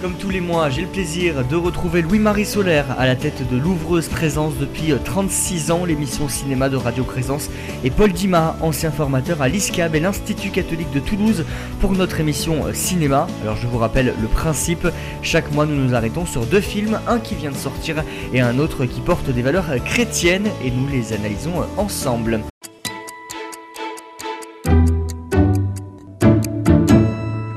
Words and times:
Comme 0.00 0.14
tous 0.14 0.30
les 0.30 0.40
mois, 0.40 0.70
j'ai 0.70 0.80
le 0.80 0.88
plaisir 0.88 1.44
de 1.46 1.56
retrouver 1.56 2.00
Louis-Marie 2.00 2.46
Solaire 2.46 2.98
à 2.98 3.04
la 3.04 3.16
tête 3.16 3.46
de 3.50 3.58
l'ouvreuse 3.58 4.08
Présence 4.08 4.54
depuis 4.56 4.94
36 5.04 5.70
ans, 5.70 5.84
l'émission 5.84 6.26
cinéma 6.26 6.70
de 6.70 6.76
Radio 6.76 7.04
Présence, 7.04 7.50
et 7.84 7.90
Paul 7.90 8.10
Dima, 8.10 8.56
ancien 8.62 8.90
formateur 8.90 9.42
à 9.42 9.48
l'ISCAB 9.48 9.96
et 9.96 10.00
l'Institut 10.00 10.48
catholique 10.48 10.90
de 10.92 11.00
Toulouse 11.00 11.44
pour 11.82 11.92
notre 11.92 12.18
émission 12.18 12.64
cinéma. 12.72 13.26
Alors 13.42 13.56
je 13.56 13.66
vous 13.66 13.76
rappelle 13.76 14.14
le 14.18 14.28
principe, 14.28 14.88
chaque 15.20 15.52
mois 15.52 15.66
nous 15.66 15.76
nous 15.76 15.94
arrêtons 15.94 16.24
sur 16.24 16.46
deux 16.46 16.62
films, 16.62 16.98
un 17.06 17.18
qui 17.18 17.34
vient 17.34 17.50
de 17.50 17.56
sortir 17.56 18.02
et 18.32 18.40
un 18.40 18.58
autre 18.58 18.86
qui 18.86 19.02
porte 19.02 19.28
des 19.28 19.42
valeurs 19.42 19.68
chrétiennes 19.84 20.48
et 20.64 20.70
nous 20.70 20.88
les 20.88 21.12
analysons 21.12 21.66
ensemble. 21.76 22.40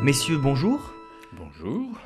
Messieurs, 0.01 0.37
bonjour. 0.37 0.93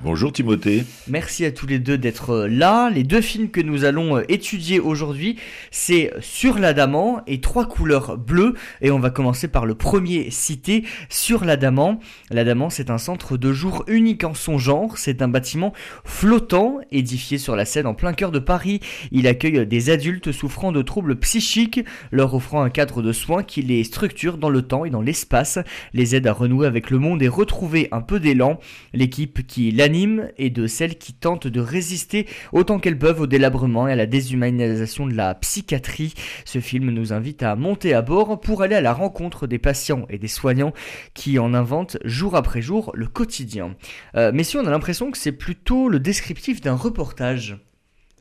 Bonjour 0.04 0.32
Timothée. 0.32 0.84
Merci 1.08 1.44
à 1.44 1.52
tous 1.52 1.66
les 1.66 1.80
deux 1.80 1.98
d'être 1.98 2.30
euh, 2.30 2.48
là. 2.48 2.92
Les 2.92 3.04
deux 3.04 3.22
films 3.22 3.50
que 3.50 3.60
nous 3.60 3.86
allons 3.86 4.18
euh, 4.18 4.24
étudier 4.30 4.80
aujourd'hui, 4.80 5.38
c'est 5.72 6.14
Sur 6.22 6.60
l'Adamant 6.60 7.22
et 7.26 7.42
Trois 7.42 7.66
couleurs 7.66 8.18
bleues. 8.18 8.54
Et 8.82 8.92
on 8.92 9.00
va 9.00 9.10
commencer 9.10 9.48
par 9.48 9.66
le 9.66 9.74
premier 9.74 10.30
cité, 10.30 10.84
Sur 11.10 11.44
l'Adamant. 11.44 12.00
L'Adamant, 12.30 12.70
c'est 12.70 12.92
un 12.92 13.00
centre 13.00 13.36
de 13.36 13.52
jour 13.52 13.84
unique 13.88 14.24
en 14.24 14.36
son 14.36 14.60
genre. 14.60 15.00
C'est 15.00 15.24
un 15.24 15.28
bâtiment 15.28 15.74
flottant, 16.06 16.78
édifié 16.92 17.40
sur 17.40 17.56
la 17.56 17.66
Seine 17.66 17.88
en 17.88 17.96
plein 17.96 18.14
cœur 18.14 18.32
de 18.32 18.40
Paris. 18.40 18.80
Il 19.12 19.26
accueille 19.26 19.66
des 19.66 19.90
adultes 19.90 20.32
souffrant 20.32 20.72
de 20.72 20.84
troubles 20.84 21.16
psychiques, 21.16 21.84
leur 22.12 22.36
offrant 22.36 22.62
un 22.62 22.70
cadre 22.70 23.02
de 23.02 23.12
soins 23.12 23.42
qui 23.42 23.64
les 23.64 23.84
structure 23.84 24.38
dans 24.38 24.50
le 24.50 24.62
temps 24.62 24.86
et 24.86 24.92
dans 24.92 25.02
l'espace, 25.02 25.58
les 25.94 26.16
aide 26.16 26.28
à 26.28 26.34
renouer 26.34 26.68
avec 26.68 26.92
le 26.92 27.00
monde 27.00 27.24
et 27.24 27.28
retrouver 27.28 27.88
un 27.92 28.02
peu 28.02 28.20
d'élan. 28.20 28.60
L'équipe 28.94 29.47
qui 29.48 29.72
l'anime 29.72 30.30
et 30.38 30.50
de 30.50 30.68
celles 30.68 30.98
qui 30.98 31.14
tentent 31.14 31.48
de 31.48 31.60
résister 31.60 32.28
autant 32.52 32.80
qu'elles 32.80 33.00
peuvent 33.00 33.22
au 33.22 33.28
délabrement 33.28 33.88
et 33.88 33.94
à 33.94 33.96
la 33.96 34.06
déshumanisation 34.06 35.08
de 35.08 35.14
la 35.14 35.34
psychiatrie. 35.36 36.14
Ce 36.46 36.60
film 36.60 36.92
nous 36.92 37.14
invite 37.14 37.44
à 37.44 37.56
monter 37.56 37.94
à 37.94 38.02
bord 38.02 38.40
pour 38.40 38.62
aller 38.62 38.76
à 38.76 38.82
la 38.82 38.94
rencontre 38.94 39.48
des 39.48 39.60
patients 39.60 40.06
et 40.10 40.18
des 40.18 40.28
soignants 40.28 40.74
qui 41.14 41.40
en 41.40 41.54
inventent 41.54 41.98
jour 42.04 42.36
après 42.36 42.62
jour 42.62 42.92
le 42.94 43.08
quotidien. 43.08 43.76
Euh, 44.16 44.32
mais 44.34 44.44
si 44.44 44.58
on 44.58 44.66
a 44.66 44.70
l'impression 44.70 45.12
que 45.12 45.18
c'est 45.18 45.32
plutôt 45.32 45.90
le 45.90 46.00
descriptif 46.00 46.62
d'un 46.62 46.76
reportage. 46.76 47.58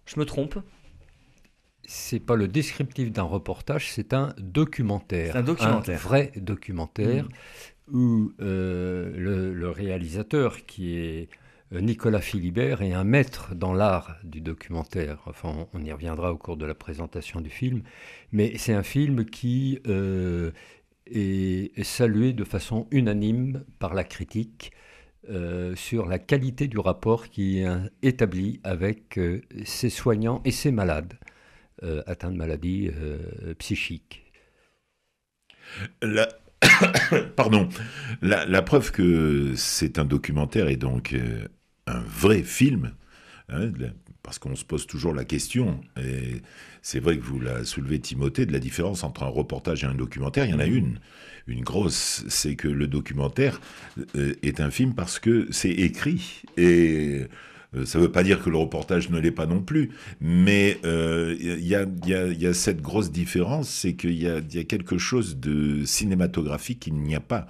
Je 0.06 0.20
me 0.20 0.24
trompe? 0.24 0.58
C'est 1.86 2.20
pas 2.20 2.36
le 2.36 2.48
descriptif 2.48 3.12
d'un 3.12 3.22
reportage, 3.22 3.90
c'est 3.90 4.12
un 4.12 4.34
documentaire. 4.38 5.36
un 5.36 5.42
documentaire. 5.42 5.98
vrai 6.00 6.32
documentaire. 6.36 7.24
Mm 7.24 7.28
où 7.92 8.32
euh, 8.40 9.52
le, 9.54 9.70
réalisateur, 9.70 10.66
qui 10.66 10.96
est 10.96 11.28
euh, 11.72 11.80
Nicolas 11.80 12.20
Philibert, 12.20 12.82
est 12.82 12.92
un 12.92 13.04
maître 13.04 13.54
dans 13.54 13.72
l'art 13.72 14.16
du 14.24 14.40
documentaire. 14.40 15.22
Enfin, 15.26 15.66
on 15.72 15.82
y 15.82 15.92
reviendra 15.92 16.32
au 16.32 16.36
cours 16.36 16.56
de 16.56 16.66
la 16.66 16.74
présentation 16.74 17.40
du 17.40 17.50
film. 17.50 17.82
Mais 18.32 18.56
c'est 18.58 18.72
un 18.74 18.82
film 18.82 19.24
qui 19.24 19.78
euh, 19.86 20.50
est, 21.06 21.82
salué 21.84 22.32
de 22.32 22.44
façon 22.44 22.86
unanime 22.90 23.64
par 23.78 23.94
la 23.94 24.04
critique. 24.04 24.72
sur 25.74 26.06
la 26.06 26.20
qualité 26.20 26.68
du 26.68 26.78
rapport 26.78 27.28
qui 27.28 27.58
est 27.58 27.66
établi 28.02 28.60
avec 28.62 29.18
ses 29.64 29.90
soignants 29.90 30.40
et 30.44 30.52
ses 30.52 30.70
malades 30.70 31.14
atteints 32.06 32.30
de 32.30 32.36
maladies 32.36 32.90
psychiques. 33.58 34.32
La, 36.02 36.28
Pardon. 37.36 37.68
La, 38.22 38.62
preuve 38.62 38.92
que 38.92 39.52
c'est 39.56 39.98
un 39.98 40.04
documentaire 40.04 40.68
et 40.68 40.76
donc 40.76 41.12
euh, 41.12 41.46
un 41.86 42.00
vrai 42.00 42.42
film, 42.42 42.92
hein, 43.48 43.70
parce 44.22 44.38
qu'on 44.38 44.56
se 44.56 44.64
pose 44.64 44.86
toujours 44.86 45.14
la 45.14 45.24
question, 45.24 45.80
et 46.00 46.42
c'est 46.82 47.00
vrai 47.00 47.18
que 47.18 47.24
vous 47.24 47.40
la 47.40 47.64
soulevez 47.64 48.00
Timothée, 48.00 48.46
de 48.46 48.52
la 48.52 48.58
différence 48.58 49.04
entre 49.04 49.22
un 49.22 49.28
reportage 49.28 49.84
et 49.84 49.86
un 49.86 49.94
documentaire, 49.94 50.46
il 50.46 50.50
y 50.50 50.54
en 50.54 50.60
a 50.60 50.66
une. 50.66 51.00
Une 51.46 51.62
grosse, 51.62 52.24
c'est 52.28 52.56
que 52.56 52.66
le 52.66 52.88
documentaire 52.88 53.60
euh, 54.16 54.34
est 54.42 54.60
un 54.60 54.70
film 54.70 54.94
parce 54.94 55.20
que 55.20 55.46
c'est 55.52 55.70
écrit 55.70 56.42
et 56.56 57.20
euh, 57.20 57.28
ça 57.84 57.98
ne 57.98 58.04
veut 58.04 58.12
pas 58.12 58.22
dire 58.22 58.42
que 58.42 58.50
le 58.50 58.56
reportage 58.56 59.10
ne 59.10 59.18
l'est 59.18 59.30
pas 59.30 59.46
non 59.46 59.60
plus, 59.60 59.90
mais 60.20 60.78
il 60.82 60.88
euh, 60.88 61.36
y, 61.38 62.46
a, 62.46 62.54
cette 62.54 62.80
grosse 62.80 63.10
différence, 63.10 63.68
c'est 63.68 63.94
qu'il 63.94 64.14
y, 64.14 64.28
a, 64.28 64.40
quelque 64.40 64.98
chose 64.98 65.38
de 65.38 65.84
cinématographique 65.84 66.80
qu'il 66.80 66.94
n'y 66.94 67.14
a 67.14 67.20
pas 67.20 67.46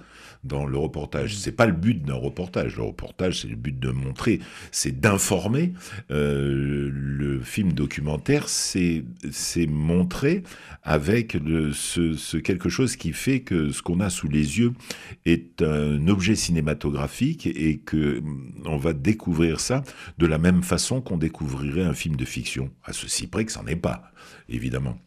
dans 0.47 0.65
le 0.65 0.77
reportage. 0.77 1.33
Mm. 1.33 1.37
C'est 1.37 1.51
pas 1.51 1.65
le 1.65 1.73
but 1.73 2.03
d'un 2.03 2.15
reportage. 2.15 2.77
Le 2.77 2.83
reportage, 2.83 3.41
c'est 3.41 3.47
le 3.47 3.55
but 3.55 3.77
de 3.79 3.89
montrer, 3.89 4.39
c'est 4.71 4.99
d'informer. 4.99 5.73
Euh, 6.11 6.89
le 6.91 7.39
film 7.41 7.73
documentaire, 7.73 8.49
c'est 8.49 9.03
montrer 9.67 10.43
avec 10.83 11.33
le, 11.33 11.73
ce, 11.73 12.37
quelque 12.37 12.69
chose 12.69 12.95
qui 12.95 13.13
fait 13.13 13.41
que 13.41 13.71
ce 13.71 13.81
qu'on 13.81 13.99
a 13.99 14.09
sous 14.09 14.29
les 14.29 14.59
yeux 14.59 14.73
est 15.25 15.61
un 15.61 16.07
objet 16.07 16.35
cinématographique 16.35 17.47
et 17.47 17.79
que 17.79 18.19
mm, 18.19 18.63
on 18.65 18.77
va 18.77 18.93
découvrir 18.93 19.59
ça 19.59 19.83
de 20.17 20.25
la 20.25 20.37
même 20.37 20.63
façon 20.63 21.01
qu'on 21.01 21.17
découvrirait 21.17 21.83
un 21.83 21.93
film 21.93 22.15
de 22.15 22.25
fiction. 22.25 22.71
À 22.83 22.93
ceci 22.93 23.27
près 23.27 23.45
que 23.45 23.51
ça 23.51 23.61
n'en 23.61 23.67
est 23.67 23.75
pas, 23.75 24.11
évidemment. 24.49 24.97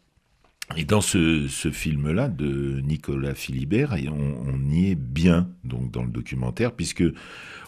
Et 0.77 0.85
dans 0.85 1.01
ce, 1.01 1.47
film-là 1.49 2.29
de 2.29 2.81
Nicolas 2.81 3.35
Philibert, 3.35 3.97
on, 4.09 4.71
y 4.71 4.91
est 4.91 4.95
bien 4.95 5.51
donc 5.65 5.91
dans 5.91 6.05
le 6.05 6.11
documentaire, 6.11 6.73
puisque 6.73 7.05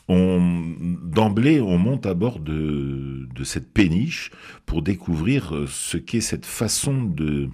d'emblée 0.08 1.60
on 1.60 1.78
monte 1.78 2.06
à 2.06 2.14
bord 2.14 2.38
de, 2.38 3.28
cette 3.44 3.72
péniche 3.72 4.30
pour 4.66 4.82
découvrir 4.82 5.64
ce 5.66 5.96
qu'est 5.96 6.20
cette 6.20 6.46
façon 6.46 7.02
de 7.04 7.50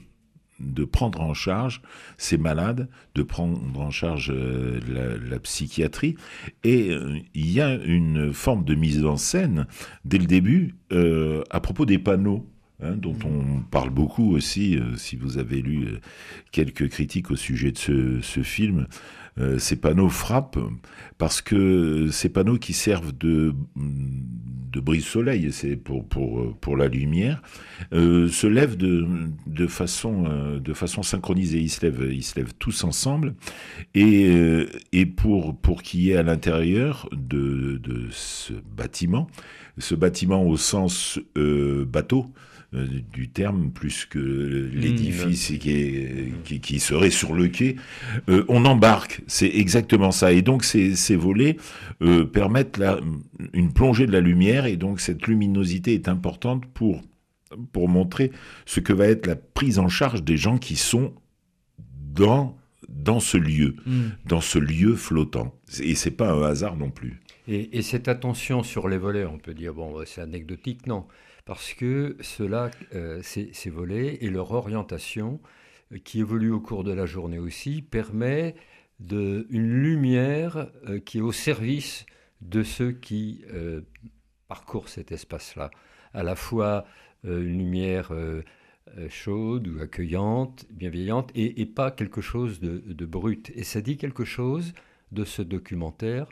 prendre 0.84 1.20
en 1.20 1.34
charge 1.34 1.80
ces 2.16 2.36
malades, 2.36 2.88
de 3.14 3.22
prendre 3.22 3.80
en 3.80 3.90
charge 3.90 4.32
euh, 4.34 4.80
la, 5.30 5.38
psychiatrie. 5.38 6.16
Et 6.64 6.90
euh, 6.90 7.18
il 7.34 7.50
y 7.50 7.60
a 7.60 7.74
une 7.74 8.32
forme 8.32 8.64
de 8.64 8.74
mise 8.74 9.04
en 9.04 9.16
scène 9.16 9.66
dès 10.04 10.18
le 10.18 10.26
début 10.26 10.74
euh, 10.92 11.42
à 11.50 11.60
propos 11.60 11.86
des 11.86 11.98
panneaux. 11.98 12.46
Hein, 12.80 12.92
dont 12.96 13.16
on 13.24 13.62
parle 13.62 13.90
beaucoup 13.90 14.36
aussi, 14.36 14.78
si 14.96 15.16
vous 15.16 15.38
avez 15.38 15.60
lu 15.62 15.98
quelques 16.52 16.88
critiques 16.88 17.32
au 17.32 17.36
sujet 17.36 17.72
de 17.72 18.20
ce 18.22 18.42
film, 18.42 18.86
euh, 19.40 19.58
ces 19.58 19.76
panneaux 19.76 20.08
frappent 20.08 20.58
parce 21.16 21.42
que 21.42 22.08
ces 22.10 22.28
panneaux 22.28 22.58
qui 22.58 22.72
servent 22.72 23.16
de, 23.16 23.54
de 23.76 24.80
brise-soleil, 24.80 25.50
pour, 25.84 26.04
pour, 26.04 26.76
la 26.76 26.88
lumière, 26.88 27.42
euh, 27.92 28.28
se 28.28 28.46
lèvent 28.46 28.76
de, 28.76 29.66
façon, 29.68 30.24
euh, 30.26 31.02
synchronisée. 31.02 31.58
Ils 31.58 31.68
se 31.68 31.84
lèvent, 31.84 32.08
ils 32.12 32.24
se 32.24 32.36
lèvent 32.36 32.54
tous 32.58 32.84
ensemble. 32.84 33.34
Et, 33.94 35.06
pour, 35.16 35.82
qu'il 35.82 36.00
y 36.00 36.10
ait 36.10 36.16
à 36.16 36.22
l'intérieur 36.22 37.08
de, 37.12 37.80
ce 38.10 38.54
bâtiment, 38.76 39.28
ce 39.78 39.94
bâtiment 39.94 40.44
au 40.44 40.56
sens 40.56 41.20
bateau, 41.36 42.26
euh, 42.26 42.40
du 42.72 43.30
terme 43.30 43.70
plus 43.70 44.04
que 44.04 44.18
l'édifice 44.74 45.52
qui, 45.58 46.60
qui, 46.60 46.80
serait 46.80 47.10
sur 47.10 47.32
le 47.32 47.48
quai. 47.48 47.76
Euh, 48.28 48.44
on 48.48 48.66
embarque, 48.66 49.22
c'est 49.26 49.48
exactement 49.48 50.10
ça. 50.10 50.32
Et 50.32 50.42
donc 50.42 50.64
ces, 50.64 50.94
ces 50.94 51.16
volets 51.16 51.56
euh, 52.02 52.26
permettent 52.26 52.76
la, 52.76 53.00
une 53.54 53.72
plongée 53.72 54.06
de 54.06 54.12
la 54.12 54.20
lumière 54.20 54.66
et 54.66 54.76
donc 54.76 55.00
cette 55.00 55.26
luminosité 55.26 55.94
est 55.94 56.08
importante 56.08 56.66
pour 56.66 57.00
pour 57.72 57.88
montrer 57.88 58.30
ce 58.66 58.80
que 58.80 58.92
va 58.92 59.06
être 59.06 59.26
la 59.26 59.36
prise 59.36 59.78
en 59.78 59.88
charge 59.88 60.22
des 60.22 60.36
gens 60.36 60.58
qui 60.58 60.76
sont 60.76 61.14
dans 61.86 62.54
dans 62.90 63.20
ce 63.20 63.38
lieu, 63.38 63.76
mm. 63.86 64.08
dans 64.26 64.42
ce 64.42 64.58
lieu 64.58 64.94
flottant. 64.94 65.54
Et 65.80 65.94
c'est 65.94 66.10
pas 66.10 66.30
un 66.30 66.42
hasard 66.42 66.76
non 66.76 66.90
plus. 66.90 67.20
Et, 67.46 67.78
et, 67.78 67.82
cette 67.82 68.08
attention 68.08 68.62
sur 68.62 68.88
les 68.88 68.98
volets, 68.98 69.24
on 69.24 69.38
peut 69.38 69.54
dire 69.54 69.72
bon, 69.72 70.02
c'est 70.04 70.20
anecdotique, 70.20 70.86
non 70.86 71.06
parce 71.48 71.72
que 71.72 72.14
cela, 72.20 72.70
euh, 72.94 73.22
ces, 73.22 73.50
et 74.20 74.28
leur 74.28 74.52
orientation, 74.52 75.40
euh, 75.92 75.98
qui 75.98 76.20
évolue 76.20 76.50
au 76.50 76.60
cours 76.60 76.84
de 76.84 76.92
la 76.92 77.06
journée 77.06 77.38
aussi, 77.38 77.80
permet 77.80 78.54
une 79.00 79.80
lumière 79.80 80.68
euh, 80.86 81.00
qui 81.00 81.16
est 81.16 81.22
au 81.22 81.32
service 81.32 82.04
de 82.42 82.62
ceux 82.62 82.92
qui 82.92 83.44
parcourent 84.46 84.90
cet 84.90 85.10
espace-là. 85.10 85.70
À 86.12 86.22
la 86.22 86.36
fois 86.36 86.84
une 87.24 87.58
lumière 87.58 88.12
chaude 89.08 89.66
ou 89.66 89.80
accueillante, 89.80 90.66
bienveillante, 90.70 91.32
et, 91.34 91.66
pas 91.66 91.90
quelque 91.90 92.20
chose 92.20 92.60
de, 92.60 92.78
de, 92.86 93.06
brut. 93.06 93.50
Et 93.56 93.64
ça 93.64 93.80
dit 93.80 93.96
quelque 93.96 94.24
chose 94.24 94.72
de 95.10 95.24
ce 95.24 95.42
documentaire 95.42 96.28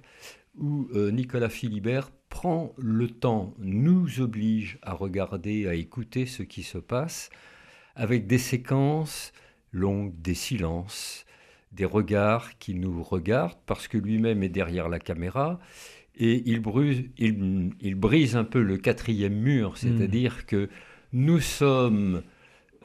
où 0.56 0.88
euh, 0.94 1.10
Nicolas 1.10 1.48
Philibert 1.48 2.10
prend 2.36 2.74
le 2.76 3.08
temps, 3.08 3.54
nous 3.58 4.20
oblige 4.20 4.78
à 4.82 4.92
regarder, 4.92 5.66
à 5.68 5.74
écouter 5.74 6.26
ce 6.26 6.42
qui 6.42 6.62
se 6.62 6.76
passe, 6.76 7.30
avec 7.94 8.26
des 8.26 8.36
séquences 8.36 9.32
longues, 9.72 10.12
des 10.20 10.34
silences, 10.34 11.24
des 11.72 11.86
regards 11.86 12.58
qui 12.58 12.74
nous 12.74 13.02
regardent, 13.02 13.56
parce 13.64 13.88
que 13.88 13.96
lui-même 13.96 14.42
est 14.42 14.50
derrière 14.50 14.90
la 14.90 14.98
caméra, 14.98 15.58
et 16.14 16.42
il 16.44 16.60
brise, 16.60 17.04
il, 17.16 17.94
brise 17.94 18.36
un 18.36 18.44
peu 18.44 18.60
le 18.60 18.76
quatrième 18.76 19.40
mur, 19.40 19.70
hmm. 19.70 19.76
c'est-à-dire 19.76 20.44
que 20.44 20.68
nous 21.14 21.40
sommes 21.40 22.22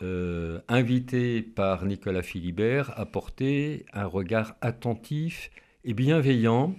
euh, 0.01 0.61
invités 0.69 1.41
par 1.41 1.85
Nicolas 1.85 2.23
Philibert 2.23 2.97
à 2.97 3.05
porter 3.05 3.85
un 3.91 4.05
regard 4.05 4.55
attentif 4.61 5.51
et 5.83 5.93
bienveillant, 5.93 6.73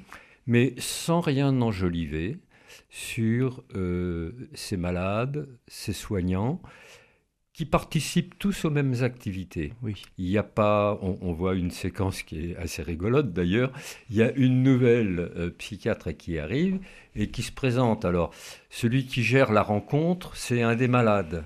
mais 0.47 0.73
sans 0.79 1.21
rien 1.21 1.61
enjoliver, 1.61 2.39
sur 2.93 3.65
euh, 3.75 4.33
ces 4.53 4.77
malades, 4.77 5.49
ces 5.67 5.95
soignants, 5.95 6.61
qui 7.55 7.65
participent 7.65 8.39
tous 8.39 8.67
aux 8.67 8.71
mêmes 8.71 9.03
activités. 9.03 9.73
Oui. 9.81 10.03
Il 10.19 10.27
n'y 10.27 10.37
a 10.37 10.43
pas, 10.43 10.99
on, 11.01 11.33
voit 11.33 11.55
une 11.55 11.71
séquence 11.71 12.23
qui 12.23 12.51
est 12.51 12.57
assez 12.57 12.83
rigolote 12.83 13.33
d'ailleurs, 13.33 13.73
il 14.11 14.17
y 14.17 14.23
a 14.23 14.31
une 14.33 14.63
nouvelle 14.63 15.33
euh, 15.37 15.49
psychiatre 15.51 16.13
qui 16.13 16.39
arrive 16.39 16.81
et 17.17 17.31
qui 17.31 17.41
se 17.43 17.53
présente. 17.53 18.05
Alors, 18.05 18.31
celui 18.69 19.07
qui 19.07 19.23
gère 19.23 19.53
la 19.53 19.63
rencontre, 19.63 20.37
c'est 20.37 20.61
un 20.61 20.77
des 20.77 20.89
malades 20.89 21.45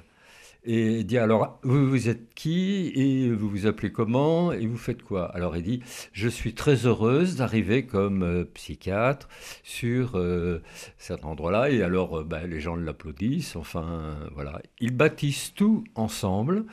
et 0.66 0.98
il 0.98 1.06
dit 1.06 1.16
alors 1.16 1.60
vous, 1.62 1.88
vous 1.88 2.08
êtes 2.08 2.34
qui 2.34 2.92
et 2.94 3.30
vous 3.30 3.48
vous 3.48 3.66
appelez 3.66 3.92
comment 3.92 4.52
et 4.52 4.66
vous 4.66 4.76
faites 4.76 5.02
quoi? 5.02 5.26
Alors 5.34 5.56
il 5.56 5.62
dit 5.62 5.80
je 6.12 6.28
suis 6.28 6.54
très 6.54 6.86
heureuse 6.86 7.36
d'arriver 7.36 7.86
comme 7.86 8.22
euh, 8.24 8.44
psychiatre 8.54 9.28
sur 9.62 10.16
euh, 10.16 10.60
cet 10.98 11.24
endroit-là 11.24 11.70
et 11.70 11.82
alors 11.82 12.18
euh, 12.18 12.24
ben, 12.24 12.46
les 12.48 12.60
gens 12.60 12.74
l'applaudissent. 12.74 13.54
Enfin 13.54 14.16
voilà, 14.34 14.60
ils 14.80 14.94
bâtissent 14.94 15.54
tout 15.54 15.84
ensemble 15.94 16.64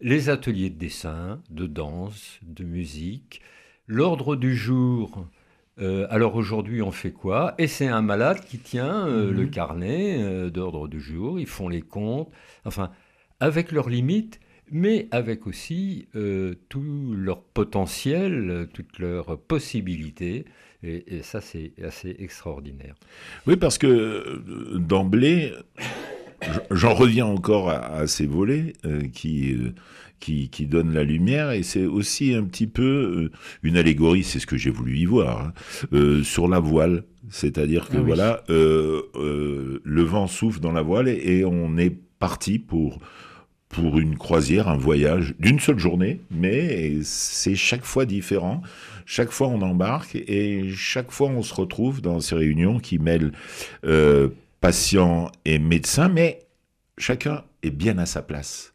les 0.00 0.28
ateliers 0.28 0.70
de 0.70 0.78
dessin, 0.78 1.40
de 1.50 1.66
danse, 1.66 2.38
de 2.42 2.62
musique, 2.62 3.40
l'ordre 3.86 4.36
du 4.36 4.54
jour. 4.54 5.26
alors 5.78 6.36
aujourd'hui, 6.36 6.82
on 6.82 6.92
fait 6.92 7.12
quoi? 7.12 7.54
Et 7.58 7.66
c'est 7.66 7.88
un 7.88 8.02
malade 8.02 8.40
qui 8.44 8.58
tient 8.58 9.06
le 9.06 9.44
mhm. 9.44 9.50
carnet 9.50 10.50
d'ordre 10.50 10.88
du 10.88 11.00
jour. 11.00 11.40
Ils 11.40 11.46
font 11.46 11.68
les 11.68 11.80
comptes. 11.80 12.30
Enfin, 12.64 12.90
avec 13.40 13.72
leurs 13.72 13.88
limites, 13.88 14.40
mais 14.70 15.08
avec 15.10 15.46
aussi 15.46 16.06
euh, 16.16 16.54
tout 16.68 17.14
leur 17.16 17.42
potentiel, 17.42 18.68
toutes 18.72 18.98
leurs 18.98 19.38
possibilités. 19.38 20.44
Et, 20.82 21.22
ça, 21.22 21.40
c'est 21.40 21.72
assez 21.82 22.14
extraordinaire. 22.18 22.94
Oui, 23.46 23.56
parce 23.56 23.78
que 23.78 23.86
euh, 23.86 24.78
d'emblée, 24.78 25.52
j'en 26.70 26.92
reviens 26.92 27.24
encore 27.24 27.70
à, 27.70 28.06
ces 28.06 28.26
volets 28.26 28.74
euh, 28.84 29.02
qui, 29.08 29.56
qui, 30.20 30.50
qui, 30.50 30.66
donnent 30.66 30.92
la 30.92 31.04
lumière, 31.04 31.52
et 31.52 31.62
c'est 31.62 31.86
aussi 31.86 32.34
un 32.34 32.44
petit 32.44 32.66
peu 32.66 33.30
une 33.62 33.78
allégorie, 33.78 34.24
c'est 34.24 34.40
ce 34.40 34.46
que 34.46 34.58
j'ai 34.58 34.68
voulu 34.68 34.98
y 34.98 35.06
voir, 35.06 35.52
hein, 35.92 36.22
sur 36.22 36.48
la 36.48 36.58
voile. 36.58 37.04
C'est-à-dire 37.30 37.88
que 37.88 37.96
ah 37.96 38.02
voilà, 38.02 38.44
le 38.48 40.02
vent 40.02 40.26
souffle 40.26 40.60
dans 40.60 40.72
la 40.72 40.82
voile 40.82 41.08
et 41.08 41.46
on 41.46 41.78
est 41.78 41.96
parti 42.18 42.58
pour 42.58 42.98
pour 43.74 43.98
une 43.98 44.16
croisière, 44.16 44.68
un 44.68 44.76
voyage 44.76 45.34
d'une 45.40 45.58
seule 45.58 45.80
journée, 45.80 46.20
mais 46.30 46.98
c'est 47.02 47.56
chaque 47.56 47.84
fois 47.84 48.06
différent. 48.06 48.62
Chaque 49.04 49.30
fois 49.30 49.48
on 49.48 49.60
embarque 49.62 50.14
et 50.14 50.70
chaque 50.70 51.10
fois 51.10 51.28
on 51.28 51.42
se 51.42 51.52
retrouve 51.52 52.00
dans 52.00 52.20
ces 52.20 52.36
réunions 52.36 52.78
qui 52.78 52.98
mêlent 53.00 53.32
euh, 53.84 54.28
patients 54.60 55.30
et 55.44 55.58
médecins, 55.58 56.08
mais 56.08 56.46
chacun 56.98 57.42
est 57.64 57.70
bien 57.70 57.98
à 57.98 58.06
sa 58.06 58.22
place. 58.22 58.74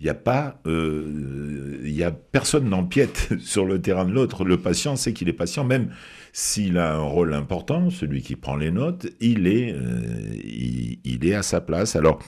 Il 0.00 0.04
n'y 0.04 0.10
a 0.10 0.14
pas, 0.14 0.60
euh, 0.66 1.80
y 1.84 2.02
a 2.02 2.10
personne 2.10 2.68
n'empiète 2.68 3.34
sur 3.40 3.64
le 3.64 3.80
terrain 3.80 4.04
de 4.04 4.12
l'autre. 4.12 4.44
Le 4.44 4.56
patient 4.56 4.96
sait 4.96 5.12
qu'il 5.12 5.28
est 5.28 5.32
patient, 5.32 5.62
même 5.62 5.90
s'il 6.32 6.78
a 6.78 6.94
un 6.94 7.02
rôle 7.02 7.32
important, 7.32 7.88
celui 7.90 8.20
qui 8.20 8.34
prend 8.34 8.56
les 8.56 8.72
notes, 8.72 9.06
il 9.20 9.46
est, 9.46 9.72
euh, 9.72 10.98
il 11.04 11.24
est 11.24 11.34
à 11.34 11.42
sa 11.42 11.60
place. 11.60 11.94
Alors 11.94 12.18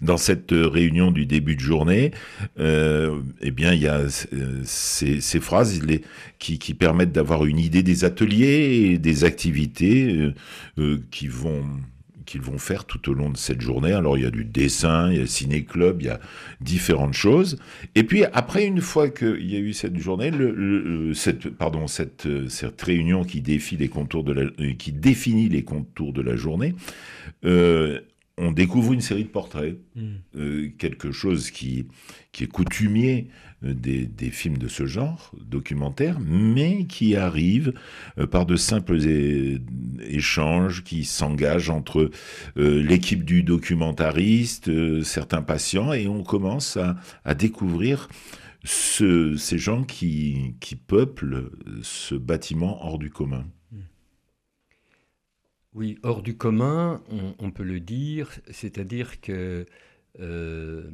dans 0.00 0.16
cette 0.16 0.52
réunion 0.52 1.10
du 1.10 1.26
début 1.26 1.56
de 1.56 1.60
journée, 1.60 2.12
euh, 2.58 3.20
eh 3.40 3.50
bien, 3.50 3.72
il 3.72 3.80
y 3.80 3.88
a 3.88 4.00
euh, 4.32 4.60
ces, 4.64 5.40
phrases 5.40 5.80
qui, 6.38 6.74
permettent 6.74 7.12
d'avoir 7.12 7.44
une 7.44 7.58
idée 7.58 7.82
des 7.82 8.04
ateliers 8.04 8.90
et 8.92 8.98
des 8.98 9.24
activités 9.24 10.32
euh, 10.78 11.00
qu'ils 11.10 11.30
vont 11.30 12.58
faire 12.58 12.84
tout 12.84 13.10
au 13.10 13.14
long 13.14 13.30
de 13.30 13.36
cette 13.36 13.60
journée. 13.60 13.92
Alors 13.92 14.18
il 14.18 14.24
y 14.24 14.26
a 14.26 14.30
du 14.30 14.44
dessin, 14.44 15.10
il 15.10 15.14
y 15.16 15.18
a 15.18 15.22
le 15.22 15.26
ciné-club, 15.26 16.02
il 16.02 16.06
y 16.06 16.10
a 16.10 16.20
différentes 16.60 17.14
choses. 17.14 17.58
Et 17.94 18.04
puis 18.04 18.24
après, 18.24 18.66
une 18.66 18.80
fois 18.80 19.08
qu'il 19.08 19.50
y 19.50 19.56
a 19.56 19.60
eu 19.60 19.72
cette 19.72 19.96
journée, 19.98 20.30
cette, 21.14 21.48
pardon, 21.50 21.86
cette 21.86 22.82
réunion 22.82 23.24
qui, 23.24 23.40
défie 23.40 23.76
les 23.76 23.88
contours 23.88 24.24
de 24.24 24.32
la, 24.32 24.74
qui 24.74 24.92
définit 24.92 25.48
les 25.48 25.62
contours 25.62 26.12
de 26.12 26.20
la 26.20 26.36
journée, 26.36 26.74
on 28.38 28.52
découvre 28.52 28.92
une 28.92 29.00
série 29.00 29.24
de 29.24 29.28
portraits, 29.28 29.78
hmm. 29.94 30.14
euh, 30.36 30.70
quelque 30.78 31.10
chose 31.10 31.50
qui, 31.50 31.86
qui 32.32 32.44
est 32.44 32.48
coutumier 32.48 33.28
euh, 33.64 33.72
des, 33.72 34.30
films 34.30 34.58
de 34.58 34.68
ce 34.68 34.84
genre, 34.84 35.32
documentaires, 35.40 36.18
mais 36.20 36.84
qui 36.84 37.16
arrive 37.16 37.72
euh, 38.18 38.26
par 38.26 38.44
de 38.44 38.56
simples 38.56 38.98
échanges 40.02 40.84
qui 40.84 41.04
s'engagent 41.04 41.70
entre 41.70 42.10
l'équipe 42.56 43.24
du 43.24 43.42
documentariste, 43.42 44.70
certains 45.02 45.42
patients, 45.42 45.92
et 45.92 46.06
on 46.06 46.22
commence 46.22 46.78
à, 47.24 47.34
découvrir 47.34 48.08
ces 48.64 49.58
gens 49.58 49.84
qui, 49.84 50.54
qui 50.60 50.76
peuplent 50.76 51.50
ce 51.82 52.14
bâtiment 52.14 52.84
hors 52.84 52.98
du 52.98 53.10
commun. 53.10 53.44
Oui, 55.76 55.98
hors 56.02 56.22
du 56.22 56.38
commun, 56.38 57.02
on, 57.38 57.50
peut 57.50 57.62
le 57.62 57.80
dire, 57.80 58.30
c'est-à-dire 58.50 59.20
que 59.20 59.66
euh, 60.20 60.84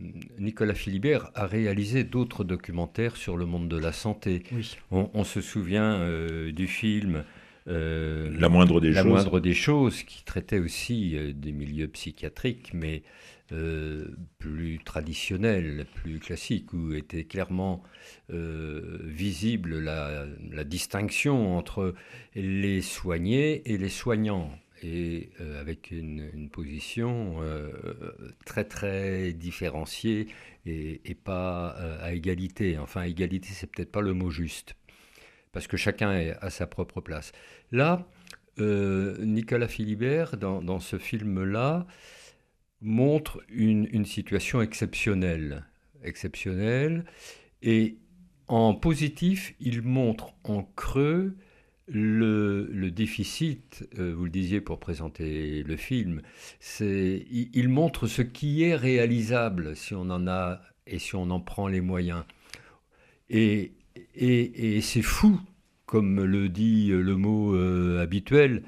Nicolas 0.41 0.75
Philibert 0.75 1.31
a 1.37 1.47
réalisé 1.47 2.03
d'autres 2.03 2.43
documentaires 2.43 3.17
sur 3.17 3.37
le 3.37 3.47
monde 3.47 3.69
de 3.69 3.77
la 3.77 3.93
santé. 3.93 4.43
On, 4.91 5.23
se 5.23 5.41
souvient 5.41 6.01
euh, 6.01 6.51
du 6.51 6.67
film 6.67 7.23
euh, 7.69 8.37
La 8.37 8.49
moindre 8.49 8.81
des 8.81 8.91
la 8.91 9.03
choses. 9.05 9.13
moindre 9.13 9.39
des 9.39 9.55
choses, 9.55 10.03
qui 10.03 10.25
traitait 10.25 10.59
aussi 10.59 11.17
des 11.33 11.53
milieux 11.53 11.87
psychiatriques, 11.87 12.75
mais 12.75 13.05
plus 14.39 14.81
traditionnels, 14.85 15.87
plus 15.95 16.19
classiques, 16.19 16.73
où 16.73 16.93
était 16.93 17.23
clairement 17.23 17.85
visible 18.31 19.79
la, 19.79 20.27
la, 20.51 20.65
distinction 20.65 21.57
entre 21.57 21.95
les 22.35 22.81
soignés 22.81 23.63
et 23.71 23.79
les 23.79 23.91
soignants 23.91 24.51
et 24.83 25.31
euh, 25.41 25.61
avec 25.61 25.91
une, 25.91 26.49
position 26.51 27.37
euh, 27.43 27.71
très 28.45 28.65
très 28.65 29.33
différenciée 29.33 30.29
et, 30.67 31.15
pas 31.15 31.77
euh, 31.79 31.99
à 32.03 32.13
égalité. 32.13 32.79
Enfin, 32.79 33.03
égalité, 33.03 33.49
c'est 33.53 33.71
peut-être 33.71 33.93
pas 33.93 34.01
le 34.01 34.13
mot 34.13 34.31
juste, 34.31 34.75
parce 35.53 35.67
que 35.67 35.77
chacun 35.77 36.13
est 36.13 36.37
à 36.41 36.51
sa 36.51 36.67
propre 36.67 37.01
place. 37.01 37.33
Là, 37.71 38.07
Nicolas 38.59 39.69
Philibert, 39.69 40.37
dans, 40.37 40.79
ce 40.79 40.99
film-là, 40.99 41.87
montre 42.81 43.43
une, 43.49 43.89
une, 43.93 44.05
situation 44.05 44.61
exceptionnelle, 44.61 45.65
exceptionnelle, 46.03 47.05
et 47.63 47.97
en 48.49 48.75
positif, 48.75 49.55
il 49.59 49.83
montre 49.83 50.35
en 50.45 50.65
creux 50.65 51.37
le, 51.93 52.91
déficit, 52.91 53.87
euh, 53.99 54.15
vous 54.15 54.25
le 54.25 54.31
disiez 54.31 54.61
pour 54.61 54.79
présenter 54.79 55.63
le 55.63 55.77
film, 55.77 56.23
c'est 56.61 57.27
il, 57.31 57.69
montre 57.69 58.07
ce 58.07 58.23
qui 58.23 58.63
est 58.63 58.75
réalisable 58.75 59.77
si 59.77 59.95
on 59.95 60.11
en 60.11 60.27
a 60.27 60.61
et 60.87 60.99
si 60.99 61.15
on 61.15 61.31
en 61.31 61.41
prend 61.41 61.69
les 61.69 61.81
moyens. 61.81 62.25
Et, 63.31 63.73
et, 64.15 64.81
c'est 64.81 65.03
fou, 65.03 65.41
comme 65.87 66.23
le 66.25 66.49
dit 66.49 66.89
le 66.89 67.17
mot 67.17 67.55
euh, 67.55 68.01
habituel. 68.01 68.63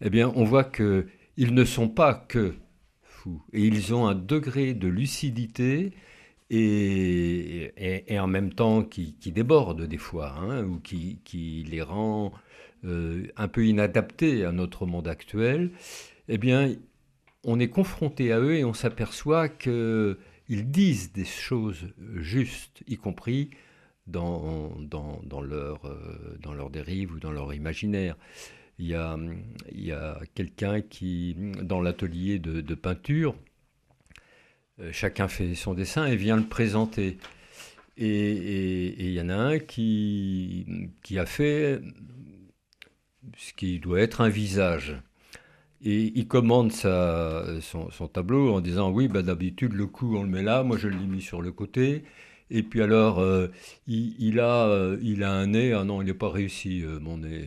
Eh 0.00 0.10
bien, 0.10 0.32
on 0.34 0.44
voit 0.44 0.64
que 0.64 1.06
ils 1.36 1.54
ne 1.54 1.64
sont 1.64 1.88
pas 1.88 2.14
que 2.14 2.54
fous, 3.02 3.42
et 3.52 3.64
ils 3.64 3.94
ont 3.94 4.06
un 4.06 4.14
degré 4.14 4.74
de 4.74 4.88
lucidité 4.88 5.92
et, 6.56 8.18
en 8.18 8.26
même 8.26 8.52
temps 8.52 8.82
qui, 8.82 9.14
qui 9.14 9.32
déborde 9.32 9.86
des 9.86 9.98
fois, 9.98 10.34
hein, 10.38 10.64
ou 10.64 10.80
qui, 10.80 11.66
les 11.68 11.82
rend 11.82 12.32
euh, 12.84 13.26
un 13.36 13.48
peu 13.48 13.66
inadaptés 13.66 14.44
à 14.44 14.52
notre 14.52 14.86
monde 14.86 15.08
actuel, 15.08 15.70
eh 16.28 16.38
bien, 16.38 16.74
on 17.44 17.60
est 17.60 17.68
confronté 17.68 18.32
à 18.32 18.40
eux 18.40 18.54
et 18.54 18.64
on 18.64 18.74
s'aperçoit 18.74 19.48
qu'ils 19.48 20.16
disent 20.46 21.12
des 21.12 21.24
choses 21.24 21.88
justes, 22.16 22.82
y 22.88 22.96
compris 22.96 23.50
dans, 24.06 24.72
euh, 24.92 26.54
leur 26.54 26.70
dérive 26.70 27.12
ou 27.12 27.20
dans 27.20 27.32
leur 27.32 27.52
imaginaire. 27.54 28.16
il 28.78 28.86
y 28.86 28.94
a, 28.94 30.20
quelqu'un 30.34 30.80
qui, 30.80 31.36
dans 31.62 31.80
l'atelier 31.80 32.38
de, 32.38 32.74
peinture, 32.74 33.34
chacun 34.92 35.28
fait 35.28 35.54
son 35.54 35.74
dessin 35.74 36.06
et 36.06 36.16
vient 36.16 36.36
le 36.36 36.46
présenter. 36.46 37.18
Et 37.96 39.06
il 39.06 39.12
y 39.12 39.20
en 39.20 39.28
a 39.28 39.36
un 39.36 39.58
qui, 39.58 40.90
qui 41.02 41.18
a 41.18 41.26
fait 41.26 41.80
ce 43.36 43.52
qui 43.52 43.78
doit 43.78 44.00
être 44.00 44.20
un 44.20 44.28
visage. 44.28 44.96
Et 45.82 46.12
il 46.14 46.26
commande 46.26 46.72
son, 46.72 48.08
tableau 48.12 48.54
en 48.54 48.60
disant 48.60 48.90
Oui, 48.90 49.08
bah, 49.08 49.22
d'habitude, 49.22 49.74
le 49.74 49.86
coup, 49.86 50.16
on 50.16 50.22
le 50.22 50.28
met 50.28 50.42
là, 50.42 50.62
moi 50.62 50.78
je 50.78 50.88
l'ai 50.88 51.06
mis 51.06 51.20
sur 51.20 51.42
le 51.42 51.52
côté. 51.52 52.04
Et 52.50 52.62
puis 52.62 52.82
alors, 52.82 53.20
euh, 53.20 53.48
il, 53.86 54.38
a, 54.38 54.66
euh, 54.66 54.98
il 55.02 55.24
a 55.24 55.32
un 55.32 55.46
nez, 55.48 55.72
ah 55.72 55.84
non, 55.84 56.02
il 56.02 56.06
n'est 56.06 56.14
pas 56.14 56.30
réussi, 56.30 56.82
euh, 56.84 57.00
mon 57.00 57.18
nez. 57.18 57.46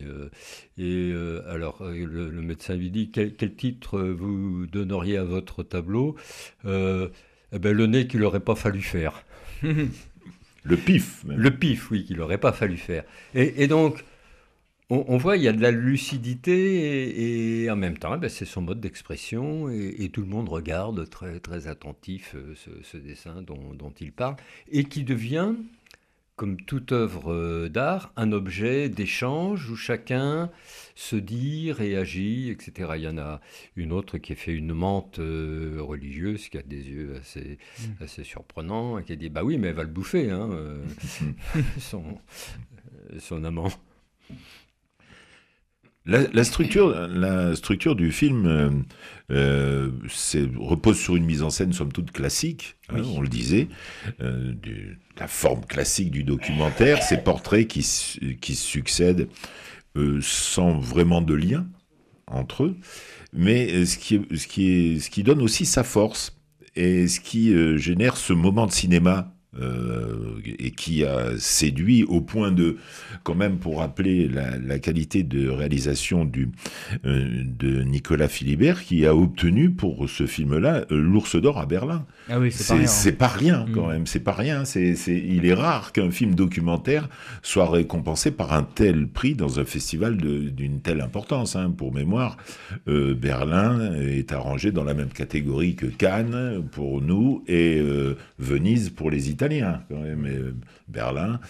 et 0.76 1.12
alors, 1.48 1.82
le, 1.82 2.30
médecin 2.42 2.74
lui 2.74 2.90
dit 2.90 3.10
Quel, 3.10 3.54
titre 3.54 4.00
vous 4.00 4.66
donneriez 4.66 5.16
à 5.16 5.24
votre 5.24 5.62
tableau 5.62 6.16
eh 6.64 7.58
ben, 7.58 7.72
Le 7.72 7.86
nez 7.86 8.06
qu'il 8.06 8.20
n'aurait 8.20 8.40
pas 8.40 8.56
fallu 8.56 8.82
faire. 8.82 9.24
le 9.62 10.76
pif. 10.76 11.24
Le 11.26 11.50
pif, 11.50 11.90
oui, 11.90 12.04
qu'il 12.04 12.16
n'aurait 12.16 12.38
pas 12.38 12.52
fallu 12.52 12.76
faire. 12.76 13.04
Et, 13.34 13.62
et 13.62 13.66
donc, 13.66 14.04
on, 14.90 15.18
voit, 15.18 15.36
il 15.36 15.42
y 15.42 15.48
a 15.48 15.52
de 15.52 15.60
la 15.60 15.70
lucidité 15.70 17.62
et, 17.62 17.70
en 17.70 17.76
même 17.76 17.98
temps, 17.98 18.14
eh 18.14 18.18
ben, 18.18 18.30
c'est 18.30 18.46
son 18.46 18.62
mode 18.62 18.80
d'expression 18.80 19.68
et, 19.68 20.08
tout 20.08 20.22
le 20.22 20.28
monde 20.28 20.48
regarde 20.48 21.08
très, 21.10 21.40
très 21.40 21.66
attentif 21.66 22.34
euh, 22.34 22.54
ce, 22.82 22.96
dessin 22.96 23.42
dont, 23.42 23.92
il 24.00 24.12
parle 24.12 24.36
et 24.70 24.84
qui 24.84 25.04
devient, 25.04 25.52
comme 26.36 26.56
toute 26.56 26.92
œuvre 26.92 27.34
euh, 27.34 27.68
d'art, 27.68 28.12
un 28.16 28.32
objet 28.32 28.88
d'échange 28.88 29.68
où 29.70 29.76
chacun 29.76 30.50
se 30.94 31.16
dit, 31.16 31.70
réagit, 31.70 32.48
etc. 32.48 32.92
Il 32.96 33.02
y 33.02 33.08
en 33.08 33.18
a 33.18 33.42
une 33.76 33.92
autre 33.92 34.16
qui 34.16 34.32
a 34.32 34.36
fait 34.36 34.54
une 34.54 34.72
menthe 34.72 35.18
euh, 35.18 35.76
religieuse, 35.80 36.48
qui 36.48 36.56
a 36.56 36.62
des 36.62 36.88
yeux 36.88 37.16
assez, 37.20 37.58
mm. 37.78 38.04
assez 38.04 38.24
surprenants, 38.24 38.98
et 38.98 39.04
qui 39.04 39.12
a 39.12 39.16
dit, 39.16 39.28
bah 39.28 39.44
oui, 39.44 39.58
mais 39.58 39.68
elle 39.68 39.74
va 39.74 39.82
le 39.82 39.90
bouffer, 39.90 40.30
hein, 40.30 40.48
son, 41.78 42.04
son 43.18 43.44
amant. 43.44 43.70
La, 46.08 46.42
structure, 46.42 47.06
la 47.08 47.54
structure 47.54 47.94
du 47.94 48.12
film 48.12 48.46
euh, 48.46 48.70
euh, 49.30 49.90
repose 50.56 50.98
sur 50.98 51.16
une 51.16 51.26
mise 51.26 51.42
en 51.42 51.50
scène 51.50 51.74
somme 51.74 51.92
toute 51.92 52.12
classique, 52.12 52.76
hein, 52.88 53.02
on 53.14 53.20
le 53.20 53.28
disait, 53.28 53.68
euh, 54.22 54.54
la 55.18 55.28
forme 55.28 55.66
classique 55.66 56.10
du 56.10 56.24
documentaire, 56.24 57.02
ces 57.02 57.18
portraits 57.18 57.68
qui, 57.68 57.86
qui 58.40 58.54
succèdent 58.54 59.28
sans 60.22 60.78
vraiment 60.78 61.20
de 61.20 61.34
lien 61.34 61.66
entre 62.26 62.64
eux, 62.64 62.76
mais 63.34 63.84
ce 63.84 63.98
qui, 63.98 64.22
ce 64.34 64.46
qui, 64.46 64.70
est, 64.70 65.00
ce 65.00 65.10
qui 65.10 65.22
donne 65.22 65.42
aussi 65.42 65.66
sa 65.66 65.84
force 65.84 66.38
et 66.74 67.06
ce 67.06 67.20
qui 67.20 67.52
génère 67.76 68.16
ce 68.16 68.32
moment 68.32 68.66
de 68.66 68.72
cinéma 68.72 69.34
euh, 69.58 70.40
et 70.44 70.72
qui 70.72 71.04
a 71.04 71.38
séduit 71.38 72.04
au 72.04 72.20
point 72.20 72.52
de, 72.52 72.76
quand 73.22 73.34
même 73.34 73.58
pour 73.58 73.78
rappeler 73.78 74.28
la, 74.28 74.78
qualité 74.78 75.22
de 75.22 75.48
réalisation 75.48 76.26
du, 76.26 76.50
euh, 77.06 77.44
de 77.44 77.82
Nicolas 77.82 78.28
Philibert, 78.28 78.84
qui 78.84 79.06
a 79.06 79.16
obtenu 79.16 79.70
pour 79.70 80.08
ce 80.08 80.26
film-là 80.26 80.84
euh, 80.90 81.00
l'Ours 81.00 81.34
d'Or 81.36 81.58
à 81.58 81.64
Berlin. 81.64 82.06
Ah 82.28 82.38
oui, 82.38 82.52
c'est 82.52 83.12
pas, 83.12 83.28
rien 83.28 83.64
mm. 83.64 83.72
quand 83.72 83.86
même, 83.88 84.06
c'est 84.06 84.20
pas 84.20 84.32
rien. 84.32 84.64
C'est, 84.64 84.94
il 85.08 85.46
est 85.46 85.54
rare 85.54 85.92
qu'un 85.92 86.10
film 86.10 86.34
documentaire 86.34 87.08
soit 87.42 87.70
récompensé 87.70 88.30
par 88.30 88.52
un 88.52 88.64
tel 88.64 89.08
prix 89.08 89.34
dans 89.34 89.60
un 89.60 89.64
festival 89.64 90.16
d'une 90.16 90.80
telle 90.80 91.00
importance. 91.00 91.56
Hein. 91.56 91.70
Pour 91.70 91.94
mémoire, 91.94 92.36
Berlin 92.86 93.94
est 93.94 94.32
arrangé 94.32 94.72
dans 94.72 94.84
la 94.84 94.94
même 94.94 95.08
catégorie 95.08 95.74
que 95.74 95.86
Cannes 95.86 96.62
pour 96.70 97.00
nous 97.00 97.42
et 97.48 97.82
Venise 98.38 98.90
pour 98.90 99.10
les 99.10 99.30
Italiens 99.30 99.38
italien 99.38 99.82
quand 99.88 100.00
même. 100.00 100.26
Euh, 100.26 100.52
Berlin, 100.88 101.40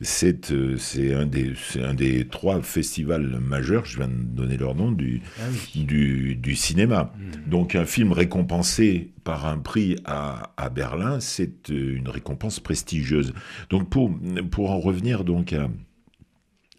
c'est 0.00 0.52
euh, 0.52 0.76
c'est 0.76 1.14
un 1.14 1.26
des 1.26 1.54
un 1.82 1.94
des 1.94 2.28
trois 2.28 2.60
festivals 2.62 3.38
majeurs. 3.40 3.84
Je 3.86 3.96
viens 3.96 4.08
de 4.08 4.12
donner 4.12 4.56
leur 4.56 4.74
nom 4.74 4.92
du 4.92 5.22
ah 5.38 5.42
du, 5.74 6.36
du, 6.36 6.54
cinéma. 6.54 7.12
Hmm. 7.16 7.50
Donc 7.50 7.74
un 7.74 7.86
film 7.86 8.12
récompensé 8.12 9.12
par 9.24 9.46
un 9.46 9.58
prix 9.58 9.96
à, 10.04 10.52
à 10.56 10.68
Berlin, 10.68 11.18
c'est 11.20 11.70
euh, 11.70 11.96
une 11.96 12.08
récompense 12.08 12.60
prestigieuse. 12.60 13.32
Donc 13.70 13.88
pour 13.88 14.10
pour 14.50 14.70
en 14.70 14.78
revenir 14.78 15.24
donc 15.24 15.52
à 15.52 15.68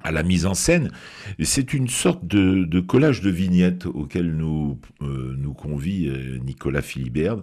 à 0.05 0.11
la 0.11 0.23
mise 0.23 0.45
en 0.45 0.53
scène. 0.53 0.91
C'est 1.41 1.73
une 1.73 1.87
sorte 1.87 2.25
de, 2.25 2.79
collage 2.79 3.21
de 3.21 3.31
vignettes 3.31 3.87
auquel 3.87 4.35
nous, 4.35 4.79
euh, 5.01 5.35
nous 5.37 5.53
convie 5.53 6.07
euh, 6.07 6.37
Nicolas 6.45 6.83
Philibert 6.83 7.41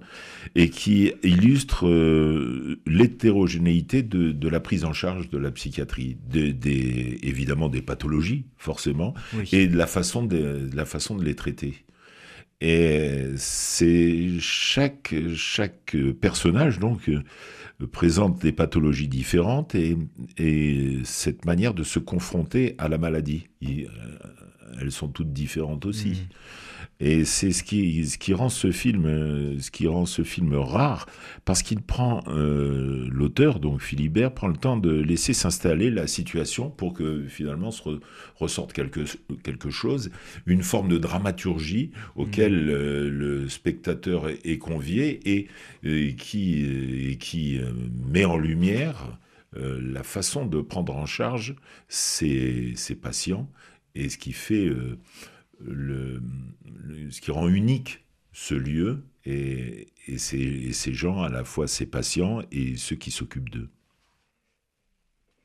et 0.54 0.70
qui 0.70 1.12
illustre 1.24 1.88
euh, 1.88 2.80
l'hétérogénéité 2.86 4.02
de, 4.02 4.48
la 4.48 4.60
prise 4.60 4.84
en 4.84 4.92
charge 4.92 5.28
de 5.28 5.38
la 5.38 5.50
psychiatrie, 5.50 6.16
des, 6.28 7.18
évidemment 7.22 7.68
des 7.68 7.82
pathologies 7.82 8.46
forcément, 8.56 9.14
et 9.50 9.66
de 9.66 9.76
la 9.76 9.86
façon 9.86 10.24
de, 10.24 10.68
la 10.72 10.84
façon 10.84 11.16
de 11.16 11.24
les 11.24 11.34
traiter. 11.34 11.84
Et 12.60 13.24
c'est 13.36 14.38
chaque, 14.38 15.14
chaque 15.34 15.96
personnage 16.20 16.78
donc 16.78 17.10
présente 17.86 18.40
des 18.40 18.52
pathologies 18.52 19.08
différentes 19.08 19.74
et, 19.74 19.96
et, 20.38 21.00
cette 21.04 21.44
manière 21.44 21.74
de 21.74 21.84
se 21.84 21.98
confronter 21.98 22.74
à 22.78 22.88
la 22.88 22.98
maladie. 22.98 23.46
Euh, 23.64 23.86
elles 24.80 24.92
sont 24.92 25.08
toutes 25.08 25.32
différentes 25.32 25.86
aussi. 25.86 26.10
Mmh. 26.10 26.81
Et 27.04 27.24
c'est 27.24 27.50
ce 27.50 27.64
qui, 27.64 28.06
ce 28.06 28.16
qui 28.16 28.32
rend 28.32 28.48
ce 28.48 28.70
film, 28.70 29.58
ce 29.58 29.72
qui 29.72 29.88
rend 29.88 30.06
ce 30.06 30.22
film 30.22 30.54
rare, 30.54 31.06
parce 31.44 31.62
qu'il 31.62 31.82
prend 31.82 32.22
euh, 32.28 33.08
l'auteur, 33.10 33.58
donc 33.58 33.82
Philibert, 33.82 34.32
prend 34.32 34.46
le 34.46 34.56
temps 34.56 34.76
de 34.76 34.92
laisser 34.92 35.32
s'installer 35.32 35.90
la 35.90 36.06
situation 36.06 36.70
pour 36.70 36.92
que 36.92 37.26
finalement 37.26 37.72
se 37.72 37.82
ressorte 38.36 38.72
quelque, 38.72 39.00
quelque 39.42 39.68
chose, 39.68 40.12
une 40.46 40.62
forme 40.62 40.88
de 40.88 40.98
dramaturgie 40.98 41.90
auquel 42.14 42.52
mmh. 42.52 42.70
euh, 42.70 43.10
le 43.10 43.48
spectateur 43.48 44.28
est 44.28 44.58
convié 44.58 45.48
et, 45.82 46.14
qui, 46.14 47.16
qui 47.18 47.58
euh, 47.58 47.72
met 48.12 48.24
en 48.24 48.38
lumière 48.38 49.18
la 49.54 50.02
façon 50.02 50.46
de 50.46 50.62
prendre 50.62 50.96
en 50.96 51.04
charge 51.04 51.56
ses, 51.86 52.72
ses 52.74 52.94
patients 52.94 53.50
et 53.94 54.08
ce 54.08 54.16
qui 54.16 54.32
fait 54.32 54.70
le, 55.64 56.22
ce 57.10 57.20
qui 57.20 57.30
rend 57.30 57.48
unique 57.48 58.04
ce 58.32 58.54
lieu 58.54 59.04
et, 59.24 59.88
et, 60.06 60.18
ces, 60.18 60.92
gens, 60.92 61.22
à 61.22 61.28
la 61.28 61.44
fois 61.44 61.68
ses 61.68 61.86
patients 61.86 62.42
et 62.50 62.76
ceux 62.76 62.96
qui 62.96 63.10
s'occupent 63.10 63.50
d'eux. 63.50 63.68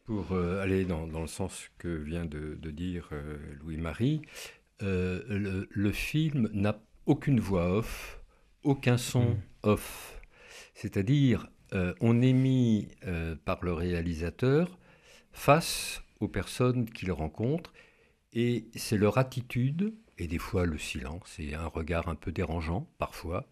Pour 0.05 0.31
euh, 0.31 0.61
aller 0.61 0.85
dans, 0.85 1.05
dans, 1.05 1.21
le 1.21 1.27
sens 1.27 1.69
que 1.77 1.89
vient 1.89 2.25
de, 2.25 2.55
dire 2.71 3.09
euh, 3.11 3.37
Louis-Marie, 3.59 4.21
euh, 4.81 5.65
le, 5.69 5.91
film 5.91 6.49
n'a 6.53 6.79
aucune 7.05 7.39
voix 7.39 7.77
off, 7.77 8.21
aucun 8.63 8.97
son 8.97 9.31
mm. 9.31 9.37
off. 9.63 10.21
C'est-à-dire, 10.73 11.47
on 11.99 12.21
est 12.21 12.33
mis 12.33 12.87
par 13.43 13.63
le 13.63 13.73
réalisateur 13.73 14.77
face 15.33 16.01
aux 16.19 16.27
personnes 16.27 16.89
qu'il 16.89 17.11
rencontre 17.11 17.73
et 18.31 18.67
c'est 18.75 18.97
leur 18.97 19.17
attitude 19.17 19.93
et 20.17 20.27
des 20.27 20.39
fois 20.39 20.65
le 20.65 20.77
silence 20.77 21.35
et 21.39 21.53
un 21.53 21.67
regard 21.67 22.07
un 22.07 22.15
peu 22.15 22.31
dérangeant 22.31 22.87
parfois. 22.97 23.47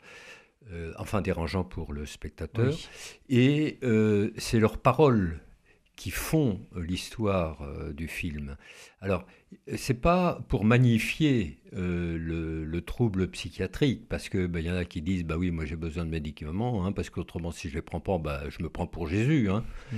Euh, 0.72 0.94
enfin 0.98 1.22
dérangeant 1.22 1.64
pour 1.64 1.94
le 1.94 2.08
spectateur. 2.08 2.74
Et 3.30 3.78
euh, 3.84 4.32
c'est 4.38 4.60
leurs 4.60 4.80
paroles 4.80 5.40
qui 5.96 6.10
font 6.10 6.60
l'histoire 6.76 7.62
euh, 7.62 7.94
du 7.94 8.08
film. 8.08 8.58
Alors, 9.00 9.28
c'est 9.76 10.02
pas 10.02 10.44
pour 10.50 10.66
magnifier 10.66 11.60
le, 11.72 12.80
trouble 12.82 13.30
psychiatrique, 13.30 14.08
parce 14.10 14.28
que 14.28 14.48
ben, 14.48 14.60
y 14.60 14.72
en 14.72 14.76
a 14.76 14.86
qui 14.86 15.02
disent 15.02 15.24
bah 15.24 15.38
oui, 15.38 15.52
moi 15.52 15.66
j'ai 15.66 15.76
besoin 15.76 16.04
de 16.04 16.10
médicaments, 16.10 16.86
hein, 16.86 16.92
parce 16.92 17.10
qu'autrement 17.10 17.52
si 17.52 17.70
je 17.70 17.76
les 17.76 17.82
prends 17.82 18.00
pas, 18.00 18.18
bah, 18.18 18.44
je 18.50 18.62
me 18.62 18.70
prends 18.70 18.88
pour 18.88 19.08
Jésus. 19.08 19.50
Hein. 19.50 19.64
Mmh. 19.92 19.98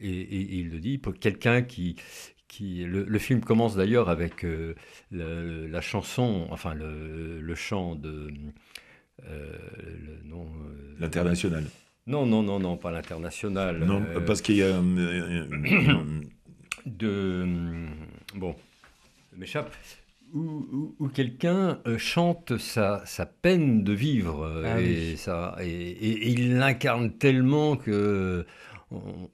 Et, 0.00 0.20
et, 0.20 0.54
il 0.58 0.70
le 0.70 0.78
dit 0.78 0.98
pour 0.98 1.14
quelqu'un 1.14 1.62
qui 1.62 1.96
le, 2.60 3.18
film 3.18 3.40
commence 3.40 3.76
d'ailleurs 3.76 4.08
avec 4.08 4.44
euh, 4.44 4.74
la 5.10 5.80
chanson, 5.80 6.46
enfin 6.50 6.74
le, 6.74 7.54
chant 7.54 7.94
de 7.94 8.30
euh, 9.26 9.58
euh, 10.32 10.96
l'international. 10.98 11.64
Non, 12.06 12.26
non, 12.26 12.42
non, 12.42 12.60
non, 12.60 12.76
pas 12.76 12.90
l'international. 12.90 13.78
Non, 13.78 14.02
parce 14.26 14.42
qu'il 14.42 14.56
y 14.56 14.62
a 14.62 14.78
de 16.86 17.46
bon, 18.34 18.54
m'échappe. 19.36 19.72
Où, 20.34 21.08
quelqu'un 21.14 21.78
chante 21.96 22.58
sa, 22.58 23.04
peine 23.40 23.84
de 23.84 23.92
vivre 23.92 24.62
ah 24.64 24.80
et, 24.80 25.14
ça, 25.16 25.56
et, 25.60 26.28
il 26.32 26.58
l'incarne 26.58 27.12
tellement 27.12 27.76
que 27.76 28.44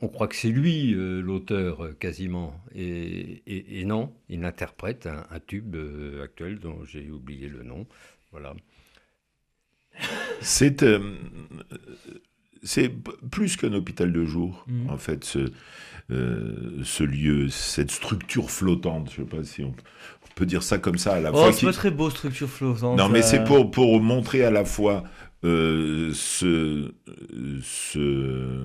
on, 0.01 0.09
croit 0.09 0.29
que 0.29 0.37
c'est 0.37 0.49
lui 0.49 0.93
l'auteur 0.95 1.99
quasiment. 1.99 2.55
Et, 2.75 3.85
non, 3.85 4.13
il 4.29 4.45
interprète 4.45 5.07
un, 5.07 5.41
tube 5.41 5.77
actuel 6.23 6.59
dont 6.59 6.85
j'ai 6.85 7.11
oublié 7.11 7.49
le 7.49 7.63
nom. 7.63 7.87
Voilà. 8.33 8.55
C'est 10.41 10.85
c'est 12.63 12.93
plus 13.31 13.57
qu'un 13.57 13.73
hôpital 13.73 14.13
de 14.13 14.25
jour, 14.25 14.65
mmh. 14.67 14.91
en 14.91 14.99
fait, 14.99 15.25
ce, 15.25 15.51
ce 16.11 17.03
lieu, 17.03 17.49
cette 17.49 17.91
structure 17.91 18.51
flottante. 18.51 19.11
Je 19.15 19.23
ne 19.23 19.27
sais 19.27 19.37
pas 19.37 19.45
si 19.45 19.65
on, 19.65 19.75
peut 20.35 20.47
dire 20.47 20.63
ça 20.63 20.79
comme 20.79 20.99
ça 20.99 21.15
à 21.15 21.21
la 21.21 21.31
oh, 21.33 21.37
fois. 21.37 21.53
C'est 21.53 21.67
pas 21.67 21.73
très 21.73 21.91
beau, 21.91 22.09
structure 22.11 22.49
flottante. 22.49 22.99
Non, 22.99 23.09
mais 23.09 23.23
c'est 23.23 23.45
pour, 23.45 23.71
pour 23.71 24.01
montrer 24.01 24.45
à 24.45 24.51
la 24.51 24.65
fois 24.65 25.05
euh, 25.43 26.11
ce, 26.13 26.93
ce, 27.63 28.63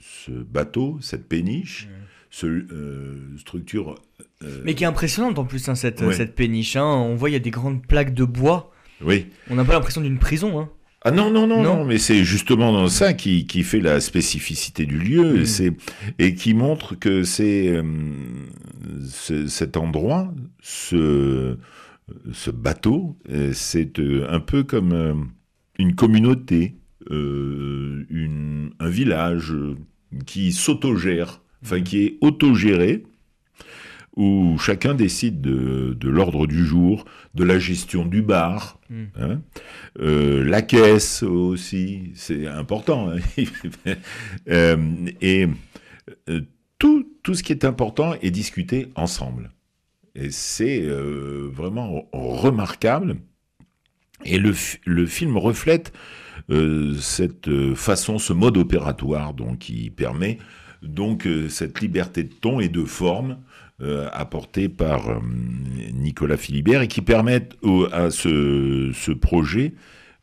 ce, 0.00 0.30
bateau, 0.30 0.98
cette 1.00 1.28
péniche, 1.28 1.88
ce 2.30 2.46
euh, 2.46 3.36
structure. 3.38 3.94
Euh, 4.42 4.62
mais 4.64 4.74
qui 4.74 4.82
est 4.82 4.86
impressionnante 4.88 5.38
en 5.38 5.44
plus, 5.44 5.68
hein, 5.68 5.76
cette, 5.76 6.10
cette 6.12 6.34
péniche. 6.34 6.74
Hein. 6.74 6.84
On 6.84 7.14
voit, 7.14 7.30
il 7.30 7.34
y 7.34 7.36
a 7.36 7.40
des 7.40 7.50
grandes 7.50 7.86
plaques 7.86 8.14
de 8.14 8.24
bois. 8.24 8.72
Oui. 9.00 9.26
On 9.48 9.54
n'a 9.54 9.64
pas 9.64 9.74
l'impression 9.74 10.00
d'une 10.00 10.18
prison. 10.18 10.58
Hein. 10.58 10.70
Ah 11.04 11.10
non, 11.10 11.30
non, 11.30 11.48
non, 11.48 11.62
non, 11.62 11.84
mais 11.84 11.98
c'est 11.98 12.24
justement 12.24 12.72
dans 12.72 12.88
ça 12.88 13.12
qui, 13.12 13.44
qui 13.46 13.64
fait 13.64 13.80
la 13.80 14.00
spécificité 14.00 14.86
du 14.86 14.98
lieu 14.98 15.40
mm. 15.40 15.46
c'est, 15.46 15.72
et 16.20 16.34
qui 16.36 16.54
montre 16.54 16.94
que 16.94 17.24
c'est 17.24 17.68
euh, 17.68 17.82
cet 19.48 19.76
endroit, 19.76 20.32
ce, 20.60 21.58
ce 22.32 22.50
bateau, 22.52 23.18
c'est 23.52 24.00
un 24.28 24.38
peu 24.38 24.62
comme 24.62 25.32
une 25.78 25.94
communauté, 25.94 26.76
une, 27.10 28.70
un 28.78 28.88
village 28.88 29.54
qui 30.26 30.52
s'autogère, 30.52 31.42
enfin 31.62 31.80
qui 31.80 32.04
est 32.04 32.18
autogéré, 32.20 33.04
où 34.16 34.58
chacun 34.58 34.94
décide 34.94 35.40
de, 35.40 35.96
de 35.98 36.08
l'ordre 36.08 36.46
du 36.46 36.64
jour, 36.64 37.04
de 37.34 37.44
la 37.44 37.58
gestion 37.58 38.04
du 38.04 38.22
bar, 38.22 38.78
hmm. 38.90 39.04
hein. 39.16 39.40
euh, 40.00 40.44
la 40.44 40.62
caisse 40.62 41.22
aussi, 41.22 42.10
c'est 42.14 42.46
important. 42.46 43.10
Hein. 43.10 43.44
euh, 44.48 45.06
et 45.20 45.46
euh, 46.28 46.42
tout, 46.78 47.08
tout 47.22 47.34
ce 47.34 47.42
qui 47.42 47.52
est 47.52 47.64
important 47.64 48.14
est 48.20 48.30
discuté 48.30 48.88
ensemble. 48.96 49.50
Et 50.14 50.30
c'est 50.30 50.82
euh, 50.82 51.48
vraiment 51.50 52.06
remarquable. 52.12 53.16
Et 54.24 54.38
le, 54.38 54.52
le 54.84 55.06
film 55.06 55.36
reflète 55.36 55.92
euh, 56.50 56.94
cette 56.94 57.74
façon, 57.74 58.18
ce 58.18 58.32
mode 58.32 58.56
opératoire 58.56 59.34
donc, 59.34 59.60
qui 59.60 59.90
permet 59.90 60.38
donc 60.82 61.28
cette 61.48 61.80
liberté 61.80 62.24
de 62.24 62.32
ton 62.32 62.58
et 62.58 62.68
de 62.68 62.84
forme 62.84 63.38
euh, 63.82 64.08
apportés 64.12 64.68
par 64.68 65.08
euh, 65.08 65.18
Nicolas 65.92 66.36
Philibert 66.36 66.82
et 66.82 66.88
qui 66.88 67.00
permettent 67.00 67.56
à 67.90 68.12
ce, 68.12 68.92
ce 68.94 69.10
projet 69.10 69.74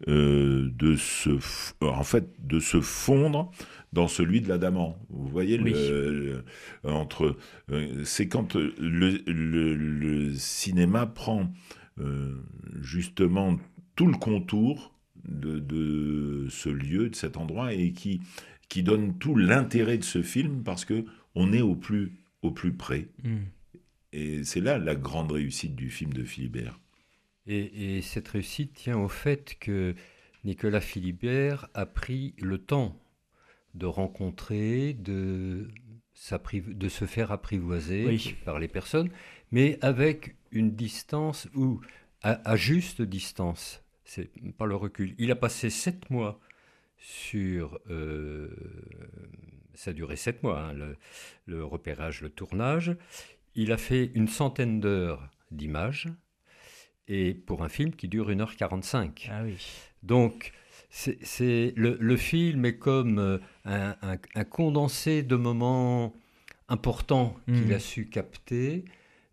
euh, 0.07 0.69
de 0.77 0.95
se, 0.95 1.31
en 1.81 2.03
fait, 2.03 2.29
de 2.41 2.61
se 2.61 2.79
fondre 2.79 3.51
dans 3.91 4.07
celui 4.07 4.39
de 4.39 4.47
l'Adamant. 4.47 4.97
Vous 5.09 5.27
voyez, 5.27 5.57
le, 5.57 6.45
entre, 6.85 7.35
c'est 8.05 8.29
quand 8.29 8.55
le, 8.55 9.19
le, 9.27 9.75
le, 9.75 10.33
cinéma 10.35 11.05
prend 11.05 11.51
justement 12.79 13.57
tout 13.99 14.07
le 14.07 14.17
contour 14.17 14.93
de, 15.27 15.59
de, 15.59 16.47
ce 16.49 16.69
lieu, 16.69 17.09
de 17.09 17.15
cet 17.15 17.35
endroit, 17.35 17.73
et 17.73 17.91
qui, 17.91 18.21
qui 18.69 18.81
donne 18.81 19.17
tout 19.17 19.35
l'intérêt 19.35 19.97
de 19.97 20.05
ce 20.05 20.21
film 20.21 20.63
parce 20.63 20.85
que 20.85 21.03
on 21.35 21.51
est 21.51 21.59
au 21.59 21.75
plus 21.75 22.13
au 22.41 22.51
plus 22.51 22.71
près. 22.71 23.09
Hmm. 23.25 23.41
Et 24.13 24.45
c'est 24.45 24.61
là 24.61 24.77
la 24.77 24.95
grande 24.95 25.33
réussite 25.33 25.75
du 25.75 25.89
film 25.89 26.13
de 26.13 26.23
Philibert. 26.23 26.79
Et, 27.45 28.01
cette 28.01 28.29
réussite 28.29 28.71
tient 28.71 28.97
au 28.97 29.09
fait 29.09 29.57
que 29.59 29.95
Nicolas 30.45 30.79
Philibert 30.79 31.67
a 31.73 31.85
pris 31.85 32.35
le 32.37 32.57
temps 32.57 32.97
de 33.73 33.85
rencontrer, 33.85 34.93
de, 34.93 35.67
de 36.53 36.87
se 36.87 37.03
faire 37.03 37.33
apprivoiser 37.33 38.17
par 38.45 38.59
les 38.59 38.69
personnes, 38.69 39.09
mais 39.51 39.77
avec 39.81 40.37
une 40.51 40.73
distance 40.73 41.49
ou 41.53 41.81
à, 42.21 42.55
juste 42.55 43.01
distance. 43.01 43.83
C'est 44.09 44.31
par 44.57 44.65
le 44.65 44.75
recul. 44.75 45.13
Il 45.19 45.29
a 45.29 45.35
passé 45.35 45.69
sept 45.69 46.09
mois 46.09 46.39
sur 46.97 47.79
euh, 47.91 48.49
ça 49.75 49.91
a 49.91 49.93
duré 49.93 50.15
sept 50.15 50.41
mois, 50.41 50.59
hein, 50.61 50.95
le, 51.45 51.63
repérage, 51.63 52.21
le 52.21 52.29
tournage. 52.29 52.97
Il 53.53 53.71
a 53.71 53.77
fait 53.77 54.09
une 54.15 54.27
centaine 54.27 54.79
d'heures 54.79 55.29
d'images, 55.51 56.07
et 57.07 57.35
pour 57.35 57.63
un 57.63 57.69
film 57.69 57.91
qui 57.95 58.07
dure 58.07 58.31
1h45. 58.31 59.27
Ah 59.29 59.43
oui. 59.43 59.57
Donc, 60.01 60.53
c'est, 60.89 61.73
le, 61.75 62.17
film 62.17 62.65
est 62.65 62.77
comme 62.77 63.19
euh, 63.19 63.37
un, 63.65 64.43
condensé 64.43 65.21
de 65.21 65.35
moments 65.35 66.15
importants 66.67 67.37
qu'il 67.45 67.67
hmm. 67.67 67.73
a 67.73 67.79
su 67.79 68.09
capter, 68.09 68.85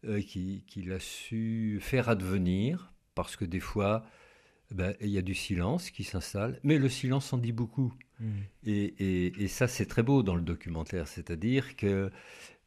euh, 0.04 0.20
qu'il 0.20 0.92
a 0.92 1.00
su 1.00 1.78
faire 1.80 2.10
advenir, 2.10 2.92
parce 3.14 3.36
que 3.36 3.46
des 3.46 3.60
fois, 3.60 4.04
ben, 4.70 4.94
il 5.00 5.08
y 5.08 5.18
a 5.18 5.22
du 5.22 5.34
silence 5.34 5.90
qui 5.90 6.04
s'installe, 6.04 6.58
mais 6.62 6.78
le 6.78 6.88
silence 6.88 7.32
en 7.32 7.38
dit 7.38 7.52
beaucoup. 7.52 7.94
Mm. 8.20 8.30
Et, 8.64 9.48
ça, 9.48 9.68
c'est 9.68 9.86
très 9.86 10.02
beau 10.02 10.22
dans 10.22 10.34
le 10.34 10.42
documentaire, 10.42 11.06
c'est-à-dire 11.08 11.76
que 11.76 12.10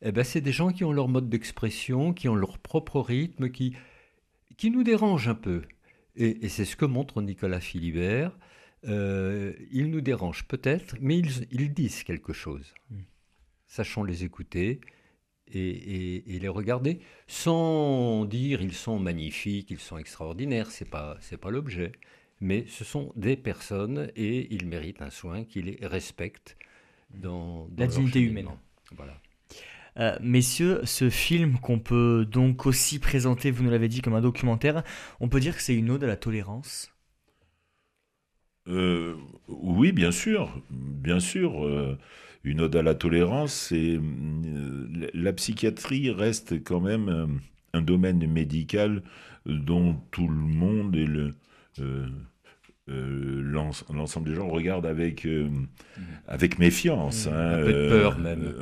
eh 0.02 0.12
ben, 0.12 0.24
c'est 0.24 0.42
des 0.42 0.54
gens 0.54 0.72
qui 0.72 0.84
ont 0.86 0.94
leur 0.94 1.10
mode 1.10 1.30
d'expression, 1.30 2.14
qui 2.14 2.30
ont 2.30 2.36
leur 2.36 2.58
propre 2.60 3.02
rythme, 3.02 3.50
qui, 3.50 3.76
qui 4.58 4.72
nous 4.72 4.84
dérangent 4.84 5.28
un 5.28 5.36
peu. 5.36 5.64
Et, 6.16 6.50
c'est 6.50 6.66
ce 6.66 6.76
que 6.76 6.86
montre 6.86 7.22
Nicolas 7.22 7.60
Philibert. 7.60 8.38
Euh, 8.88 9.54
ils 9.72 9.90
nous 9.90 10.02
dérangent 10.02 10.48
peut-être, 10.48 10.96
mais 11.02 11.18
ils, 11.18 11.74
disent 11.74 12.04
quelque 12.04 12.32
chose. 12.32 12.74
Mm. 12.90 13.00
Sachons 13.68 14.04
les 14.04 14.24
écouter 14.24 14.80
et, 15.54 16.40
les 16.40 16.48
regarder 16.48 17.00
sans 17.28 18.26
dire 18.26 18.62
ils 18.62 18.74
sont 18.74 19.00
magnifiques, 19.00 19.72
ils 19.72 19.80
sont 19.80 19.98
extraordinaires. 19.98 20.72
C'est 20.72 20.90
pas 20.90 21.18
c'est 21.22 21.38
pas 21.38 21.52
l'objet, 21.52 21.92
mais 22.42 22.66
ce 22.68 22.84
sont 22.84 23.12
des 23.16 23.36
personnes 23.36 24.12
et 24.16 24.54
ils 24.54 24.68
méritent 24.68 25.02
un 25.02 25.10
soin 25.10 25.44
qui 25.44 25.62
les 25.62 25.80
respecte 25.86 26.58
dans, 27.14 27.68
la 27.78 27.88
dignité 27.88 28.22
humaine. 28.22 28.50
Voilà. 28.96 29.20
Euh, 29.98 30.18
messieurs, 30.22 30.82
ce 30.86 31.10
film 31.10 31.60
qu'on 31.60 31.80
peut 31.80 32.26
donc 32.30 32.66
aussi 32.66 33.00
présenter, 33.00 33.52
vous 33.52 33.64
nous 33.64 33.72
l'avez 33.72 33.88
dit, 33.88 34.02
comme 34.02 34.14
un 34.14 34.22
documentaire, 34.22 34.84
on 35.20 35.28
peut 35.28 35.40
dire 35.40 35.56
que 35.56 35.62
c'est 35.62 35.76
une 35.76 35.90
ode 35.90 36.04
à 36.04 36.08
la 36.08 36.16
tolérance? 36.16 36.94
Euh, 38.68 39.16
Oui, 39.48 39.92
bien 39.92 40.12
sûr, 40.12 40.62
bien 40.70 41.20
sûr. 41.20 41.66
Euh, 41.66 41.98
une 42.44 42.62
ode 42.62 42.76
à 42.76 42.82
la 42.82 42.96
tolérance. 42.96 43.72
Et 43.72 44.00
euh, 44.00 45.10
la 45.14 45.34
psychiatrie 45.34 46.12
reste 46.12 46.64
quand 46.64 46.80
même 46.80 47.10
euh, 47.10 47.28
un, 47.74 47.82
domaine 47.82 48.26
médical 48.28 49.04
dont 49.46 49.96
tout 50.12 50.28
le 50.28 50.36
monde 50.36 50.96
et 50.96 51.06
le 51.06 51.34
euh, 51.80 52.08
l'ensemble 52.90 54.30
des 54.30 54.36
gens 54.36 54.50
regardent 54.50 54.88
avec 54.88 55.28
avec 56.28 56.58
méfiance. 56.58 57.28
Mmh. 57.28 57.30
Hein, 57.30 57.54
un 57.54 57.64
peu 57.64 57.74
de 57.74 57.90
peur 57.90 58.18
même. 58.18 58.56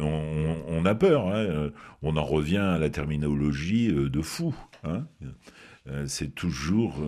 On, 0.67 0.85
a 0.85 0.95
peur. 0.95 1.27
Hein, 1.29 1.71
on 2.01 2.17
en 2.17 2.25
revient 2.25 2.57
à 2.57 2.77
la 2.77 2.89
terminologie 2.89 3.87
de 3.87 4.21
fou. 4.21 4.53
Hein. 4.83 5.07
c'est 6.07 6.35
toujours, 6.35 7.01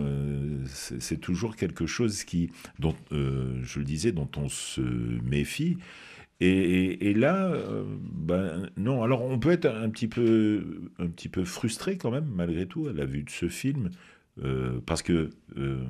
c'est 0.64 1.20
toujours 1.20 1.56
quelque 1.56 1.84
chose 1.86 2.24
qui, 2.24 2.50
dont, 2.78 2.94
je 3.10 3.78
le 3.78 3.84
disais, 3.84 4.12
dont 4.12 4.30
on 4.38 4.48
se 4.48 4.80
méfie. 4.80 5.76
Et, 6.42 7.12
là, 7.12 7.52
euh, 7.52 7.84
ben, 8.00 8.70
non. 8.78 9.02
Alors, 9.02 9.22
on 9.22 9.38
peut 9.38 9.50
être 9.50 9.66
un 9.66 9.90
petit 9.90 10.08
peu, 10.08 10.90
un 10.98 11.08
petit 11.08 11.28
peu 11.28 11.44
frustré 11.44 11.98
quand 11.98 12.10
même, 12.10 12.26
malgré 12.34 12.66
tout, 12.66 12.86
à 12.88 12.92
la 12.94 13.04
vue 13.04 13.24
de 13.24 13.30
ce 13.30 13.48
film, 13.48 13.90
euh, 14.42 14.80
parce 14.86 15.02
que 15.02 15.28
euh, 15.58 15.84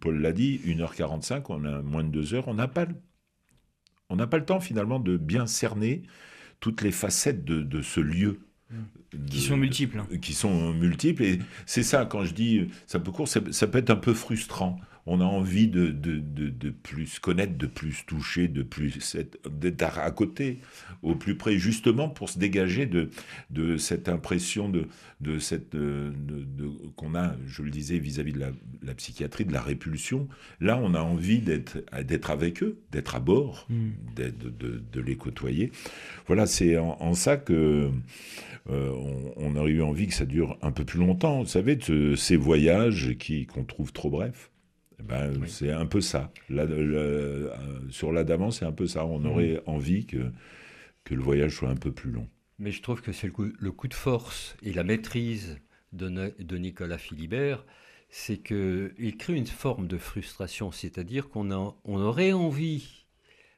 Paul 0.00 0.20
l'a 0.20 0.32
dit, 0.32 0.60
1h45, 0.66 1.44
on 1.48 1.64
a 1.64 1.80
moins 1.80 2.04
de 2.04 2.10
2 2.10 2.34
heures, 2.34 2.48
on 2.48 2.54
n'a 2.54 2.68
pas, 2.68 2.86
on 4.10 4.16
n'a 4.16 4.26
pas 4.26 4.36
le 4.36 4.44
temps 4.44 4.60
finalement 4.60 5.00
de 5.00 5.16
bien 5.16 5.46
cerner 5.46 6.02
toutes 6.60 6.82
les 6.82 6.92
facettes 6.92 7.44
de, 7.44 7.80
ce 7.80 8.00
lieu. 8.00 8.40
qui 9.30 9.40
sont 9.40 9.56
multiples. 9.56 10.02
qui 10.20 10.34
sont 10.34 10.74
multiples. 10.74 11.22
Et 11.22 11.38
c'est 11.64 11.82
ça, 11.82 12.04
quand 12.04 12.24
je 12.24 12.34
dis 12.34 12.68
ça 12.86 12.98
peut 12.98 13.10
court, 13.10 13.28
ça 13.28 13.40
peut 13.40 13.78
être 13.78 13.90
un 13.90 13.96
peu 13.96 14.12
frustrant 14.12 14.78
on 15.06 15.20
a 15.20 15.24
envie 15.24 15.68
de, 15.68 15.88
de, 15.88 16.18
de, 16.18 16.70
plus 16.70 17.18
connaître, 17.18 17.56
de 17.58 17.66
plus 17.66 18.04
toucher, 18.06 18.48
de 18.48 18.62
plus 18.62 19.16
d'être 19.50 19.98
à 19.98 20.10
côté, 20.10 20.58
au 21.02 21.14
plus 21.14 21.36
près, 21.36 21.58
justement 21.58 22.08
pour 22.08 22.30
se 22.30 22.38
dégager 22.38 22.86
de, 22.86 23.10
de 23.50 23.76
cette 23.76 24.08
impression 24.08 24.68
de, 24.68 24.86
de 25.20 25.38
cette 25.38 25.76
qu'on 26.96 27.14
a, 27.14 27.34
je 27.46 27.62
le 27.62 27.70
disais, 27.70 27.98
vis-à-vis 27.98 28.32
de 28.32 28.52
la, 28.82 28.94
psychiatrie, 28.94 29.44
de 29.44 29.52
la 29.52 29.60
répulsion. 29.60 30.28
Là, 30.60 30.78
on 30.82 30.94
a 30.94 31.00
envie 31.00 31.38
d'être 31.38 31.78
d'être 32.02 32.30
avec 32.30 32.62
eux, 32.62 32.78
d'être 32.92 33.14
à 33.14 33.20
bord, 33.20 33.66
mm. 33.68 33.90
de, 34.16 35.00
les 35.00 35.16
côtoyer. 35.16 35.70
Voilà, 36.26 36.46
c'est 36.46 36.78
en, 36.78 37.14
ça 37.14 37.36
que 37.36 37.90
euh, 38.70 38.90
on, 39.36 39.56
aurait 39.56 39.72
eu 39.72 39.82
envie 39.82 40.06
que 40.06 40.14
ça 40.14 40.24
dure 40.24 40.56
un 40.62 40.72
peu 40.72 40.84
plus 40.84 40.98
longtemps. 40.98 41.42
Vous 41.42 41.48
savez, 41.48 41.76
de 41.76 42.14
ces 42.16 42.36
voyages 42.36 43.16
qui 43.18 43.46
qu'on 43.46 43.64
trouve 43.64 43.92
trop 43.92 44.10
brefs. 44.10 44.50
Ben, 45.02 45.46
C'est 45.46 45.70
un 45.70 45.86
peu 45.86 46.00
ça. 46.00 46.32
Euh, 46.50 47.50
sur 47.90 48.12
l'Adamant, 48.12 48.50
c'est 48.50 48.64
un 48.64 48.72
peu 48.72 48.86
ça. 48.86 49.04
On 49.04 49.20
mhm. 49.20 49.26
aurait 49.26 49.62
envie 49.66 50.06
que, 50.06 50.30
que 51.04 51.14
le 51.14 51.22
voyage 51.22 51.56
soit 51.56 51.68
un 51.68 51.76
peu 51.76 51.92
plus 51.92 52.10
long. 52.10 52.28
Mais 52.58 52.70
je 52.70 52.82
trouve 52.82 53.02
que 53.02 53.12
c'est 53.12 53.26
le 53.26 53.32
coup, 53.32 53.48
le 53.58 53.72
coup 53.72 53.88
de 53.88 53.94
force 53.94 54.56
et 54.62 54.72
la 54.72 54.84
maîtrise 54.84 55.58
de, 55.92 56.34
de 56.38 56.56
Nicolas 56.56 56.98
Philibert, 56.98 57.64
c'est 58.08 58.38
qu'il 58.38 59.16
crée 59.18 59.34
une 59.34 59.46
forme 59.46 59.88
de 59.88 59.98
frustration, 59.98 60.70
c'est-à-dire 60.70 61.28
qu'on 61.28 61.50
on 61.50 62.00
aurait 62.00 62.32
envie 62.32 63.06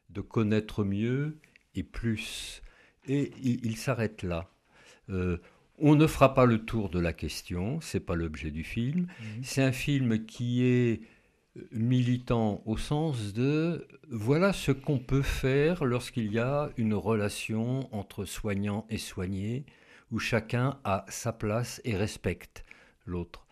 de 0.08 0.22
connaître 0.22 0.82
mieux 0.82 1.38
et 1.74 1.82
plus. 1.82 2.62
Et 3.06 3.32
il, 3.42 3.76
s'arrête 3.76 4.22
là. 4.22 4.50
Euh, 5.10 5.36
on 5.78 5.94
ne 5.94 6.06
fera 6.06 6.34
pas 6.34 6.46
le 6.46 6.64
tour 6.64 6.88
de 6.88 6.98
la 6.98 7.12
question, 7.12 7.80
c'est 7.82 8.00
pas 8.00 8.14
l'objet 8.14 8.50
du 8.50 8.64
film. 8.64 9.08
Mhm. 9.20 9.42
C'est 9.42 9.62
un 9.62 9.72
film 9.72 10.24
qui 10.24 10.64
est 10.64 11.02
militant 11.72 12.62
au 12.66 12.76
sens 12.76 13.32
de 13.32 13.86
voilà 14.08 14.52
ce 14.52 14.72
qu'on 14.72 14.98
peut 14.98 15.22
faire 15.22 15.84
lorsqu'il 15.84 16.32
y 16.32 16.38
a 16.38 16.70
une 16.76 16.94
relation 16.94 17.92
entre 17.94 18.24
soignant 18.24 18.86
et 18.90 18.98
soigné, 18.98 19.64
où 20.10 20.18
chacun 20.18 20.78
a 20.84 21.04
sa 21.08 21.32
place 21.32 21.80
et 21.84 21.96
respecte 21.96 22.64
l'autre. 23.04 23.46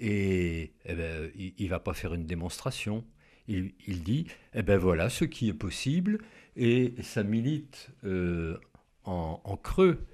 Et 0.00 0.72
eh 0.84 0.94
ben, 0.94 1.30
il 1.36 1.54
ne 1.58 1.68
va 1.68 1.80
pas 1.80 1.94
faire 1.94 2.14
une 2.14 2.26
démonstration. 2.26 3.04
Il, 3.48 3.72
dit, 4.02 4.26
eh 4.54 4.62
ben 4.62 4.76
voilà 4.76 5.08
ce 5.08 5.24
qui 5.24 5.48
est 5.48 5.54
possible, 5.54 6.18
et 6.56 6.94
ça 7.02 7.22
milite 7.22 7.90
euh, 8.04 8.58
en 9.04 9.56
creux, 9.62 10.04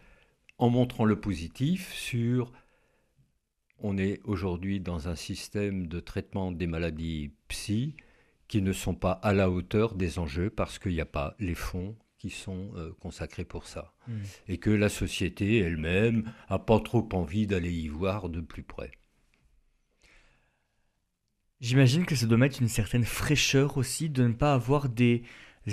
en 0.59 0.69
montrant 0.69 1.07
le 1.07 1.19
positif 1.19 1.93
sur 1.95 2.53
on 3.83 3.99
est 3.99 4.21
aujourd'hui 4.25 4.81
dans 4.81 5.09
un 5.09 5.17
système 5.17 5.87
de 5.87 6.01
traitement 6.01 6.53
des 6.53 6.67
maladies 6.67 7.33
psy 7.49 7.97
qui 8.49 8.63
ne 8.63 8.73
sont 8.73 8.95
pas 8.95 9.13
à 9.13 9.33
la 9.33 9.51
hauteur 9.51 9.95
des 9.95 10.19
enjeux 10.19 10.51
parce 10.51 10.79
qu'il 10.79 10.93
n'y 10.93 11.01
a 11.01 11.07
pas 11.07 11.35
les 11.39 11.55
fonds 11.55 11.97
qui 12.19 12.31
sont 12.31 12.71
euh, 12.77 12.93
consacrés 13.01 13.45
pour 13.45 13.67
ça. 13.67 13.93
Hmm. 14.07 14.21
Et 14.47 14.59
que 14.59 14.71
la 14.71 14.89
société 14.89 15.59
elle-même 15.59 16.33
n'a 16.49 16.59
pas 16.59 16.79
trop 16.81 17.09
envie 17.13 17.47
d'aller 17.47 17.73
y 17.73 17.89
voir 17.89 18.29
de 18.29 18.41
plus 18.41 18.63
près. 18.63 18.93
J'imagine 21.61 22.07
que 22.07 22.15
ça 22.15 22.27
doit 22.27 22.39
mettre 22.39 22.61
une 22.61 22.69
certaine 22.69 23.05
fraîcheur 23.05 23.77
aussi 23.77 24.09
de 24.09 24.27
ne 24.27 24.33
pas 24.33 24.55
avoir 24.55 24.89
des 24.89 25.23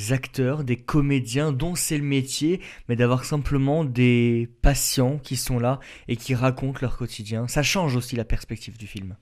acteurs, 0.09 0.63
des 0.63 0.77
comédiens 0.77 1.51
dont 1.51 1.75
c'est 1.75 1.97
le 1.97 2.03
métier, 2.03 2.61
mais 2.87 2.95
d'avoir 2.95 3.25
simplement 3.25 3.83
des 3.83 4.49
patients 4.61 5.17
qui 5.17 5.35
sont 5.35 5.59
là 5.59 5.79
et 6.07 6.15
qui 6.15 6.35
racontent 6.35 6.79
leur 6.81 6.97
quotidien. 6.97 7.47
Ça 7.47 7.63
change 7.63 7.95
aussi 7.95 8.15
la 8.15 8.25
perspective 8.25 8.77
du 8.77 8.87
film. 8.87 9.15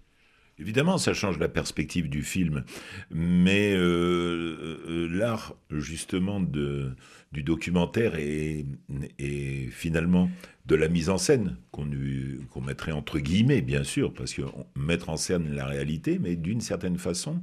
Évidemment, 0.59 0.97
ça 0.97 1.13
change 1.13 1.37
la 1.37 1.49
perspective 1.49 2.09
du 2.09 2.23
film, 2.23 2.63
mais 3.11 3.73
euh, 3.75 4.79
euh, 4.89 5.07
l'art 5.11 5.55
justement 5.69 6.39
de, 6.39 6.95
du 7.31 7.43
documentaire 7.43 8.15
et, 8.15 8.65
finalement 9.69 10.31
de 10.65 10.75
la 10.75 10.87
mise 10.87 11.09
en 11.09 11.19
scène 11.19 11.57
qu'on 11.71 12.61
mettrait 12.61 12.91
entre 12.91 13.19
guillemets, 13.19 13.61
bien 13.61 13.83
sûr, 13.83 14.11
parce 14.13 14.33
que 14.33 14.41
mettre 14.75 15.09
en 15.09 15.17
scène 15.17 15.53
la 15.53 15.65
réalité, 15.65 16.17
mais 16.19 16.35
d'une 16.35 16.61
certaine 16.61 16.97
façon, 16.97 17.41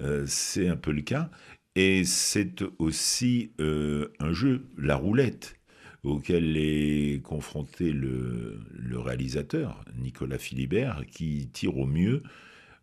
euh, 0.00 0.24
c'est 0.26 0.66
un 0.66 0.76
peu 0.76 0.90
le 0.90 1.02
cas. 1.02 1.30
Et 1.76 2.04
c'est 2.04 2.62
aussi 2.78 3.52
euh, 3.60 4.08
un 4.18 4.32
jeu, 4.32 4.66
la 4.76 4.96
roulette, 4.96 5.56
auquel 6.02 6.56
est 6.56 7.22
confronté 7.22 7.92
le, 7.92 8.58
réalisateur, 8.92 9.84
Nicolas 9.96 10.38
Philibert, 10.38 11.04
qui 11.06 11.48
tire 11.52 11.78
au 11.78 11.86
mieux 11.86 12.22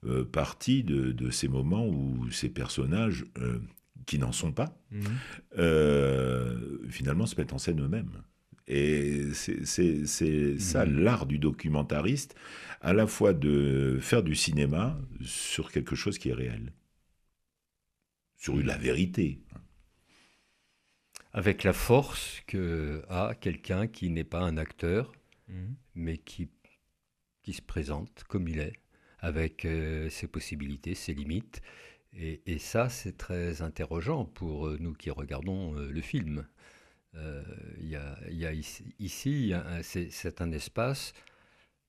euh, 0.05 0.23
parti 0.23 0.83
de, 0.83 1.29
ces 1.31 1.47
moments 1.47 1.87
où 1.87 2.29
ces 2.31 2.49
personnages, 2.49 3.25
euh, 3.39 3.59
qui 4.05 4.19
n'en 4.19 4.31
sont 4.31 4.53
pas, 4.53 4.79
mhm. 4.91 6.89
finalement 6.89 7.25
se 7.25 7.35
mettent 7.35 7.53
en 7.53 7.57
scène 7.57 7.81
eux-mêmes. 7.81 8.23
Et 8.69 9.29
c'est 9.33 10.05
ça 10.57 10.85
mhm. 10.85 10.99
l'art 10.99 11.25
du 11.25 11.39
documentariste, 11.39 12.35
à 12.79 12.93
la 12.93 13.05
fois 13.05 13.33
de 13.33 13.97
faire 13.99 14.23
du 14.23 14.35
cinéma 14.35 14.97
sur 15.21 15.71
quelque 15.71 15.95
chose 15.95 16.17
qui 16.17 16.29
est 16.29 16.33
réel 16.33 16.71
sur 18.37 18.55
la 18.55 18.77
vérité. 18.77 19.39
Avec 21.33 21.63
la 21.63 21.73
force 21.73 22.41
que 22.47 23.03
a 23.09 23.35
quelqu'un 23.35 23.87
qui 23.87 24.09
n'est 24.09 24.23
pas 24.23 24.41
un 24.41 24.57
acteur, 24.57 25.11
mhm. 25.47 25.75
mais 25.95 26.17
qui, 26.17 26.49
qui 27.43 27.53
se 27.53 27.61
présente 27.61 28.23
comme 28.27 28.47
il 28.47 28.59
est, 28.59 28.73
avec 29.19 29.65
euh, 29.65 30.09
ses 30.09 30.27
possibilités, 30.27 30.95
ses 30.95 31.13
limites. 31.13 31.61
Et, 32.13 32.57
ça, 32.57 32.89
c'est 32.89 33.17
très 33.17 33.61
interrogeant 33.61 34.25
pour 34.25 34.67
euh, 34.67 34.77
nous 34.79 34.93
qui 34.93 35.11
regardons 35.11 35.75
euh, 35.75 35.91
le 35.91 36.01
film. 36.01 36.47
Il 37.79 37.89
y, 37.89 37.95
a, 38.45 38.53
ici, 38.99 39.53
c'est 39.81 40.41
un 40.41 40.51
espace, 40.51 41.13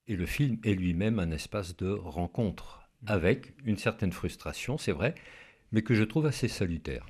et 0.06 0.16
le 0.16 0.24
film 0.24 0.58
est 0.64 0.72
lui-même 0.72 1.18
un 1.18 1.30
espace 1.32 1.76
de 1.76 1.90
rencontre, 1.90 2.88
mhm. 3.02 3.08
avec 3.11 3.52
une 3.64 3.76
certaine 3.76 4.12
frustration, 4.12 4.78
c'est 4.78 4.92
vrai, 4.92 5.14
mais 5.72 5.83
que 5.83 5.94
je 5.94 6.04
trouve 6.04 6.26
assez 6.26 6.48
salutaire. 6.48 7.07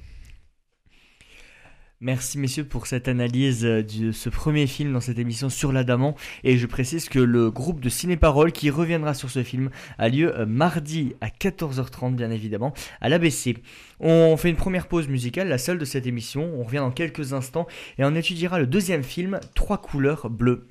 Merci 2.00 2.38
messieurs 2.38 2.62
pour 2.62 2.86
cette 2.86 3.08
analyse 3.08 3.64
euh, 3.64 3.82
de 3.82 4.12
ce 4.12 4.28
premier 4.28 4.68
film 4.68 4.92
dans 4.92 5.00
cette 5.00 5.18
émission 5.18 5.48
sur 5.48 5.72
l'Adamant 5.72 6.14
et 6.44 6.56
je 6.56 6.66
précise 6.68 7.08
que 7.08 7.18
le 7.18 7.50
groupe 7.50 7.80
de 7.80 7.88
ciné-parole 7.88 8.52
qui 8.52 8.70
reviendra 8.70 9.14
sur 9.14 9.30
ce 9.30 9.42
film 9.42 9.70
a 9.98 10.08
lieu 10.08 10.32
euh, 10.38 10.46
mardi 10.46 11.14
à 11.20 11.26
14h30 11.26 12.14
bien 12.14 12.30
évidemment 12.30 12.72
à 13.00 13.08
l'ABC. 13.08 13.56
On 13.98 14.36
fait 14.36 14.48
une 14.48 14.54
première 14.54 14.86
pause 14.86 15.08
musicale, 15.08 15.48
la 15.48 15.58
seule 15.58 15.78
de 15.78 15.84
cette 15.84 16.06
émission, 16.06 16.48
on 16.56 16.62
revient 16.62 16.76
dans 16.76 16.92
quelques 16.92 17.32
instants 17.32 17.66
et 17.98 18.04
on 18.04 18.14
étudiera 18.14 18.60
le 18.60 18.68
deuxième 18.68 19.02
film 19.02 19.40
Trois 19.56 19.78
couleurs 19.78 20.30
bleues. 20.30 20.68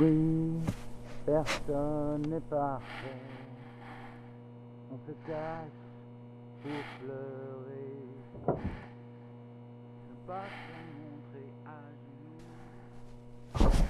Oui, 0.00 0.62
personne 1.26 2.22
n'est 2.22 2.40
parfait. 2.40 3.20
On 4.90 4.96
se 5.06 5.12
cache 5.26 5.80
pour 6.62 6.82
pleurer. 7.00 7.98
Ne 10.08 10.14
pas 10.26 10.46
se 10.48 10.72
montrer 10.96 11.52
à 11.66 11.76
genoux. 13.68 13.89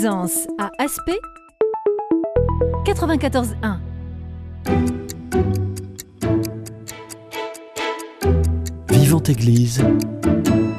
Présence 0.00 0.46
à 0.58 0.70
Aspect 0.78 1.20
94.1. 2.86 3.76
Vivante 8.88 9.28
Église, 9.28 9.84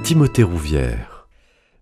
Timothée 0.03 0.41
Rouvière. 0.41 1.20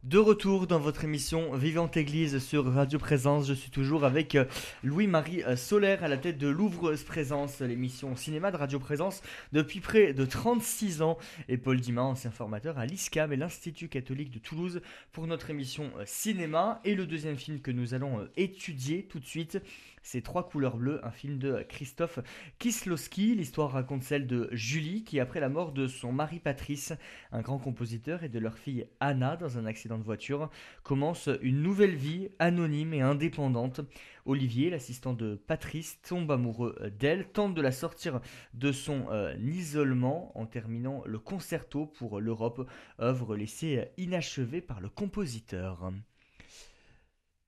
De 0.09 0.17
retour 0.17 0.65
dans 0.65 0.79
votre 0.79 1.03
émission 1.03 1.55
Vivante 1.55 1.95
Église 1.95 2.39
sur 2.39 2.65
Radio 2.65 2.97
Présence, 2.97 3.47
je 3.47 3.53
suis 3.53 3.69
toujours 3.69 4.05
avec 4.05 4.33
euh, 4.33 4.45
Louis-Marie 4.81 5.43
euh, 5.43 5.55
Solaire 5.55 6.03
à 6.03 6.07
la 6.07 6.17
tête 6.17 6.39
de 6.39 6.47
l'Ouvreuse 6.47 7.03
Présence, 7.03 7.59
l'émission 7.59 8.15
cinéma 8.15 8.49
de 8.49 8.57
Radio 8.57 8.79
Présence 8.79 9.21
depuis 9.53 9.81
près 9.81 10.15
de 10.15 10.25
36 10.25 11.03
ans, 11.03 11.19
et 11.47 11.57
Paul 11.57 11.79
Dimas, 11.79 12.01
ancien 12.01 12.31
formateur 12.31 12.79
à 12.79 12.87
l'ISCAM 12.87 13.31
et 13.33 13.35
l'Institut 13.35 13.87
catholique 13.87 14.31
de 14.31 14.39
Toulouse 14.39 14.81
pour 15.11 15.27
notre 15.27 15.51
émission 15.51 15.91
euh, 15.99 16.03
cinéma. 16.07 16.81
Et 16.85 16.95
le 16.95 17.05
deuxième 17.05 17.37
film 17.37 17.61
que 17.61 17.69
nous 17.69 17.93
allons 17.93 18.27
étudier 18.35 19.03
tout 19.03 19.19
de 19.19 19.27
suite, 19.27 19.59
C'est 20.01 20.21
Trois 20.21 20.47
couleurs 20.47 20.77
bleues, 20.77 21.03
un 21.05 21.11
film 21.11 21.39
de 21.39 21.65
Christophe 21.67 22.19
Kislowski. 22.59 23.35
L'histoire 23.35 23.71
raconte 23.71 24.03
celle 24.03 24.27
de 24.27 24.47
Julie 24.51 25.03
qui, 25.03 25.19
après 25.19 25.39
la 25.39 25.49
mort 25.49 25.71
de 25.71 25.87
son 25.87 26.11
mari 26.11 26.39
Patrice, 26.39 26.93
un 27.31 27.41
grand 27.41 27.57
compositeur, 27.57 28.23
et 28.23 28.29
de 28.29 28.39
leur 28.39 28.57
fille 28.57 28.87
Anna 28.99 29.37
dans 29.37 29.57
un 29.57 29.65
accident 29.65 29.97
de 29.97 30.03
voiture, 30.03 30.49
commence 30.83 31.29
une 31.41 31.61
nouvelle 31.61 31.95
vie 31.95 32.29
anonyme 32.39 32.93
et 32.93 33.01
indépendante. 33.01 33.81
Olivier, 34.25 34.69
l'assistant 34.69 35.13
de 35.13 35.35
Patrice, 35.35 35.99
tombe 36.01 36.31
amoureux 36.31 36.77
d'elle, 36.99 37.27
tente 37.31 37.55
de 37.55 37.61
la 37.61 37.71
sortir 37.71 38.21
de 38.53 38.71
son 38.71 39.07
euh, 39.11 39.35
isolement 39.39 40.37
en 40.37 40.45
terminant 40.45 41.03
le 41.05 41.19
concerto 41.19 41.87
pour 41.87 42.19
l'Europe, 42.19 42.69
œuvre 42.99 43.35
laissée 43.35 43.87
inachevée 43.97 44.61
par 44.61 44.81
le 44.81 44.89
compositeur. 44.89 45.91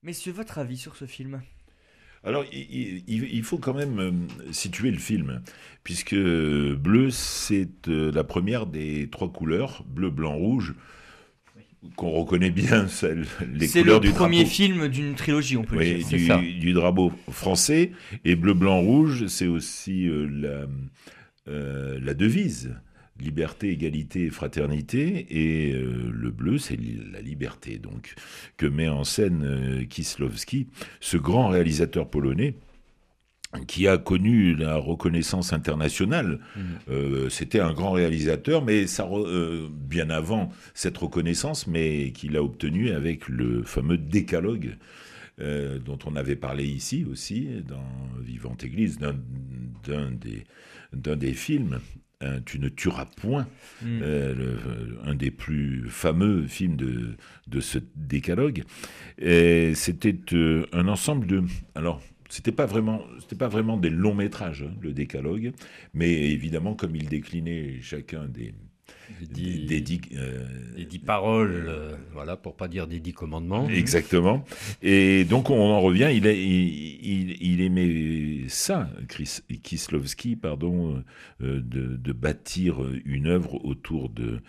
Messieurs, 0.01 0.31
votre 0.31 0.57
avis 0.57 0.77
sur 0.77 0.95
ce 0.95 1.05
film? 1.05 1.41
Alors, 2.23 2.45
il, 2.51 3.03
il- 3.07 3.23
il 3.33 3.43
faut 3.43 3.57
quand 3.57 3.73
même 3.73 3.99
euh, 3.99 4.11
situer 4.53 4.91
le 4.91 4.99
film, 4.99 5.41
puisque 5.83 6.15
bleu, 6.15 7.09
c'est 7.09 7.87
euh, 7.87 8.11
la 8.11 8.23
première 8.23 8.67
des 8.67 9.09
trois 9.11 9.31
couleurs, 9.31 9.83
bleu, 9.87 10.09
blanc, 10.11 10.35
rouge, 10.35 10.75
qu'on 11.95 12.11
reconnaît 12.11 12.51
bien, 12.51 12.87
celles, 12.87 13.25
les 13.53 13.67
C'est 13.67 13.83
le 13.83 13.85
couleurs 13.85 13.99
du 13.99 14.13
premier 14.13 14.37
drapeau. 14.37 14.45
film 14.45 14.87
d'une 14.87 15.15
trilogie, 15.15 15.57
on 15.57 15.63
peut 15.63 15.75
le 15.75 15.79
Oui, 15.79 15.85
dire. 15.97 16.07
c'est 16.07 16.17
du, 16.17 16.25
ça. 16.27 16.49
du 16.59 16.73
drapeau 16.73 17.11
français. 17.31 17.91
Et 18.25 18.35
bleu, 18.35 18.53
blanc, 18.53 18.79
rouge, 18.81 19.27
c'est 19.27 19.47
aussi 19.47 20.07
euh, 20.07 20.27
la, 20.31 20.67
euh, 21.51 21.99
la 22.01 22.13
devise. 22.13 22.75
Liberté, 23.21 23.69
égalité, 23.69 24.29
fraternité. 24.29 25.27
Et 25.29 25.73
euh, 25.73 26.11
le 26.11 26.31
bleu, 26.31 26.57
c'est 26.57 26.77
la 27.11 27.21
liberté, 27.21 27.77
donc, 27.77 28.15
que 28.57 28.65
met 28.65 28.89
en 28.89 29.03
scène 29.03 29.43
euh, 29.45 29.85
Kieslowski, 29.85 30.67
ce 30.99 31.17
grand 31.17 31.47
réalisateur 31.49 32.09
polonais 32.09 32.55
qui 33.67 33.87
a 33.87 33.97
connu 33.97 34.55
la 34.55 34.77
reconnaissance 34.77 35.51
internationale. 35.51 36.39
Euh, 36.89 37.27
C'était 37.29 37.59
un 37.59 37.73
grand 37.73 37.91
réalisateur, 37.91 38.63
mais 38.63 38.87
ça, 38.87 39.05
euh, 39.11 39.67
bien 39.69 40.09
avant 40.09 40.49
cette 40.73 40.97
reconnaissance, 40.97 41.67
mais 41.67 42.11
qu'il 42.13 42.37
a 42.37 42.43
obtenu 42.43 42.91
avec 42.91 43.27
le 43.27 43.63
fameux 43.63 43.97
décalogue 43.97 44.77
euh, 45.41 45.79
dont 45.79 45.99
on 46.05 46.15
avait 46.15 46.37
parlé 46.37 46.65
ici 46.65 47.05
aussi, 47.09 47.49
dans 47.67 47.83
Vivante 48.21 48.63
Église, 48.63 48.99
d'un 48.99 49.15
d'un 49.83 50.11
des, 50.11 50.43
d'un 50.93 51.17
des 51.17 51.33
films. 51.33 51.79
Un, 52.21 52.39
tu 52.41 52.59
ne 52.59 52.69
tueras 52.69 53.05
point, 53.05 53.47
Mm. 53.81 53.99
euh, 54.03 54.33
le- 54.35 54.99
un 55.09 55.15
des 55.15 55.31
plus 55.31 55.89
fameux 55.89 56.45
films 56.47 56.75
de, 56.75 57.15
de 57.47 57.59
ce 57.59 57.79
décalogue. 57.95 58.63
C'était 59.73 60.15
euh, 60.33 60.65
un 60.73 60.87
ensemble 60.87 61.25
de. 61.27 61.43
Alors, 61.75 62.01
c'était 62.29 62.51
pas 62.51 62.65
vraiment, 62.65 63.03
c'était 63.19 63.35
pas 63.35 63.47
vraiment 63.49 63.77
des 63.77 63.89
longs 63.89 64.15
métrages, 64.15 64.63
hein, 64.63 64.73
le 64.81 64.93
décalogue, 64.93 65.51
mais 65.93 66.31
évidemment, 66.31 66.75
comme 66.75 66.95
il 66.95 67.09
déclinait 67.09 67.79
chacun 67.81 68.25
des, 68.27 68.53
dix, 69.21 69.65
des 69.65 69.81
dix, 69.81 70.01
euh, 70.15 70.45
des 70.75 70.85
dix 70.85 70.99
paroles, 70.99 71.65
euh, 71.67 71.95
voilà, 72.13 72.35
pour 72.35 72.55
pas 72.55 72.67
dire 72.67 72.87
des 72.87 72.99
dix 72.99 73.13
commandements. 73.13 73.67
Exactement. 73.69 74.43
Et 74.81 75.25
donc 75.25 75.49
on 75.49 75.59
en 75.59 75.81
revient, 75.81 76.09
il, 76.13 76.27
a- 76.27 76.31
il, 76.33 76.99
il, 77.03 77.37
il 77.41 77.61
aimait 77.61 78.47
ça, 78.47 78.89
Chris, 79.07 79.39
Kieslowski, 79.63 80.35
pardon, 80.35 81.03
euh, 81.41 81.61
de, 81.61 81.97
de 81.97 82.11
bâtir 82.13 82.77
une 83.05 83.27
œuvre 83.27 83.63
autour 83.65 84.09
de, 84.09 84.39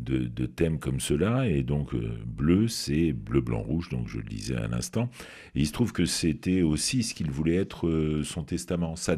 de, 0.00 0.46
thèmes 0.46 0.78
comme 0.78 1.00
cela. 1.00 1.46
Et 1.48 1.62
donc 1.62 1.94
euh, 1.94 2.18
bleu, 2.26 2.68
c'est 2.68 3.12
bleu, 3.12 3.40
blanc, 3.40 3.60
rouge, 3.60 3.88
donc 3.90 4.08
je 4.08 4.18
le 4.18 4.24
disais 4.24 4.56
à 4.56 4.68
l'instant. 4.68 5.10
Il 5.54 5.66
se 5.66 5.72
trouve 5.72 5.92
que 5.92 6.04
c'était 6.04 6.62
aussi 6.62 7.02
ce 7.02 7.14
qu'il 7.14 7.30
voulait 7.30 7.56
être 7.56 7.86
euh, 7.86 8.22
son 8.24 8.44
testament, 8.44 8.96
sa, 8.96 9.16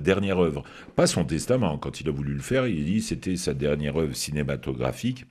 dernière 0.00 0.38
œuvre. 0.38 0.64
Pas 0.94 1.06
son 1.06 1.24
testament, 1.24 1.78
quand 1.78 2.00
il 2.00 2.08
a 2.08 2.12
voulu 2.12 2.34
le 2.34 2.40
faire, 2.40 2.66
il 2.66 2.84
dit 2.84 3.02
c'était 3.02 3.36
sa 3.36 3.54
dernière 3.54 3.96
œuvre 3.96 4.14
cinématographique. 4.14 5.26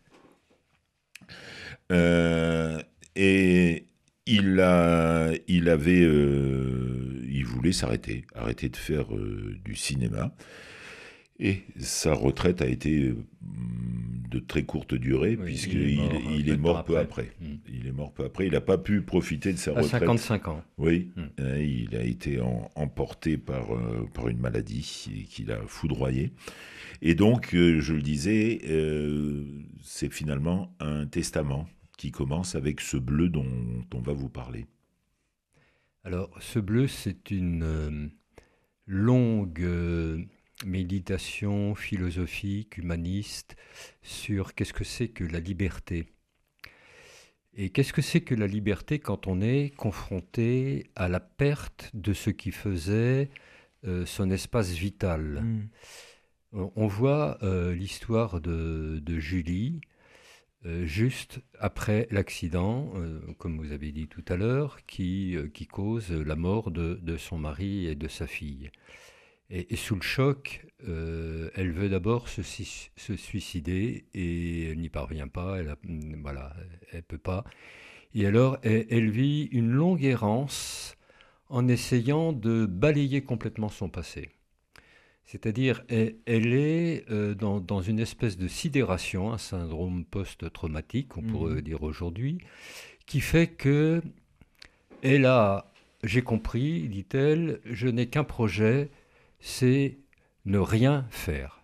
Euh, 1.91 2.81
et 3.15 3.85
il, 4.25 4.59
a, 4.59 5.31
il 5.47 5.69
avait, 5.69 6.01
il 6.01 7.45
voulait 7.45 7.71
s'arrêter, 7.71 8.25
arrêter 8.33 8.69
de 8.69 8.77
faire 8.77 9.05
du 9.63 9.75
cinéma. 9.75 10.33
Et 11.39 11.63
sa 11.79 12.13
retraite 12.13 12.61
a 12.61 12.67
été 12.67 13.03
euh, 13.09 13.17
de 14.31 14.39
très 14.39 14.63
courte 14.63 14.93
durée, 14.93 15.35
Oui, 15.37 15.45
puisqu'il 15.47 15.81
il 15.89 16.49
est 16.49 16.53
il, 16.53 16.57
mort, 16.57 16.85
peu 16.85 16.97
après. 16.97 17.23
après. 17.23 17.45
Mm. 17.45 17.55
Il 17.73 17.87
est 17.87 17.91
mort 17.91 18.13
peu 18.13 18.23
après. 18.25 18.45
Il 18.47 18.53
n'a 18.53 18.61
pas 18.61 18.77
pu 18.77 19.01
profiter 19.01 19.51
de 19.51 19.57
sa 19.57 19.71
À 19.71 19.81
retraite. 19.81 19.99
55 20.01 20.47
ans. 20.47 20.63
Oui, 20.77 21.11
Mm. 21.17 21.21
euh, 21.41 21.61
il 21.63 21.95
a 21.95 22.03
été 22.03 22.39
en- 22.39 22.69
emporté 22.75 23.37
par, 23.37 23.75
euh, 23.75 24.07
par 24.13 24.29
une 24.29 24.39
maladie 24.39 25.27
qui 25.29 25.43
l'a 25.43 25.59
foudroyé. 25.67 26.31
Et 27.01 27.15
donc, 27.15 27.53
euh, 27.53 27.81
je 27.81 27.93
le 27.93 28.01
disais, 28.01 28.61
euh, 28.69 29.43
c'est 29.83 30.11
finalement 30.11 30.73
un 30.79 31.05
testament 31.05 31.67
qui 31.97 32.11
commence 32.11 32.55
avec 32.55 32.79
ce 32.79 32.95
bleu 32.95 33.27
dont 33.27 33.45
on 33.93 33.99
va 33.99 34.13
vous 34.13 34.29
parler. 34.29 34.65
Alors, 36.05 36.29
ce 36.39 36.59
bleu, 36.59 36.87
c'est 36.87 37.29
une 37.31 38.11
longue 38.85 39.67
méditation 40.65 41.75
philosophique, 41.75 42.77
humaniste, 42.77 43.55
sur 44.01 44.53
qu'est-ce 44.53 44.73
que 44.73 44.83
c'est 44.83 45.09
que 45.09 45.23
la 45.23 45.39
liberté. 45.39 46.05
Et 47.57 47.69
qu'est-ce 47.69 47.93
que 47.93 48.01
c'est 48.01 48.21
que 48.21 48.35
la 48.35 48.47
liberté 48.47 48.99
quand 48.99 49.27
on 49.27 49.41
est 49.41 49.73
confronté 49.75 50.91
à 50.95 51.07
la 51.07 51.19
perte 51.19 51.89
de 51.93 52.13
ce 52.13 52.29
qui 52.29 52.51
faisait 52.51 53.29
euh, 53.85 54.05
son 54.05 54.29
espace 54.29 54.71
vital? 54.71 55.41
Mm. 55.41 55.69
on 56.53 56.71
on 56.75 56.87
voit 56.87 57.37
euh, 57.43 57.73
l'histoire 57.73 58.41
de, 58.41 58.99
de 59.03 59.19
Julie 59.19 59.81
euh, 60.65 60.85
juste 60.85 61.41
après 61.59 62.07
l'accident, 62.09 62.91
euh, 62.95 63.19
comme 63.37 63.59
vous 63.59 63.71
avez 63.71 63.91
dit 63.91 64.07
tout 64.07 64.25
à 64.27 64.35
l'heure, 64.35 64.79
qui, 64.87 65.35
euh, 65.35 65.47
qui 65.47 65.67
cause 65.67 66.11
la 66.11 66.35
mort 66.35 66.71
de, 66.71 66.99
de 67.03 67.17
son 67.17 67.37
mari 67.37 67.85
et 67.85 67.95
de 67.95 68.07
sa 68.07 68.25
fille. 68.25 68.71
Et, 69.49 69.73
et 69.73 69.75
sous 69.75 69.95
le 69.95 70.01
choc, 70.01 70.65
euh, 70.87 71.49
elle 71.55 71.71
veut 71.71 71.89
d'abord 71.89 72.27
se, 72.29 72.41
suicider 72.41 74.05
et 74.13 74.71
elle 74.71 74.79
n'y 74.79 74.89
parvient 74.89 75.27
pas, 75.27 75.57
elle 75.59 75.69
a- 75.69 75.77
voilà, 76.21 76.53
elle 76.91 77.03
peut 77.03 77.17
pas. 77.19 77.43
Et 78.15 78.25
alors, 78.25 78.57
elle, 78.63 78.85
elle 78.89 79.09
vit 79.11 79.43
une 79.51 79.71
longue 79.71 80.03
errance 80.03 80.95
en 81.49 81.67
essayant 81.67 82.33
de 82.33 82.65
balayer 82.65 83.23
complètement 83.23 83.69
son 83.69 83.89
passé. 83.89 84.29
C'est-à-dire, 85.25 85.83
elle, 85.89 86.15
elle 86.25 86.53
est 86.53 87.05
euh, 87.11 87.33
dans, 87.33 87.59
dans 87.59 87.81
une 87.81 87.99
espèce 87.99 88.37
de 88.37 88.47
sidération, 88.47 89.33
un 89.33 89.37
syndrome 89.39 90.05
post-traumatique, 90.05 91.17
on 91.17 91.21
Mhm. 91.21 91.27
pourrait 91.31 91.61
dire 91.61 91.83
aujourd'hui, 91.83 92.39
qui 93.07 93.21
fait 93.21 93.47
que 93.47 94.01
elle 95.01 95.25
a, 95.25 95.71
j'ai 96.03 96.21
compris, 96.21 96.87
dit-elle, 96.89 97.59
je 97.65 97.87
n'ai 97.87 98.07
qu'un 98.07 98.23
projet, 98.23 98.89
c'est 99.45 99.99
ne 100.45 100.57
rien 100.57 101.05
faire. 101.11 101.63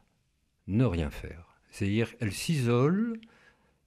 Ne 0.68 0.86
rien 0.86 1.10
faire. 1.10 1.58
C'est-à-dire, 1.72 2.14
elle 2.20 2.32
s'isole 2.32 3.20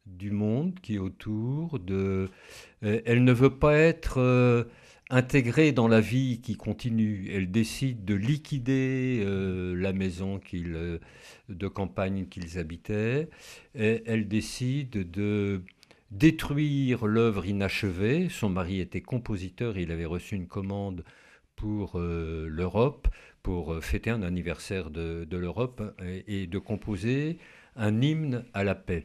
du 0.05 0.33
monde 0.33 0.81
qui 0.81 0.97
est 0.97 0.99
autour, 0.99 1.79
de, 1.79 2.29
euh, 2.83 3.01
elle 3.07 3.23
ne 3.23 3.33
veut 3.33 3.57
pas 3.57 3.79
être 3.79 4.19
euh, 4.19 4.65
intégrée 5.11 5.71
dans 5.71 5.87
la 5.87 6.01
vie 6.01 6.41
qui 6.41 6.57
continue. 6.57 7.31
Elle 7.33 7.53
décide 7.53 8.05
de 8.05 8.15
liquider 8.15 9.23
euh, 9.25 9.77
la 9.77 9.93
maison 9.93 10.41
de 11.49 11.69
campagne 11.69 12.27
qu'ils 12.27 12.59
habitaient. 12.59 13.29
Elle 13.75 14.27
décide 14.27 15.09
de 15.09 15.63
détruire 16.11 17.07
l'œuvre 17.07 17.47
inachevée. 17.47 18.29
Son 18.29 18.49
mari 18.49 18.81
était 18.81 19.03
compositeur, 19.03 19.79
il 19.79 19.93
avait 19.93 20.05
reçu 20.05 20.35
une 20.35 20.49
commande 20.49 21.05
pour 21.55 22.01
l'Europe, 22.01 23.07
pour 23.45 23.75
euh, 23.75 23.81
fêter 23.81 24.11
un 24.11 24.23
anniversaire 24.23 24.91
de, 24.91 25.25
de 25.25 25.37
l'Europe 25.37 25.81
et, 26.03 26.43
et 26.43 26.47
de 26.49 26.59
composer 26.59 27.39
un 27.77 28.01
hymne 28.01 28.45
à 28.55 28.65
la 28.65 28.75
paix. 28.75 29.05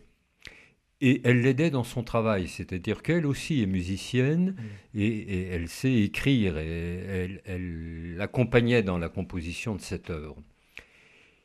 Et 1.02 1.21
elle 1.23 1.41
l'aidait 1.41 1.69
dans 1.69 1.84
son 1.84 2.04
travail, 2.04 2.47
c'est-à-dire 2.47 3.04
qu'elle 3.04 3.25
aussi 3.25 3.62
est 3.62 3.65
musicienne 3.67 4.56
et, 4.93 5.08
et 5.08 5.47
elle 5.47 5.69
sait 5.69 5.93
écrire 5.93 6.58
et 6.58 7.39
elle, 7.45 8.15
l'accompagnait 8.15 8.82
dans 8.84 8.97
la 8.97 9.10
composition 9.10 9.75
de 9.75 9.82
cette 9.82 10.10
œuvre. 10.10 10.41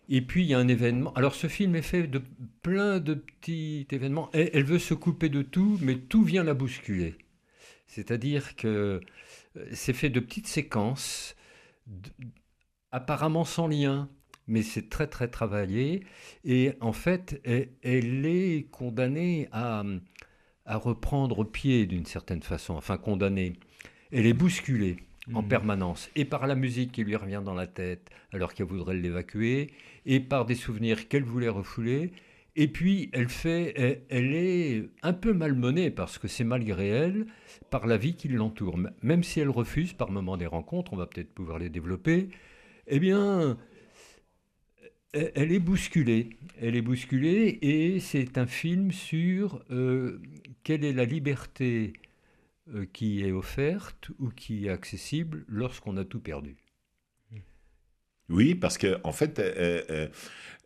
Et 0.09 0.23
puis 0.23 0.43
il 0.43 0.49
y 0.49 0.55
a 0.55 0.59
un 0.59 0.69
événement. 0.69 1.13
Alors 1.15 1.35
ce 1.35 1.47
film 1.47 1.77
est 1.77 1.83
fait 1.83 2.07
de 2.07 2.23
plein 2.63 3.01
de 3.01 3.15
petits 3.15 3.87
événements. 3.91 4.29
Elle, 4.33 4.51
elle 4.53 4.65
veut 4.65 4.79
se 4.79 4.95
couper 4.95 5.29
de 5.29 5.43
tout, 5.43 5.79
mais 5.83 5.97
tout 5.97 6.25
vient 6.25 6.45
la 6.45 6.55
bousculer. 6.55 7.15
C'est-à-dire 7.87 8.57
que 8.57 9.01
euh, 9.57 9.67
c'est 9.73 9.93
fait 9.93 10.11
de 10.11 10.21
petites 10.21 10.49
séquences, 10.49 11.37
apparemment 12.95 13.45
sans 13.45 13.67
lien, 13.67 14.09
mais 14.47 14.63
c'est 14.63 14.89
très 14.89 15.07
très 15.09 15.29
travaillé. 15.29 16.05
Et 16.45 16.73
en 16.81 16.93
fait, 16.93 17.41
elle, 17.45 17.69
elle 17.83 18.25
est 18.27 18.67
condamnée 18.71 19.49
à, 19.53 19.83
à 20.65 20.77
reprendre 20.77 21.45
pied 21.45 21.87
d'une 21.87 22.07
certaine 22.07 22.43
façon. 22.43 22.75
Enfin, 22.75 22.97
condamnée. 22.97 23.55
Elle 24.13 24.27
est 24.27 24.33
bousculée. 24.35 24.97
en 25.33 25.41
Mhm. 25.43 25.49
permanence, 25.49 26.11
et 26.17 26.27
par 26.27 26.47
la 26.47 26.55
musique 26.55 26.93
qui 26.93 27.03
lui 27.03 27.17
revient 27.17 27.41
dans 27.43 27.55
la 27.55 27.67
tête 27.67 28.11
alors 28.35 28.53
qu'elle 28.53 28.67
voudrait 28.67 28.95
l'évacuer, 28.95 29.71
et 30.05 30.21
par 30.21 30.45
des 30.45 30.55
souvenirs 30.55 31.09
qu'elle 31.09 31.25
voulait 31.25 31.49
refouler. 31.49 32.13
Et 32.57 32.69
puis, 32.69 33.09
elle, 33.15 33.31
fait, 33.31 33.73
elle, 33.75 34.03
elle 34.11 34.35
est 34.35 34.91
un 35.03 35.15
peu 35.15 35.33
malmenée, 35.33 35.91
parce 35.91 36.19
que 36.19 36.29
c'est 36.29 36.45
malgré 36.45 36.89
elle, 36.89 37.25
par 37.71 37.87
la 37.87 37.97
vie 37.97 38.17
qui 38.17 38.29
l'entoure. 38.29 38.77
Même 39.03 39.23
si 39.25 39.41
elle 39.41 39.49
refuse 39.49 39.95
par 39.95 40.11
moment 40.11 40.37
des 40.37 40.45
rencontres, 40.47 40.93
on 40.93 40.97
va 40.97 41.07
peut-être 41.07 41.33
pouvoir 41.33 41.59
les 41.59 41.71
développer, 41.71 42.29
eh 42.87 42.99
bien, 42.99 43.57
elle 45.13 45.53
est 45.53 45.61
bousculée. 45.61 46.31
Elle 46.61 46.77
est 46.77 46.83
bousculée, 46.83 47.59
et 47.63 48.01
c'est 48.01 48.39
un 48.39 48.47
film 48.47 48.93
sur 48.93 49.63
euh, 49.71 50.21
quelle 50.63 50.85
est 50.85 50.93
la 50.93 51.05
liberté 51.05 51.93
euh, 52.75 52.87
qui 52.93 53.23
est 53.23 53.33
offerte 53.33 54.11
ou 54.19 54.31
qui 54.31 54.67
est 54.67 54.71
accessible 54.71 55.45
lorsqu'on 55.49 55.97
a 55.97 56.05
tout 56.05 56.21
perdu. 56.21 56.57
Oui, 58.31 58.55
parce 58.55 58.79
qu'en 58.79 58.97
en 59.05 59.13
fait, 59.13 59.39
elle, 59.39 60.11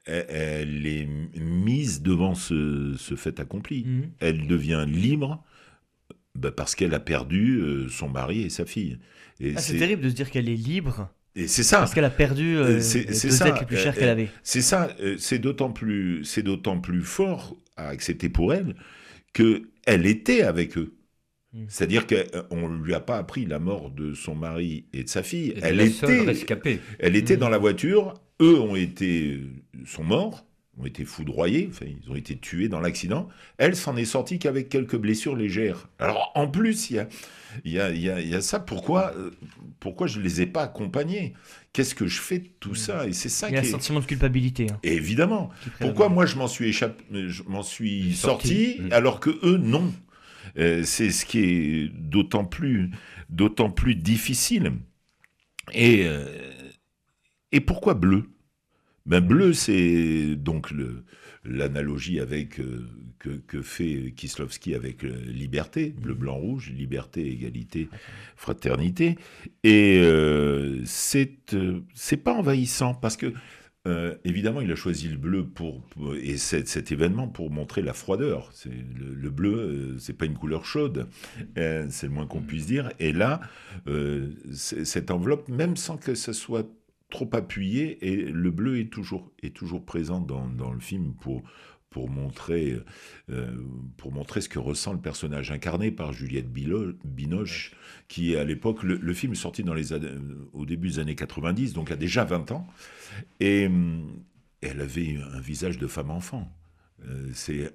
elle 0.07 0.87
est 0.87 1.07
mise 1.41 2.03
devant 2.03 2.35
ce, 2.35 2.95
ce 2.97 3.17
fait 3.17 3.41
accompli. 3.41 3.85
Mhm. 3.85 4.11
Elle 4.21 4.47
devient 4.47 4.85
libre 4.87 5.45
bah, 6.35 6.53
parce 6.53 6.75
qu'elle 6.75 6.95
a 6.95 7.01
perdu 7.01 7.59
euh, 7.59 7.89
son 7.89 8.09
mari 8.09 8.43
et 8.43 8.51
sa 8.51 8.65
fille. 8.65 8.99
Et 9.41 9.55
Ah, 9.57 9.61
c'est 9.61 9.73
c'est 9.73 9.79
terrible 9.79 10.03
de 10.03 10.09
se 10.09 10.15
dire 10.15 10.31
qu'elle 10.31 10.49
est 10.49 10.57
libre 10.57 11.11
et 11.39 11.47
c'est 11.49 11.63
ça. 11.63 11.79
parce 11.79 11.95
qu'elle 11.95 12.05
a 12.05 12.11
perdu 12.11 12.57
euh, 12.57 12.79
Euh, 12.79 12.81
les 12.81 13.05
deux 13.05 13.45
les 13.61 13.67
plus 13.67 13.77
chers 13.77 13.95
euh, 13.95 13.99
qu'elle 13.99 14.09
avait. 14.09 14.29
C'est 14.43 14.63
ça, 14.63 14.95
euh, 15.01 15.17
c'est 15.19 15.39
d'autant 15.39 15.71
plus, 15.71 16.25
c'est 16.25 16.43
d'autant 16.43 16.81
plus 16.81 17.03
fort 17.03 17.57
à 17.77 17.89
accepter 17.89 18.29
pour 18.29 18.53
elle 18.55 18.75
que 19.33 19.71
elle 19.87 20.07
était 20.07 20.43
avec 20.43 20.77
eux. 20.79 20.95
Mm. 21.53 21.65
C'est-à-dire 21.69 22.07
qu'on 22.07 22.69
ne 22.69 22.85
lui 22.85 22.95
a 22.95 23.01
pas 23.01 23.19
appris 23.19 23.47
la 23.47 23.59
mort 23.59 23.91
de 23.91 24.15
son 24.15 24.35
mari 24.35 24.87
et 24.93 25.05
de 25.05 25.09
sa 25.09 25.23
fille. 25.23 25.51
Et 25.51 25.61
Elle 25.63 25.81
était, 25.81 26.25
était 27.01 27.37
Mm. 27.37 27.41
dans 27.41 27.49
la 27.49 27.59
voiture. 27.59 28.15
Eux 28.41 28.59
ont 28.61 28.77
été, 28.77 29.41
sont 29.87 30.05
morts, 30.05 30.47
ont 30.81 30.87
été 30.87 31.05
foudroyés. 31.05 31.69
Enfin, 31.71 31.87
ils 31.87 32.11
ont 32.11 32.15
été 32.15 32.37
tués 32.39 32.69
dans 32.69 32.81
l'accident. 32.81 33.29
Elle 33.57 33.75
s'en 33.77 33.97
est 33.97 34.05
sortie 34.05 34.39
qu'avec 34.39 34.69
quelques 34.69 34.97
blessures 34.97 35.35
légères. 35.37 35.89
Alors 35.99 36.31
en 36.35 36.47
plus, 36.49 36.91
il 36.91 36.97
y 36.97 36.99
a, 37.01 37.09
y 37.65 37.79
a, 37.81 37.91
y 37.93 38.11
a- 38.11 38.21
il 38.21 38.29
y 38.29 38.35
a 38.35 38.41
ça. 38.41 38.61
Pourquoi, 38.61 39.13
euh, 39.17 39.31
pourquoi 39.81 40.07
je 40.07 40.21
les 40.21 40.41
ai 40.41 40.47
pas 40.47 40.63
accompagnés? 40.63 41.35
Qu'est-ce 41.73 41.95
que 41.95 42.07
je 42.07 42.21
fais 42.21 42.39
de 42.39 42.49
tout 42.61 42.75
ça? 42.75 43.07
Et 43.07 43.13
c'est 43.13 43.29
ça. 43.29 43.49
Il 43.49 43.55
y 43.55 43.57
a 43.57 43.61
un 43.61 43.63
est 43.63 43.67
sentiment 43.67 44.01
de 44.01 44.07
culpabilité. 44.07 44.67
hein, 44.71 44.79
Évidemment. 44.83 45.51
Pourquoi 45.81 46.09
moi 46.09 46.27
je 46.27 46.37
m'en 46.37 46.49
suis 46.49 46.69
échappé, 46.69 47.03
je 47.29 47.43
m'en 47.45 47.63
suis 47.63 48.15
Sorti. 48.15 48.49
sorti, 48.75 48.81
Mm. 48.83 48.93
alors 48.93 49.21
que 49.21 49.31
eux 49.45 49.57
non 49.59 49.93
Euh, 50.57 50.83
C'est 50.85 51.11
ce 51.11 51.27
qui 51.27 51.41
est 51.41 51.89
d'autant 51.93 52.45
plus, 52.45 52.91
d'autant 53.29 53.71
plus 53.71 53.95
difficile. 53.95 54.73
Et 55.73 56.05
euh, 56.07 56.25
et 57.53 57.61
pourquoi 57.61 57.95
bleu? 57.95 58.31
Ben 59.09 59.21
bleu, 59.21 59.53
c'est 59.55 60.37
donc 60.37 60.71
le 60.71 61.05
l'analogie 61.45 62.21
avec 62.21 62.61
euh, 62.61 62.87
que, 63.19 63.31
que 63.31 63.63
fait 63.63 64.13
Kislovski 64.15 64.75
avec 64.75 65.03
euh, 65.05 65.09
liberté, 65.27 65.95
bleu, 65.99 66.13
blanc, 66.13 66.35
rouge, 66.37 66.71
liberté, 66.71 67.27
égalité, 67.27 67.89
fraternité. 68.37 69.17
Et 69.65 70.01
euh, 70.05 70.83
c'est 70.85 71.55
euh, 71.55 71.81
c'est 71.95 72.19
pas 72.19 72.35
envahissant 72.35 72.93
parce 72.95 73.17
que 73.17 73.33
évidemment, 74.23 74.61
il 74.61 74.71
a 74.71 74.75
choisi 74.77 75.09
le 75.09 75.17
bleu 75.17 75.47
pour, 75.47 75.81
pour- 75.87 76.15
et 76.15 76.37
cet, 76.37 76.69
cet 76.69 76.93
événement 76.93 77.27
pour 77.27 77.51
montrer 77.51 77.81
la 77.81 77.95
froideur. 77.95 78.51
C'est 78.53 78.69
le, 78.69 79.15
le 79.15 79.31
bleu, 79.31 79.97
c'est 79.99 80.13
pas 80.13 80.27
une 80.27 80.35
couleur 80.37 80.67
chaude, 80.67 81.07
c'est 81.57 82.03
le 82.03 82.11
moins 82.11 82.27
qu'on 82.27 82.43
puisse 82.43 82.67
dire. 82.67 82.93
Et 83.01 83.15
là, 83.15 83.41
cette 84.53 85.11
enveloppe, 85.11 85.49
même 85.49 85.79
sans 85.79 85.97
que 85.97 86.15
ça 86.15 86.35
soit 86.35 86.69
trop 87.11 87.29
appuyé, 87.33 88.07
et 88.07 88.17
le 88.17 88.51
bleu 88.51 88.79
est 88.81 88.91
toujours 88.93 89.31
est 89.43 89.55
toujours 89.55 89.85
présent 89.85 90.21
dans, 90.21 90.47
dans 90.49 90.73
le 90.73 90.81
film 90.81 91.15
pour 91.15 91.43
pour 91.91 92.11
montrer 92.11 92.79
euh, 93.31 93.51
pour 93.97 94.13
montrer 94.13 94.43
ce 94.43 94.49
que 94.51 94.59
ressent 94.59 94.93
le 94.93 95.01
personnage 95.01 95.51
incarné 95.51 95.91
par 95.91 96.13
Juliette 96.13 96.53
Bilo- 96.53 96.95
Binoche, 97.05 97.73
qui 98.09 98.37
à 98.37 98.45
l'époque 98.45 98.83
le, 98.83 98.97
le 98.97 99.15
film 99.15 99.33
est 99.33 99.37
sorti 99.37 99.63
dans 99.65 99.73
les 99.75 99.93
années- 99.95 100.11
au 100.53 100.67
début 100.67 100.89
des 100.89 100.99
années 100.99 101.15
90, 101.15 101.73
donc 101.73 101.91
a 101.91 101.97
déjà 101.97 102.25
20 102.25 102.51
ans. 102.53 102.67
Et 103.41 103.67
hum, 103.67 104.23
elle 104.61 104.81
avait 104.81 105.17
un 105.33 105.41
visage 105.41 105.79
de 105.79 105.87
femme-enfant. 105.87 106.53
Euh, 107.07 107.31
c'est, 107.33 107.73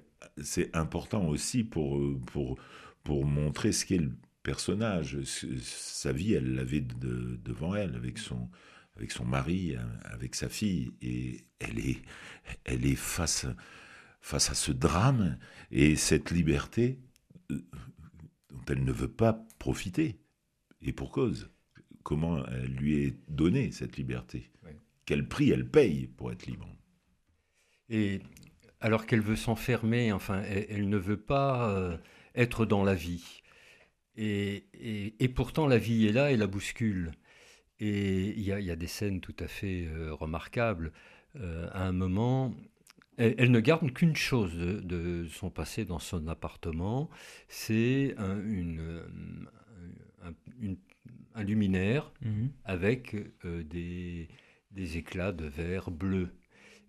important 0.74 1.26
aussi 1.28 1.64
pour, 1.64 1.98
euh, 1.98 2.18
pour, 2.26 2.58
pour 3.04 3.24
montrer 3.24 3.72
ce 3.72 3.84
qu'est 3.86 3.98
le 3.98 4.12
personnage. 4.42 5.18
Sa 5.24 6.12
vie, 6.12 6.34
elle 6.34 6.54
l'avait 6.54 6.80
de- 6.82 7.38
devant 7.44 7.74
elle, 7.74 7.94
avec 7.96 8.18
son, 8.18 8.48
avec 8.96 9.10
son 9.12 9.24
mari, 9.24 9.76
avec 10.04 10.34
sa 10.34 10.48
fille. 10.48 10.92
Et 11.02 11.44
elle 11.58 11.78
est, 11.78 12.02
elle 12.64 12.86
est 12.86 12.96
face, 12.96 13.46
face 14.20 14.50
à 14.50 14.54
ce 14.54 14.72
drame 14.72 15.38
et 15.70 15.96
cette 15.96 16.30
liberté 16.30 17.00
euh, 17.50 17.60
dont 18.50 18.64
elle 18.68 18.84
ne 18.84 18.92
veut 18.92 19.12
pas 19.12 19.46
profiter. 19.58 20.20
Et 20.82 20.92
pour 20.92 21.10
cause. 21.10 21.50
Comment 22.02 22.44
elle 22.48 22.74
lui 22.74 23.02
est 23.02 23.16
donnée, 23.30 23.70
cette 23.72 23.96
liberté? 23.96 24.50
Quel 25.06 25.26
prix 25.26 25.50
elle 25.50 25.66
paye 25.66 26.06
pour 26.06 26.30
être 26.30 26.46
libre? 26.46 26.68
Et 27.88 28.20
alors 28.80 29.06
qu'elle 29.06 29.22
veut 29.22 29.36
s'enfermer, 29.36 30.12
enfin, 30.12 30.42
elle, 30.42 30.66
elle 30.68 30.88
ne 30.90 30.98
veut 30.98 31.20
pas 31.20 31.70
euh, 31.70 31.96
être 32.34 32.66
dans 32.66 32.84
la 32.84 32.94
vie. 32.94 33.40
Et, 34.16 34.66
et- 34.74 35.14
et 35.24 35.28
pourtant, 35.28 35.66
la 35.66 35.78
vie 35.78 36.06
est 36.06 36.12
là 36.12 36.30
et 36.30 36.36
la 36.36 36.46
bouscule. 36.46 37.12
Et 37.80 38.28
il 38.36 38.40
y 38.42 38.52
a, 38.52 38.60
il 38.60 38.66
y 38.66 38.70
a 38.70 38.76
des 38.76 38.86
scènes 38.86 39.20
tout 39.20 39.34
à 39.40 39.48
fait 39.48 39.86
euh, 39.86 40.14
remarquables. 40.14 40.92
Euh, 41.36 41.68
à 41.72 41.84
un 41.86 41.92
moment, 41.92 42.54
elle, 43.16 43.34
elle 43.38 43.50
ne 43.50 43.60
garde 43.60 43.92
qu'une 43.92 44.16
chose 44.16 44.54
de, 44.56 44.80
de 44.80 45.26
son 45.28 45.50
passé 45.50 45.84
dans 45.84 45.98
son 45.98 46.28
appartement, 46.28 47.10
c'est 47.48 48.14
un, 48.18 48.38
une, 48.44 48.80
euh, 48.80 49.06
un- 50.22 50.34
une- 50.60 50.78
un 51.34 51.42
luminaire 51.42 52.12
Mhm. 52.22 52.50
avec 52.64 53.16
euh, 53.44 53.62
des, 53.64 54.28
des 54.70 54.96
éclats 54.98 55.32
de 55.32 55.46
verre 55.46 55.90
bleu 55.90 56.28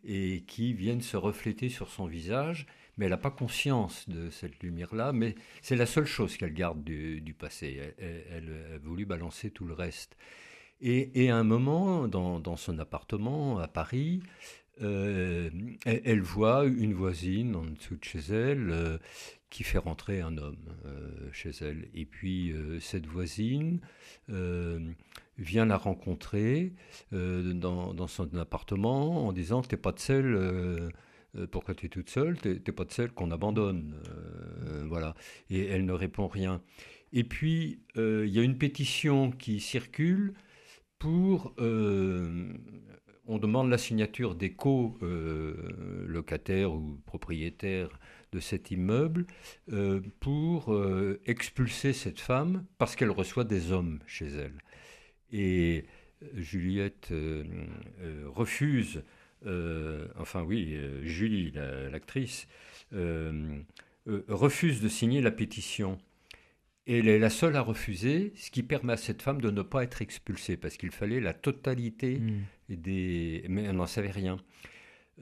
et 0.04 0.44
qui 0.48 0.74
viennent 0.74 1.02
se 1.02 1.18
refléter 1.18 1.68
sur 1.70 1.90
son 1.90 2.06
visage, 2.06 2.68
mais 2.98 3.06
elle 3.06 3.12
n'a 3.12 3.18
pas 3.18 3.32
conscience 3.32 4.08
de 4.08 4.30
cette 4.30 4.62
lumière-là, 4.62 5.14
mais 5.14 5.34
c'est 5.64 5.76
la 5.76 5.88
seule 5.88 6.06
chose 6.06 6.38
qu'elle 6.38 6.54
garde 6.54 6.84
du, 6.84 7.22
du 7.22 7.34
passé. 7.34 7.82
Elle, 7.98 8.06
elle- 8.30 8.44
elle 8.70 8.74
a 8.76 8.78
voulu 8.78 9.06
balancer 9.06 9.50
tout 9.50 9.66
le 9.66 9.74
reste. 9.74 10.16
Et, 10.82 11.30
à 11.30 11.38
un 11.38 11.44
moment, 11.44 12.08
dans, 12.08 12.56
son 12.58 12.80
appartement 12.80 13.60
à 13.60 13.68
Paris, 13.68 14.22
euh, 14.82 15.50
elle, 15.86 16.22
voit 16.22 16.66
une 16.66 16.94
voisine 16.94 17.56
en 17.56 17.64
dessous 17.64 17.96
de 17.96 18.04
chez 18.04 18.20
elle 18.20 18.70
euh, 18.72 18.98
qui 19.50 19.64
fait 19.64 19.78
rentrer 19.78 20.20
un 20.20 20.38
homme 20.38 20.76
euh, 20.86 21.30
chez 21.32 21.52
elle. 21.62 21.88
Et 21.94 22.06
puis 22.06 22.54
cette 22.82 23.06
voisine 23.06 23.80
vient 25.38 25.66
la 25.66 25.78
rencontrer 25.78 26.74
dans, 27.12 28.08
son 28.08 28.36
appartement 28.36 29.28
en 29.28 29.32
disant 29.32 29.62
T'es 29.62 29.78
pas 29.78 29.94
de 29.94 30.00
celle. 30.00 30.92
pourquoi 31.52 31.74
tu 31.74 31.86
es 31.86 31.90
toute 31.90 32.10
seule? 32.10 32.38
T'es 32.38 32.60
t'es 32.60 32.74
pas 32.74 32.84
de 32.84 32.92
celle 32.92 33.12
qu'on 33.12 33.32
abandonne. 33.32 33.96
Voilà. 34.88 35.16
Et 35.50 35.66
elle 35.66 35.86
ne 35.86 35.94
répond 35.94 36.28
rien. 36.28 36.62
Et 37.14 37.24
puis, 37.24 37.80
il 37.96 38.28
y 38.28 38.40
a 38.40 38.44
une 38.44 38.58
pétition 38.58 39.32
qui 39.32 39.62
circule 39.62 40.34
pour. 41.00 41.54
euh, 41.60 42.54
on 43.28 43.40
demande 43.40 43.72
la 43.72 43.80
signature 43.80 44.36
des 44.36 44.54
co-locataires 44.54 46.72
ou 46.74 47.00
propriétaires 47.06 48.00
de 48.32 48.40
cet 48.40 48.70
immeuble 48.70 49.26
euh, 49.72 50.00
pour 50.20 50.72
euh, 50.74 51.20
expulser 51.26 51.92
cette 51.94 52.20
femme 52.20 52.66
parce 52.78 52.96
qu'elle 52.96 53.10
reçoit 53.10 53.44
des 53.44 53.72
hommes 53.72 53.98
chez 54.06 54.28
elle. 54.28 54.54
Et 55.32 55.86
Juliette 56.36 57.12
refuse, 58.28 59.02
enfin 60.18 60.44
oui, 60.44 60.78
Julie, 61.04 61.52
la- 61.52 61.90
l'actrice, 61.90 62.48
refuse 64.06 64.82
de 64.82 64.88
signer 64.88 65.22
la 65.22 65.32
pétition. 65.32 65.98
Et 66.88 67.00
elle 67.00 67.08
est 67.08 67.18
la 67.20 67.32
seule 67.32 67.56
à 67.56 67.62
refuser, 67.62 68.32
ce 68.36 68.52
qui 68.52 68.62
permet 68.62 68.94
à 68.94 68.98
cette 68.98 69.22
femme 69.24 69.42
de 69.42 69.50
ne 69.50 69.64
pas 69.64 69.84
être 69.84 70.02
expulsée, 70.04 70.56
parce 70.56 70.78
qu'il 70.78 70.92
fallait 70.92 71.20
la 71.20 71.34
totalité 71.34 72.20
Mhm. 72.20 72.44
des... 72.70 73.44
mais 73.50 73.64
elle 73.64 73.76
n'en 73.76 73.88
savait 73.88 74.12
rien. 74.12 74.38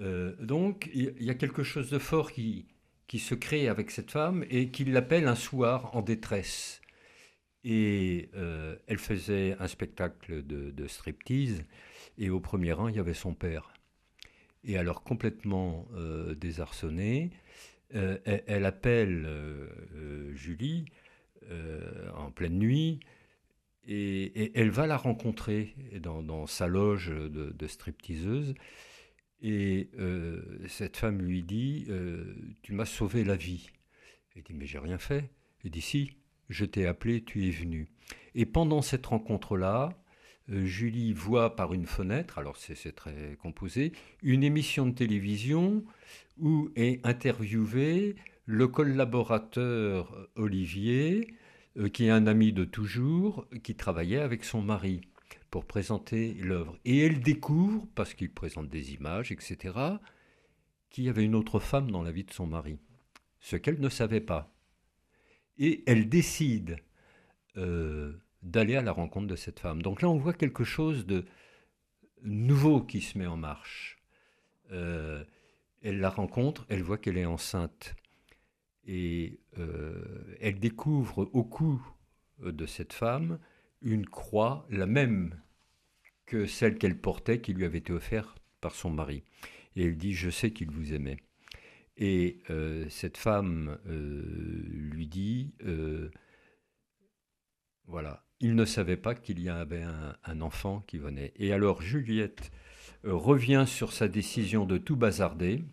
Euh, 0.01 0.36
donc, 0.39 0.89
il 0.93 1.14
y 1.24 1.30
a 1.30 1.36
quelque 1.36 1.64
chose 1.64 1.89
de 1.89 1.99
fort 1.99 2.32
qui, 2.34 2.66
qui 3.07 3.20
se 3.20 3.34
crée 3.36 3.68
avec 3.70 3.91
cette 3.91 4.11
femme 4.11 4.43
et 4.49 4.70
qui 4.72 4.84
l'appelle 4.86 5.28
un 5.28 5.36
soir 5.36 5.95
en 5.95 6.01
détresse. 6.01 6.82
Et 7.64 8.30
euh, 8.36 8.76
elle 8.88 8.97
faisait 8.97 9.55
un 9.59 9.68
spectacle 9.68 10.43
de, 10.45 10.72
de 10.72 10.88
striptease, 10.88 11.64
et 12.18 12.30
au 12.30 12.41
premier 12.41 12.74
rang, 12.74 12.89
il 12.89 12.95
y 12.97 12.99
avait 12.99 13.14
son 13.14 13.34
père. 13.34 13.74
Et 14.66 14.78
alors, 14.78 15.03
complètement 15.03 15.88
euh, 15.95 16.36
désarçonnée, 16.36 17.32
elle, 17.91 18.43
elle 18.47 18.66
appelle 18.66 19.28
Julie 20.34 20.86
euh, 21.51 22.09
en 22.15 22.31
pleine 22.31 22.57
nuit 22.57 22.99
Et, 23.87 24.51
elle 24.59 24.69
va 24.69 24.87
la 24.87 24.97
rencontrer 24.97 25.75
dans, 25.99 26.47
sa 26.47 26.67
loge 26.67 27.09
de, 27.09 27.67
stripteaseuse. 27.67 28.53
Et 29.41 29.89
euh, 29.99 30.41
cette 30.67 30.95
femme 30.97 31.21
lui 31.21 31.43
dit 31.43 31.85
euh, 31.89 32.35
Tu 32.61 32.73
m'as 32.73 32.85
sauvé 32.85 33.23
la 33.23 33.35
vie. 33.35 33.69
Elle 34.35 34.43
dit 34.43 34.53
Mais 34.53 34.65
j'ai 34.65 34.79
rien 34.79 34.97
fait. 34.97 35.29
Il 35.63 35.71
dit 35.71 35.81
Si, 35.81 36.11
je 36.49 36.65
t'ai 36.65 36.87
appelé, 36.87 37.23
tu 37.23 37.47
es 37.47 37.51
venu. 37.51 37.89
Et 38.35 38.45
pendant 38.45 38.81
cette 38.81 39.05
rencontre-là, 39.05 39.89
Julie 40.49 41.13
voit 41.13 41.55
par 41.55 41.73
une 41.73 41.85
fenêtre, 41.85 42.37
alors 42.37 42.57
c'est 42.57 42.95
très 42.95 43.37
composé, 43.41 43.93
une 44.23 44.43
émission 44.43 44.85
de 44.85 44.91
télévision 44.91 45.85
où 46.37 46.69
est 46.75 47.05
interviewé 47.05 48.15
le 48.45 48.67
collaborateur 48.67 50.29
Olivier, 50.35 51.35
euh, 51.77 51.89
qui 51.89 52.05
est 52.05 52.09
un 52.09 52.27
ami 52.27 52.53
de 52.53 52.65
toujours, 52.65 53.47
qui 53.63 53.75
travaillait 53.75 54.19
avec 54.19 54.43
son 54.43 54.61
mari 54.61 55.01
pour 55.49 55.65
présenter 55.65 56.33
l'œuvre. 56.35 56.77
Et 56.85 56.99
elle 56.99 57.21
découvre, 57.21 57.87
parce 57.95 58.13
qu'il 58.13 58.31
présente 58.31 58.69
des 58.69 58.93
images, 58.93 59.31
etc., 59.31 59.77
qu'il 60.89 61.05
y 61.05 61.09
avait 61.09 61.23
une 61.23 61.35
autre 61.35 61.59
femme 61.59 61.89
dans 61.89 62.03
la 62.03 62.11
vie 62.11 62.23
de 62.23 62.33
son 62.33 62.47
mari, 62.47 62.79
ce 63.39 63.55
qu'elle 63.55 63.79
ne 63.79 63.89
savait 63.89 64.21
pas. 64.21 64.53
Et 65.57 65.83
elle 65.87 66.09
décide 66.09 66.77
euh, 67.57 68.13
d'aller 68.41 68.75
à 68.75 68.81
la 68.81 68.91
rencontre 68.91 69.27
de 69.27 69.35
cette 69.35 69.59
femme. 69.59 69.81
Donc 69.81 70.01
là, 70.01 70.09
on 70.09 70.17
voit 70.17 70.33
quelque 70.33 70.63
chose 70.63 71.05
de 71.05 71.25
nouveau 72.23 72.81
qui 72.81 73.01
se 73.01 73.17
met 73.17 73.27
en 73.27 73.37
marche. 73.37 73.97
Euh, 74.71 75.23
elle 75.81 75.99
la 75.99 76.09
rencontre, 76.09 76.65
elle 76.69 76.81
voit 76.81 76.97
qu'elle 76.97 77.17
est 77.17 77.25
enceinte. 77.25 77.95
Et 78.86 79.39
euh, 79.57 80.36
elle 80.41 80.59
découvre 80.59 81.29
au 81.34 81.43
cou 81.43 81.81
de 82.39 82.65
cette 82.65 82.93
femme 82.93 83.39
une 83.81 84.05
croix, 84.05 84.65
la 84.69 84.86
même 84.86 85.39
que 86.25 86.45
celle 86.45 86.77
qu'elle 86.77 86.97
portait, 86.97 87.41
qui 87.41 87.53
lui 87.53 87.65
avait 87.65 87.79
été 87.79 87.93
offerte 87.93 88.41
par 88.61 88.75
son 88.75 88.89
mari. 88.89 89.23
Et 89.75 89.86
elle 89.86 89.97
dit, 89.97 90.13
je 90.13 90.29
sais 90.29 90.51
qu'il 90.51 90.71
vous 90.71 90.93
aimait. 90.93 91.17
Et 91.97 92.39
euh, 92.49 92.88
cette 92.89 93.17
femme 93.17 93.77
euh, 93.88 94.63
lui 94.67 95.07
dit, 95.07 95.53
euh, 95.65 96.09
voilà, 97.86 98.25
il 98.39 98.55
ne 98.55 98.65
savait 98.65 98.97
pas 98.97 99.15
qu'il 99.15 99.39
y 99.39 99.49
avait 99.49 99.84
un, 99.84 100.17
un 100.23 100.41
enfant 100.41 100.81
qui 100.81 100.97
venait. 100.97 101.34
Et 101.36 101.53
alors 101.53 101.81
Juliette 101.81 102.51
euh, 103.05 103.13
revient 103.13 103.65
sur 103.67 103.93
sa 103.93 104.07
décision 104.07 104.65
de 104.65 104.77
tout 104.77 104.95
bazarder. 104.95 105.63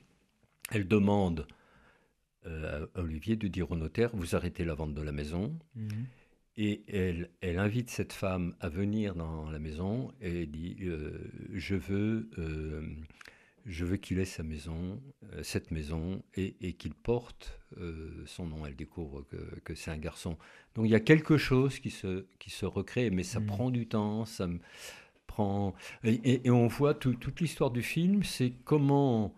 Elle 0.71 0.87
demande 0.87 1.47
euh, 2.47 2.87
à 2.95 3.01
Olivier 3.01 3.37
de 3.37 3.49
dire 3.49 3.71
au 3.71 3.77
notaire, 3.77 4.11
vous 4.15 4.35
arrêtez 4.37 4.65
la 4.65 4.75
vente 4.75 4.95
de 4.95 5.03
la 5.03 5.13
maison. 5.13 5.59
Mhm. 5.77 6.07
Et 6.57 6.83
elle, 6.89 7.31
elle 7.41 7.59
invite 7.59 7.91
cette 7.91 8.13
femme 8.13 8.55
à 8.61 8.69
venir 8.69 9.15
dans 9.15 9.51
la 9.51 9.59
maison 9.59 10.13
et 10.21 10.47
dit 10.47 10.77
euh, 10.83 11.31
Je 11.55 11.75
veux, 11.77 12.29
euh, 12.39 12.83
je 13.67 13.85
veux 13.85 13.97
qu'il 13.97 14.19
ait 14.19 14.25
sa 14.25 14.43
maison, 14.43 15.01
cette 15.43 15.71
maison, 15.71 16.23
et, 16.35 16.57
et 16.61 16.73
qu'il 16.73 16.95
porte 16.95 17.61
euh, 17.79 18.23
son 18.27 18.47
nom. 18.47 18.67
Elle 18.67 18.75
découvre 18.77 19.23
que, 19.31 19.37
que 19.61 19.75
c'est 19.75 19.91
un 19.91 19.99
garçon. 19.99 20.37
Donc 20.75 20.87
il 20.87 20.91
y 20.91 20.95
a 20.95 21.01
quelque 21.01 21.37
chose 21.39 21.79
qui 21.79 21.91
se, 21.91 22.27
qui 22.39 22.51
se 22.51 22.67
recrée, 22.67 23.11
mais 23.11 23.23
ça 23.23 23.41
Mhm. 23.41 23.47
prend 23.47 23.71
du 23.71 23.87
temps, 23.87 24.25
ça 24.25 24.47
me 24.47 24.59
prend. 25.27 25.75
Et, 26.05 26.15
et- 26.25 26.47
et 26.47 26.51
on 26.51 26.67
voit 26.67 26.95
tout- 26.95 27.15
toute 27.15 27.41
l'histoire 27.41 27.71
du 27.71 27.83
film, 27.83 28.23
c'est 28.25 28.53
comment, 28.65 29.35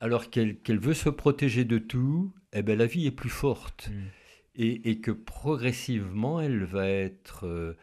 alors 0.00 0.30
qu'elle 0.30 0.56
veut 0.80 0.94
se 0.94 1.08
protéger 1.10 1.64
de 1.64 1.78
tout, 1.78 2.32
eh 2.52 2.62
ben, 2.62 2.76
la 2.78 2.86
vie 2.86 3.06
est 3.06 3.10
plus 3.10 3.28
forte 3.30 3.88
Mhm. 3.90 4.04
et, 4.56 4.90
et 4.90 5.00
que 5.00 5.10
progressivement 5.10 6.40
elle 6.40 6.64
va 6.64 6.88
être 6.88 7.46
euh, 7.46 7.76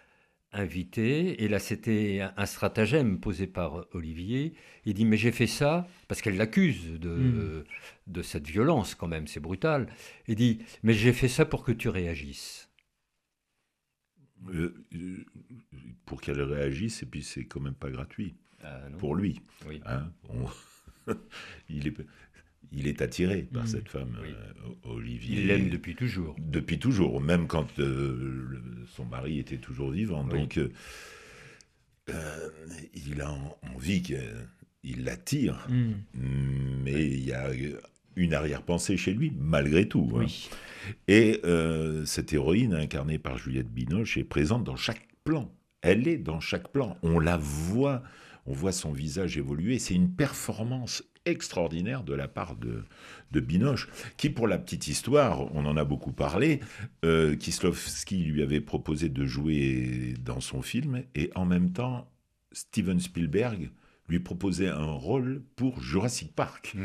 invitée. 0.52 1.44
Et 1.44 1.48
là, 1.48 1.60
c'était 1.60 2.22
un, 2.22 2.34
un 2.38 2.46
stratagème 2.46 3.20
posé 3.20 3.46
par 3.48 3.86
Olivier. 3.94 4.54
Il 4.86 4.94
dit 4.96 5.06
Mais 5.06 5.18
j'ai 5.18 5.32
fait 5.32 5.46
ça 5.48 5.88
parce 6.08 6.22
qu'elle 6.22 6.38
l'accuse 6.38 7.00
de, 7.00 7.10
Mm. 7.10 7.64
de 8.08 8.22
cette 8.24 8.48
violence, 8.48 8.96
quand 8.96 9.08
même, 9.08 9.28
c'est 9.28 9.40
brutal. 9.42 9.88
Il 10.28 10.36
dit 10.36 10.60
Mais 10.84 10.94
j'ai 10.94 11.14
fait 11.14 11.28
ça 11.28 11.46
pour 11.46 11.64
que 11.64 11.72
tu 11.72 11.90
réagisses. 11.90 12.70
Euh, 14.50 14.74
euh, 14.96 15.26
pour 16.06 16.22
qu'elle 16.22 16.42
réagisse, 16.42 17.04
et 17.04 17.06
puis 17.06 17.24
c'est 17.24 17.46
quand 17.46 17.60
même 17.60 17.74
pas 17.74 17.90
gratuit 17.90 18.36
Ah, 18.64 18.82
pour 18.98 19.16
lui. 19.16 19.42
Oui. 19.68 19.82
hein. 19.86 20.12
On- 20.30 20.46
il, 21.70 21.88
est, 21.88 21.94
il 22.72 22.88
est 22.88 23.02
attiré 23.02 23.44
par 23.52 23.64
Mhm. 23.64 23.68
cette 23.70 23.90
femme, 23.90 24.18
Oui. 24.22 24.30
euh, 24.30 24.92
Olivier. 24.92 25.40
Il 25.42 25.48
l'aime 25.48 25.70
depuis 25.70 25.96
toujours. 25.96 26.36
Depuis 26.40 26.80
toujours, 26.80 27.22
même 27.22 27.48
quand 27.48 27.68
euh, 27.80 28.46
le- 28.50 28.86
son 28.96 29.06
mari 29.06 29.40
était 29.40 29.58
toujours 29.58 29.92
vivant. 29.92 30.26
Oui. 30.32 30.40
Donc, 30.40 30.58
euh, 30.58 30.70
il 32.94 33.22
a 33.22 33.32
en- 33.32 33.58
envie 33.76 34.02
qu'il 34.02 35.04
l'attire, 35.04 35.68
Mhm. 35.70 35.96
mais 36.84 37.06
il 37.06 37.24
y 37.26 37.34
a 37.34 37.50
une 38.16 38.34
arrière-pensée 38.34 38.98
chez 38.98 39.14
lui, 39.14 39.34
malgré 39.38 39.88
tout. 39.88 40.10
hein. 40.20 40.26
Et 41.08 41.42
cette 42.06 42.32
héroïne, 42.34 42.74
incarnée 42.74 43.20
par 43.20 43.38
Juliette 43.38 43.70
Binoche, 43.72 44.18
est 44.18 44.24
présente 44.24 44.64
dans 44.64 44.78
chaque 44.78 45.06
plan. 45.24 45.52
Elle 45.82 46.08
est 46.08 46.18
dans 46.18 46.40
chaque 46.40 46.72
plan. 46.72 46.98
On 47.04 47.20
la 47.20 47.38
voit, 47.38 48.02
on 48.48 48.54
voit 48.54 48.72
son 48.72 48.92
visage 48.92 49.38
évoluer. 49.38 49.78
C'est 49.80 49.94
une 49.94 50.12
performance 50.12 51.04
extraordinaire 51.26 52.04
de 52.04 52.14
la 52.14 52.28
part 52.28 52.56
de, 52.56 52.84
de 53.32 53.40
Binoche, 53.40 53.90
qui, 54.16 54.30
pour 54.30 54.48
la 54.48 54.58
petite 54.58 54.88
histoire, 54.88 55.54
on 55.54 55.66
en 55.66 55.78
a 55.78 55.84
beaucoup 55.84 56.14
parlé, 56.14 56.62
euh, 57.04 57.36
Kieslowski 57.36 58.24
lui 58.24 58.42
avait 58.42 58.62
proposé 58.62 59.10
de 59.10 59.26
jouer 59.26 60.16
dans 60.22 60.40
son 60.40 60.62
film, 60.62 61.04
et 61.16 61.30
en 61.36 61.46
même 61.46 61.74
temps, 61.74 62.10
Steven 62.54 63.00
Spielberg 63.00 63.70
lui 64.10 64.20
proposait 64.20 64.70
un 64.70 64.92
rôle 64.92 65.42
pour 65.56 65.82
Jurassic 65.82 66.34
Park. 66.34 66.76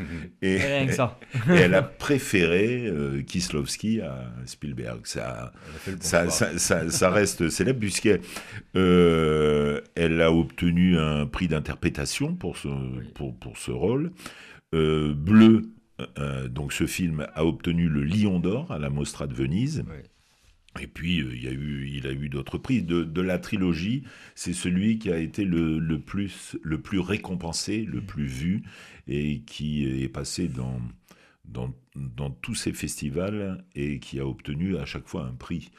Et, 0.41 0.57
Rien 0.57 0.87
que 0.87 0.93
ça. 0.93 1.19
et 1.49 1.53
elle 1.53 1.73
a 1.73 1.81
préféré 1.81 2.85
euh, 2.87 3.21
Kieslowski 3.21 4.01
à 4.01 4.31
Spielberg. 4.45 5.05
Ça, 5.05 5.53
bon 5.85 7.09
reste 7.09 7.49
célèbre 7.49 7.79
puisqu'elle 7.79 8.21
euh, 8.75 9.81
elle 9.95 10.21
a 10.21 10.31
obtenu 10.31 10.97
un 10.97 11.25
prix 11.25 11.47
d'interprétation 11.47 12.35
pour 12.35 12.57
ce, 12.57 12.67
pour, 13.13 13.35
pour 13.37 13.57
ce 13.57 13.71
rôle. 13.71 14.11
Euh, 14.73 15.13
Bleu, 15.13 15.61
euh, 16.17 16.47
donc 16.47 16.73
ce 16.73 16.87
film 16.87 17.27
a 17.33 17.45
obtenu 17.45 17.87
le 17.87 18.03
Lion 18.03 18.39
d'Or 18.39 18.71
à 18.71 18.79
la 18.79 18.89
Mostra 18.89 19.27
de 19.27 19.33
Venise. 19.33 19.83
Ouais. 19.87 20.03
Et 20.81 20.87
puis, 20.87 21.21
euh, 21.21 21.35
il, 21.35 21.43
y 21.43 21.47
a 21.47 21.51
eu, 21.51 21.87
il 21.87 22.07
a 22.07 22.11
eu 22.11 22.29
d'autres 22.29 22.57
prix. 22.57 22.81
De, 22.81 23.03
de 23.03 23.21
la 23.21 23.37
trilogie, 23.39 24.03
c'est 24.35 24.53
celui 24.53 24.99
qui 24.99 25.11
a 25.11 25.17
été 25.17 25.45
le, 25.45 25.79
le, 25.79 25.99
plus, 25.99 26.57
le 26.63 26.81
plus 26.81 26.99
récompensé, 26.99 27.83
le 27.83 28.01
plus 28.01 28.25
vu, 28.25 28.63
et 29.07 29.41
qui 29.41 29.85
est 29.85 30.09
passé 30.09 30.47
dans, 30.47 30.81
dans, 31.45 31.73
dans 31.95 32.31
tous 32.31 32.55
ces 32.55 32.73
festivals 32.73 33.63
et 33.75 33.99
qui 33.99 34.19
a 34.19 34.25
obtenu 34.25 34.77
à 34.77 34.85
chaque 34.85 35.07
fois 35.07 35.25
un 35.25 35.33
prix. 35.33 35.71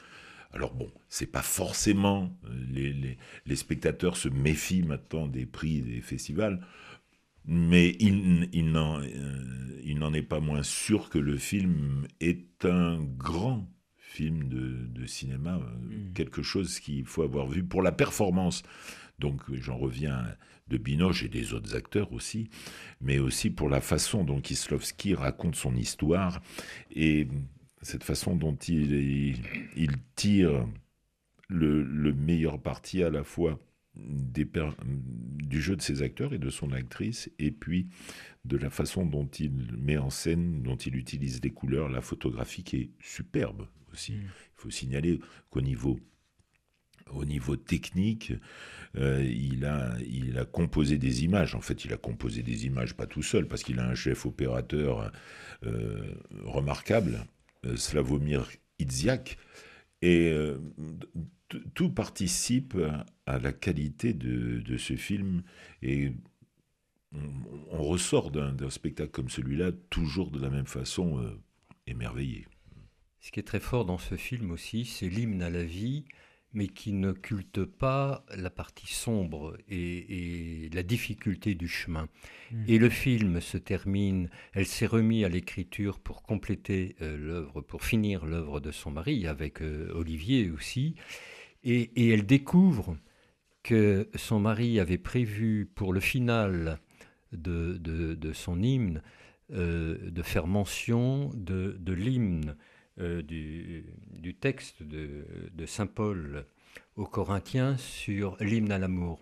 Alors 0.53 0.73
bon, 0.73 0.89
c'est 1.09 1.31
pas 1.31 1.41
forcément 1.41 2.31
euh, 2.45 2.49
les, 2.71 2.93
les, 2.93 3.17
les 3.45 3.55
spectateurs 3.57 4.15
se 4.15 4.29
méfient 4.29 4.83
maintenant 4.83 5.27
des 5.27 5.45
prix 5.45 5.81
des 5.81 5.99
festivals, 5.99 6.65
mais 7.45 7.95
il, 7.99 8.49
il 8.53 8.71
n'en 8.71 9.01
euh, 9.01 9.81
il 9.83 9.99
n'en 9.99 10.13
est 10.13 10.21
pas 10.21 10.39
moins 10.39 10.63
sûr 10.63 11.09
que 11.09 11.19
le 11.19 11.37
film 11.37 12.07
est 12.21 12.65
un 12.65 13.03
grand 13.03 13.69
film 14.15 14.47
de, 14.47 14.87
de 14.99 15.05
cinéma, 15.05 15.55
euh, 15.57 15.77
Mm. 15.85 16.13
quelque 16.13 16.41
chose 16.43 16.79
qu'il 16.79 17.05
faut 17.05 17.23
avoir 17.23 17.47
vu 17.47 17.63
pour 17.63 17.81
la 17.81 17.91
performance. 17.91 18.63
Donc 19.19 19.41
j'en 19.53 19.77
reviens 19.77 20.23
de 20.67 20.77
Binoche 20.77 21.23
et 21.23 21.29
des 21.29 21.53
autres 21.53 21.75
acteurs 21.75 22.11
aussi, 22.11 22.49
mais 23.01 23.19
aussi 23.19 23.49
pour 23.49 23.69
la 23.69 23.81
façon 23.81 24.23
dont 24.23 24.41
Kieslowski 24.41 25.13
raconte 25.13 25.55
son 25.55 25.75
histoire 25.75 26.41
et 26.95 27.27
cette 27.81 28.03
façon 28.03 28.35
dont 28.35 28.55
il, 28.67 29.35
il 29.75 29.91
tire 30.15 30.65
le, 31.47 31.83
le 31.83 32.13
meilleur 32.13 32.59
parti 32.61 33.03
à 33.03 33.09
la 33.09 33.23
fois 33.23 33.59
des 33.95 34.45
du 35.55 35.61
jeu 35.61 35.75
de 35.75 35.81
ses 35.81 36.01
acteurs 36.01 36.33
et 36.33 36.39
de 36.39 36.49
son 36.49 36.71
actrice, 36.71 37.29
et 37.39 37.51
puis 37.51 37.87
de 38.43 38.57
la 38.57 38.69
façon 38.69 39.05
dont 39.05 39.27
il 39.39 39.51
met 39.77 39.97
en 39.97 40.09
scène, 40.09 40.61
dont 40.63 40.75
il 40.75 40.95
utilise 40.97 41.39
les 41.41 41.51
couleurs, 41.51 41.87
la 41.89 42.01
photographie 42.01 42.63
qui 42.63 42.75
est 42.77 42.89
superbe 42.99 43.67
aussi. 43.95 44.13
Mm. 44.13 44.21
Il 44.23 44.61
faut 44.61 44.69
signaler 44.69 45.19
qu'au 45.49 45.61
niveau 45.61 45.99
au 47.11 47.25
niveau 47.25 47.55
technique, 47.55 48.33
euh, 48.97 49.23
il, 49.23 49.65
a, 49.65 49.95
il 49.99 50.37
a 50.37 50.45
composé 50.45 50.97
des 50.97 51.23
images. 51.23 51.55
En 51.55 51.61
fait, 51.61 51.85
il 51.85 51.93
a 51.93 51.97
composé 51.97 52.41
des 52.41 52.65
images 52.65 52.95
pas 52.95 53.05
tout 53.05 53.23
seul, 53.23 53.47
parce 53.47 53.63
qu'il 53.63 53.79
a 53.79 53.87
un 53.87 53.95
chef 53.95 54.25
opérateur 54.25 55.11
euh, 55.65 56.15
remarquable, 56.43 57.25
euh, 57.65 57.75
Slavomir 57.75 58.47
Idziak, 58.79 59.37
et 60.01 60.31
tout 61.73 61.89
participe 61.89 62.77
à, 63.25 63.39
la 63.39 63.53
qualité 63.53 64.13
de, 64.13 64.59
de 64.59 64.77
ce 64.77 64.95
film. 64.95 65.41
Et 65.81 66.11
on, 67.11 67.19
on 67.71 67.83
ressort 67.83 68.29
d'un 68.29 68.69
spectacle 68.69 69.09
comme 69.09 69.29
celui-là 69.29 69.71
toujours 69.89 70.29
de 70.29 70.39
la 70.39 70.49
même 70.49 70.67
façon 70.67 71.19
émerveillé. 71.87 72.45
Ce 73.25 73.31
qui 73.31 73.39
est 73.39 73.43
très 73.43 73.59
fort 73.59 73.85
dans 73.85 73.97
ce 73.97 74.17
film 74.17 74.51
aussi, 74.51 74.85
c'est 74.85 75.09
l'hymne 75.09 75.41
à 75.41 75.49
la 75.49 75.63
vie, 75.63 76.05
mais 76.53 76.67
qui 76.67 76.93
ne 76.93 77.11
culte 77.11 77.65
pas 77.65 78.23
la 78.37 78.51
partie 78.51 78.85
sombre 78.93 79.57
et, 79.67 80.65
et 80.65 80.69
la 80.69 80.83
difficulté 80.83 81.55
du 81.55 81.67
chemin. 81.67 82.07
Mm. 82.51 82.65
Et 82.67 82.77
le 82.77 82.87
film 82.87 83.41
se 83.41 83.57
termine, 83.57 84.29
elle 84.53 84.67
s'est 84.67 84.85
remise 84.85 85.23
à 85.23 85.29
l'écriture 85.29 85.97
pour 85.99 86.21
compléter 86.21 86.95
euh, 87.01 87.17
l'œuvre, 87.17 87.61
pour 87.61 87.83
finir 87.83 88.27
l'œuvre 88.27 88.59
de 88.59 88.69
son 88.69 88.91
mari, 88.91 89.25
avec 89.25 89.63
euh, 89.63 89.91
Olivier 89.95 90.51
aussi, 90.51 90.93
et, 91.63 91.89
et 91.95 92.09
elle 92.09 92.27
découvre 92.27 92.95
que 93.63 94.07
son 94.13 94.39
mari 94.39 94.79
avait 94.79 94.99
prévu 94.99 95.65
pour 95.73 95.93
le 95.93 95.99
final 95.99 96.79
de, 97.31 97.79
de- 97.79 98.13
de 98.13 98.33
son 98.33 98.61
hymne 98.61 99.01
euh, 99.51 100.11
de 100.11 100.21
faire 100.21 100.45
mention 100.45 101.31
de, 101.33 101.75
de 101.79 101.93
l'hymne 101.93 102.55
du, 102.97 103.85
du 104.09 104.35
texte 104.35 104.83
de, 104.83 105.65
Saint 105.65 105.87
Paul 105.87 106.45
aux 106.95 107.05
Corinthiens 107.05 107.77
sur 107.77 108.37
l'hymne 108.39 108.71
à 108.71 108.77
l'amour. 108.77 109.21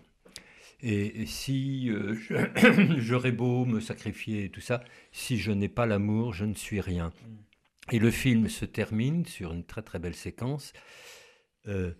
Et 0.86 1.24
si 1.26 1.88
euh, 1.88 2.14
j'aurais 2.98 3.32
beau 3.32 3.64
me 3.64 3.80
sacrifier 3.80 4.44
et 4.44 4.50
tout 4.50 4.60
ça, 4.60 4.84
si 5.12 5.38
je 5.38 5.50
n'ai 5.50 5.68
pas 5.68 5.86
l'amour, 5.86 6.34
je 6.34 6.44
ne 6.44 6.54
suis 6.54 6.80
rien. 6.80 7.10
Et 7.90 7.98
le 7.98 8.10
film 8.10 8.48
se 8.48 8.64
termine 8.64 9.24
sur 9.24 9.52
une 9.52 9.64
très 9.64 9.82
très 9.82 9.98
belle 9.98 10.14
séquence. 10.14 10.72
Euh, 11.68 11.92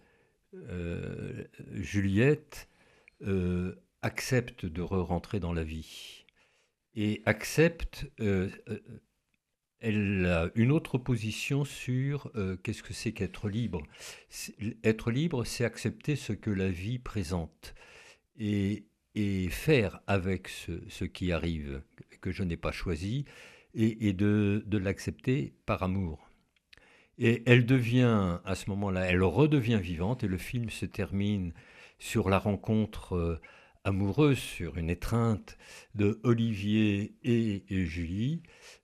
euh, 0.55 1.45
Juliette 1.73 2.69
euh, 3.23 3.75
accepte 4.03 4.67
de 4.67 4.83
re-rentrer 4.83 5.41
dans 5.41 5.53
la 5.53 5.65
vie 5.65 6.27
et 6.95 7.23
accepte. 7.25 8.07
Elle 9.85 10.27
a 10.27 10.51
une 10.55 10.73
autre 10.73 10.97
position 10.97 11.65
sur 11.65 12.31
euh, 12.37 12.57
qu'est-ce 12.57 12.83
que 12.83 12.95
c'est 12.95 13.13
qu'être 13.13 13.49
libre? 13.49 13.83
Être 14.83 15.11
libre, 15.11 15.45
c'est 15.45 15.65
accepter 15.65 16.17
ce 16.17 16.33
que 16.33 16.51
la 16.51 16.71
vie 16.71 16.99
présente 16.99 17.75
et, 18.39 18.85
et 19.15 19.49
faire 19.51 20.01
avec 20.07 20.49
ce, 20.49 21.05
qui 21.05 21.33
arrive, 21.33 21.83
que 22.23 22.33
je 22.33 22.43
n'ai 22.43 22.57
pas 22.57 22.73
choisi, 22.73 23.27
et, 23.75 24.09
et 24.09 24.13
de, 24.15 24.65
de 24.67 24.79
l'accepter 24.79 25.53
par 25.67 25.83
amour. 25.83 26.31
Et 27.19 27.43
elle 27.47 27.67
devient, 27.67 28.39
à 28.45 28.55
ce 28.55 28.71
moment-là, 28.71 29.03
elle 29.03 29.23
redevient 29.23 29.81
vivante, 29.81 30.25
et 30.25 30.29
le 30.29 30.39
film 30.39 30.71
se 30.71 30.87
termine 30.87 31.53
sur 31.99 32.31
la 32.31 32.39
rencontre 32.39 33.15
euh, 33.15 33.41
amoureuse, 33.85 34.39
sur 34.39 34.77
une 34.79 34.91
étreinte 34.91 35.57
de 35.95 36.19
Olivier 36.23 37.15
et, 37.23 37.65
et 37.69 37.85
Julie, 37.85 38.43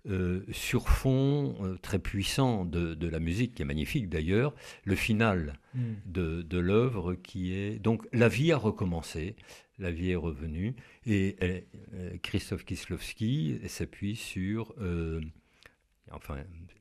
euh, 0.09 0.42
sur 0.53 0.88
fond 0.88 1.57
euh, 1.62 1.76
très 1.80 1.98
puissant 1.98 2.64
de, 2.64 2.94
de 2.94 3.09
la 3.09 3.18
musique, 3.18 3.55
qui 3.55 3.62
est 3.62 3.64
magnifique 3.66 4.09
d'ailleurs, 4.09 4.55
le 4.84 4.94
final 4.94 5.55
Mm. 5.72 5.92
de, 6.07 6.42
de 6.42 6.59
l'œuvre 6.59 7.14
qui 7.14 7.53
est... 7.55 7.78
Donc 7.78 8.05
la 8.12 8.28
vie 8.28 8.51
a 8.51 8.57
recommencé, 8.57 9.36
la 9.78 9.92
vie 9.92 10.11
est 10.11 10.16
revenue, 10.16 10.74
et 11.07 11.36
euh, 11.42 11.61
euh, 11.94 12.16
Christophe 12.22 12.64
Kislovski 12.64 13.61
s'appuie 13.68 14.16
sur... 14.16 14.74
enfin, 16.11 16.38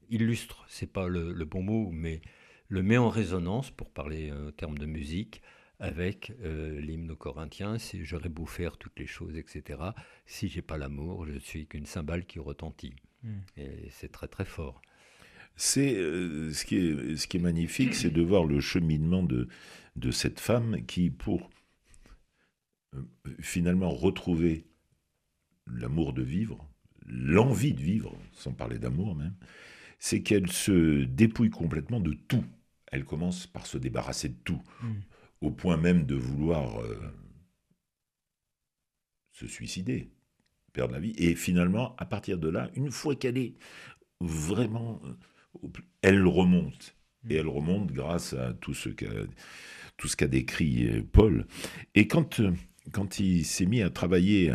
illustre, 0.09 0.65
c'est 0.67 0.91
pas 0.91 1.07
le, 1.07 1.34
le 1.34 1.45
bon 1.45 1.61
mot, 1.61 1.91
mais 1.91 2.22
le 2.67 2.82
met 2.82 2.97
en 2.97 3.09
résonance, 3.09 3.70
pour 3.70 3.91
parler 3.91 4.32
en 4.32 4.51
termes 4.51 4.78
de 4.80 4.88
musique, 4.88 5.43
avec 5.80 6.34
euh, 6.41 6.80
l'hymne 6.82 7.11
aux 7.11 7.15
Corinthiens, 7.15 7.77
j'aurais 8.01 8.30
beau 8.30 8.45
faire 8.45 8.77
toutes 8.77 8.99
les 8.99 9.07
choses, 9.07 9.36
etc. 9.38 9.80
Si 10.25 10.49
j'ai 10.49 10.61
pas 10.61 10.77
l'amour, 10.77 11.25
je 11.25 11.39
suis 11.39 11.67
qu'une 11.67 11.86
cymbale 11.86 12.25
qui 12.25 12.39
retentit. 12.39 12.93
Mm. 13.23 13.38
Et 13.57 13.88
c'est 13.89 14.11
très 14.11 14.27
très 14.27 14.45
fort. 14.45 14.82
C'est 15.55 15.95
euh, 15.95 16.51
ce 16.53 16.65
qui 16.65 16.77
est 16.77 17.15
ce 17.17 17.27
qui 17.27 17.38
est 17.38 17.41
magnifique, 17.41 17.95
c'est 17.95 18.09
de 18.11 18.21
voir 18.21 18.45
le 18.45 18.59
cheminement 18.59 19.23
de 19.23 19.47
de 19.95 20.11
cette 20.11 20.39
femme 20.39 20.86
qui, 20.86 21.09
pour 21.09 21.49
euh, 22.95 23.01
finalement 23.39 23.89
retrouver 23.89 24.65
l'amour 25.67 26.13
de 26.13 26.23
vivre, 26.23 26.67
l'envie 27.05 27.73
de 27.73 27.82
vivre, 27.82 28.17
sans 28.34 28.53
parler 28.53 28.80
d'amour 28.80 29.15
même, 29.15 29.36
c'est 29.99 30.21
qu'elle 30.21 30.51
se 30.51 31.03
dépouille 31.03 31.49
complètement 31.49 31.99
de 31.99 32.13
tout. 32.13 32.45
Elle 32.91 33.05
commence 33.05 33.45
par 33.47 33.67
se 33.67 33.77
débarrasser 33.77 34.30
de 34.30 34.38
tout, 34.43 34.61
Mm. 34.82 34.93
Au 35.41 35.51
point 35.51 35.77
même 35.77 36.05
de 36.05 36.15
vouloir 36.15 36.79
euh, 36.81 36.95
se 39.31 39.47
suicider, 39.47 40.09
perdre 40.73 40.93
la 40.93 40.99
vie. 40.99 41.13
Et 41.17 41.35
finalement, 41.35 41.95
à 41.97 42.05
partir 42.05 42.37
de 42.37 42.49
là, 42.49 42.69
une 42.75 42.91
fois 42.91 43.15
qu'elle 43.15 43.37
est 43.37 43.55
vraiment, 44.19 45.01
euh, 45.63 45.67
elle 46.01 46.25
remonte. 46.27 46.95
Et 47.29 47.35
elle 47.35 47.47
remonte 47.49 47.91
grâce 47.91 48.33
à 48.33 48.53
tout 48.53 48.73
ce 48.73 48.89
qu'a 48.89 49.07
tout 49.97 50.07
ce 50.07 50.15
qu'a 50.15 50.27
décrit 50.27 50.87
euh, 50.87 51.03
Paul. 51.11 51.45
Et 51.95 52.07
quand 52.07 52.41
quand 52.91 53.19
il 53.19 53.45
s'est 53.45 53.67
mis 53.67 53.83
à 53.83 53.91
travailler 53.91 54.51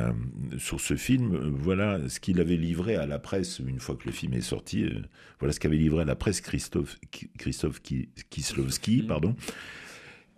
sur 0.59 0.81
ce 0.81 0.97
film, 0.97 1.37
voilà 1.51 2.09
ce 2.09 2.19
qu'il 2.19 2.41
avait 2.41 2.57
livré 2.57 2.97
à 2.97 3.07
la 3.07 3.21
presse 3.21 3.61
une 3.61 3.79
fois 3.79 3.95
que 3.97 4.07
le 4.07 4.13
film 4.13 4.35
est 4.35 4.41
sorti. 4.41 4.87
voilà 5.39 5.53
ce 5.53 5.61
qu'avait 5.61 5.77
livré 5.77 6.03
à 6.03 6.05
la 6.05 6.17
presse 6.17 6.41
Christophe 6.41 6.99
Christophe 7.39 7.81
Ki- 7.81 8.09
Kieslowski, 8.31 9.05
pardon. 9.05 9.37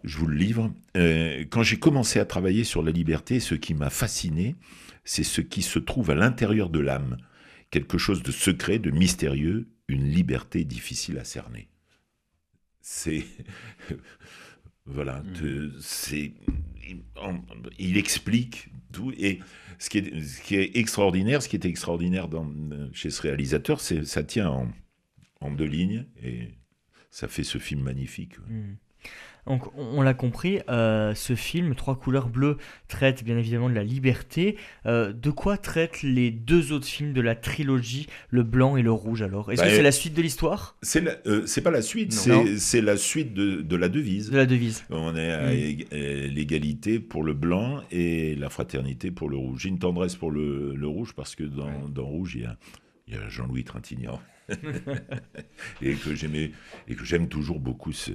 Je 0.06 0.16
vous 0.18 0.26
le 0.26 0.36
livre. 0.36 0.72
Euh, 0.96 1.44
quand 1.50 1.62
j'ai 1.64 1.78
commencé 1.78 2.20
à 2.20 2.24
travailler 2.24 2.64
sur 2.64 2.82
la 2.82 2.92
liberté, 2.92 3.40
ce 3.40 3.56
qui 3.56 3.74
m'a 3.74 3.90
fasciné, 3.90 4.54
c'est 5.04 5.24
ce 5.24 5.40
qui 5.40 5.62
se 5.62 5.78
trouve 5.80 6.10
à 6.10 6.14
l'intérieur 6.14 6.70
de 6.70 6.78
l'âme, 6.78 7.16
quelque 7.70 7.98
chose 7.98 8.22
de 8.22 8.30
secret, 8.30 8.78
de 8.78 8.90
mystérieux, 8.90 9.68
une 9.88 10.08
liberté 10.08 10.64
difficile 10.64 11.18
à 11.18 11.24
cerner. 11.24 11.68
C'est 12.80 13.24
voilà, 14.86 15.22
te- 15.34 15.72
c'est 15.80 16.32
il, 17.78 17.96
explique 17.96 18.68
tout 18.92 19.12
et 19.18 19.40
ce 19.80 19.90
qui 19.90 19.98
est 19.98 20.22
ce 20.22 20.40
qui 20.40 20.54
est 20.54 20.76
extraordinaire, 20.76 21.42
ce 21.42 21.48
qui 21.48 21.56
était 21.56 21.68
extraordinaire 21.68 22.28
dans, 22.28 22.48
chez 22.92 23.10
ce 23.10 23.22
réalisateur, 23.22 23.80
c'est 23.80 24.04
ça 24.04 24.22
tient 24.22 24.48
en, 24.48 24.68
en 25.40 25.50
deux 25.50 25.64
lignes 25.64 26.06
et 26.22 26.50
ça 27.10 27.26
fait 27.26 27.42
ce 27.44 27.58
film 27.58 27.82
magnifique. 27.82 28.38
Mm. 28.48 28.74
Donc, 29.46 29.62
on, 29.76 30.02
l'a 30.02 30.12
compris, 30.12 30.58
euh, 30.68 31.14
ce 31.14 31.36
film, 31.36 31.76
Trois 31.76 31.94
couleurs 31.96 32.28
bleues, 32.28 32.56
traite 32.88 33.22
bien 33.22 33.38
évidemment 33.38 33.68
de 33.70 33.74
la 33.76 33.84
liberté. 33.84 34.56
Euh, 34.86 35.12
de 35.12 35.30
quoi 35.30 35.56
traitent 35.56 36.02
les 36.02 36.32
deux 36.32 36.72
autres 36.72 36.86
films 36.88 37.12
de 37.12 37.20
la 37.20 37.36
trilogie, 37.36 38.08
le 38.30 38.42
blanc 38.42 38.76
et 38.76 38.82
le 38.82 38.90
rouge 38.90 39.22
alors? 39.22 39.52
Est-ce 39.52 39.60
Bah, 39.62 39.68
que 39.68 39.72
c'est 39.74 39.78
euh, 39.78 39.84
la 39.84 39.92
suite 39.92 40.14
de 40.14 40.22
l'histoire? 40.22 40.76
C'est 40.82 41.04
euh, 41.28 41.46
pas 41.62 41.70
la 41.70 41.80
suite, 41.82 42.12
c'est 42.12 42.80
la 42.80 42.96
suite 42.96 43.34
de, 43.34 43.60
de 43.62 43.76
la 43.76 43.88
devise. 43.88 44.30
De 44.32 44.36
la 44.36 44.46
devise 44.46 44.84
On 44.90 45.14
est 45.14 45.30
à 45.30 45.46
Mm. 45.46 45.54
ég- 45.54 45.86
l'égalité 46.34 46.98
pour 46.98 47.22
le 47.22 47.32
blanc 47.32 47.82
et 47.92 48.34
la 48.34 48.48
fraternité 48.48 49.12
pour 49.12 49.28
le 49.30 49.36
rouge. 49.36 49.60
J'ai 49.62 49.68
une 49.68 49.78
tendresse 49.78 50.16
pour 50.16 50.32
le, 50.32 50.74
le 50.74 50.86
rouge 50.88 51.12
parce 51.14 51.36
que 51.36 51.44
dans, 51.44 51.66
Ouais. 51.66 51.72
dans 51.94 52.06
Rouge, 52.06 52.32
il 52.34 52.42
y 52.42 52.46
a, 52.46 52.56
il 53.06 53.14
y 53.14 53.16
a 53.16 53.28
Jean-Louis 53.28 53.62
Trintignant. 53.62 54.20
et 55.82 55.94
que 55.94 56.14
j'aimais 56.14 56.52
et 56.88 56.94
que 56.94 57.04
j'aime 57.04 57.28
toujours 57.28 57.60
beaucoup 57.60 57.92
ce- 57.92 58.12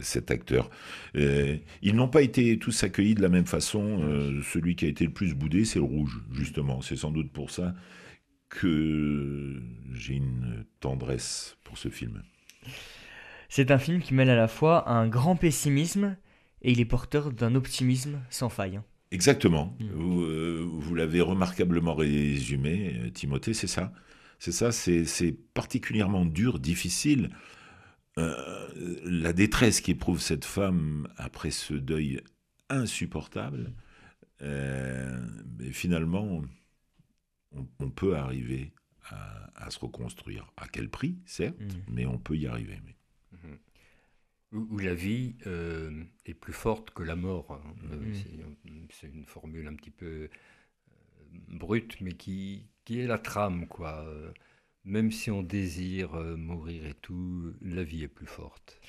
cet 0.00 0.30
acteur. 0.30 0.70
Euh, 1.16 1.56
ils 1.82 1.94
n'ont 1.94 2.08
pas 2.08 2.22
été 2.22 2.58
tous 2.58 2.82
accueillis 2.84 3.14
de 3.14 3.22
la 3.22 3.28
même 3.28 3.46
façon. 3.46 4.00
Euh, 4.02 4.40
celui 4.42 4.76
qui 4.76 4.86
a 4.86 4.88
été 4.88 5.04
le 5.04 5.12
plus 5.12 5.34
boudé, 5.34 5.64
c'est 5.64 5.78
le 5.78 5.84
rouge, 5.84 6.22
justement. 6.32 6.80
C'est 6.80 6.96
sans 6.96 7.10
doute 7.10 7.30
pour 7.32 7.50
ça 7.50 7.74
que 8.48 9.60
j'ai 9.92 10.14
une 10.14 10.64
tendresse 10.80 11.56
pour 11.64 11.78
ce 11.78 11.88
film. 11.88 12.22
C'est 13.48 13.70
un 13.70 13.78
film 13.78 14.00
qui 14.00 14.14
mêle 14.14 14.30
à 14.30 14.36
la 14.36 14.48
fois 14.48 14.88
un 14.90 15.08
grand 15.08 15.36
pessimisme 15.36 16.16
et 16.62 16.72
il 16.72 16.80
est 16.80 16.84
porteur 16.84 17.32
d'un 17.32 17.54
optimisme 17.54 18.20
sans 18.30 18.48
faille. 18.48 18.80
Exactement. 19.12 19.76
Mm. 19.78 19.86
Vous, 19.94 20.22
euh, 20.22 20.64
vous 20.66 20.94
l'avez 20.94 21.20
remarquablement 21.20 21.94
résumé, 21.94 23.10
Timothée, 23.14 23.54
c'est 23.54 23.66
ça? 23.66 23.92
C'est 24.38 24.52
ça, 24.52 24.70
c'est 24.72 25.32
particulièrement 25.54 26.24
dur, 26.26 26.58
difficile. 26.58 27.30
Euh, 28.18 29.00
la 29.04 29.32
détresse 29.32 29.80
qu'éprouve 29.80 30.20
cette 30.20 30.44
femme 30.44 31.08
après 31.16 31.50
ce 31.50 31.74
deuil 31.74 32.20
insupportable, 32.68 33.72
euh, 34.42 35.26
mais 35.58 35.70
finalement, 35.72 36.42
on, 37.52 37.66
on 37.78 37.90
peut 37.90 38.16
arriver 38.16 38.72
à, 39.08 39.50
à 39.66 39.70
se 39.70 39.78
reconstruire. 39.78 40.50
À 40.56 40.66
quel 40.68 40.88
prix, 40.90 41.18
certes, 41.26 41.58
Mm. 41.60 41.68
mais 41.92 42.06
on 42.06 42.18
peut 42.18 42.36
y 42.36 42.46
arriver. 42.46 42.78
mais- 42.84 42.96
Où, 44.52 44.66
où 44.70 44.78
la 44.78 44.94
vie 44.94 45.34
euh, 45.46 46.04
est 46.24 46.34
plus 46.34 46.52
forte 46.52 46.90
que 46.90 47.02
la 47.02 47.16
mort. 47.16 47.50
hein. 47.52 47.74
Euh, 47.92 47.96
Mhm. 47.96 48.14
c'est- 48.14 48.30
C'est 49.00 49.08
une 49.08 49.26
formule 49.26 49.66
un 49.66 49.74
petit 49.74 49.90
peu 49.90 50.06
euh, 50.28 50.28
brute, 51.48 52.00
mais 52.00 52.12
qui, 52.12 52.64
qui 52.86 53.00
est 53.00 53.06
la 53.06 53.18
trame, 53.18 53.66
quoi. 53.68 54.02
Euh, 54.08 54.32
Même 54.84 55.12
si 55.12 55.30
on 55.30 55.42
désire 55.42 56.14
euh, 56.14 56.36
mourir 56.36 56.86
et 56.86 56.94
tout, 56.94 57.54
la 57.60 57.84
vie 57.84 58.04
est 58.04 58.08
plus 58.08 58.26
forte. 58.26 58.80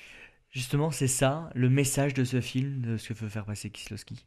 Justement, 0.50 0.90
c'est 0.90 1.08
ça 1.08 1.50
le 1.54 1.70
message 1.70 2.14
de 2.14 2.24
ce 2.24 2.40
film, 2.40 2.80
de 2.82 2.96
ce 2.98 3.12
que 3.12 3.18
veut 3.18 3.28
faire 3.30 3.46
passer 3.46 3.70
Kieslowski. 3.70 4.26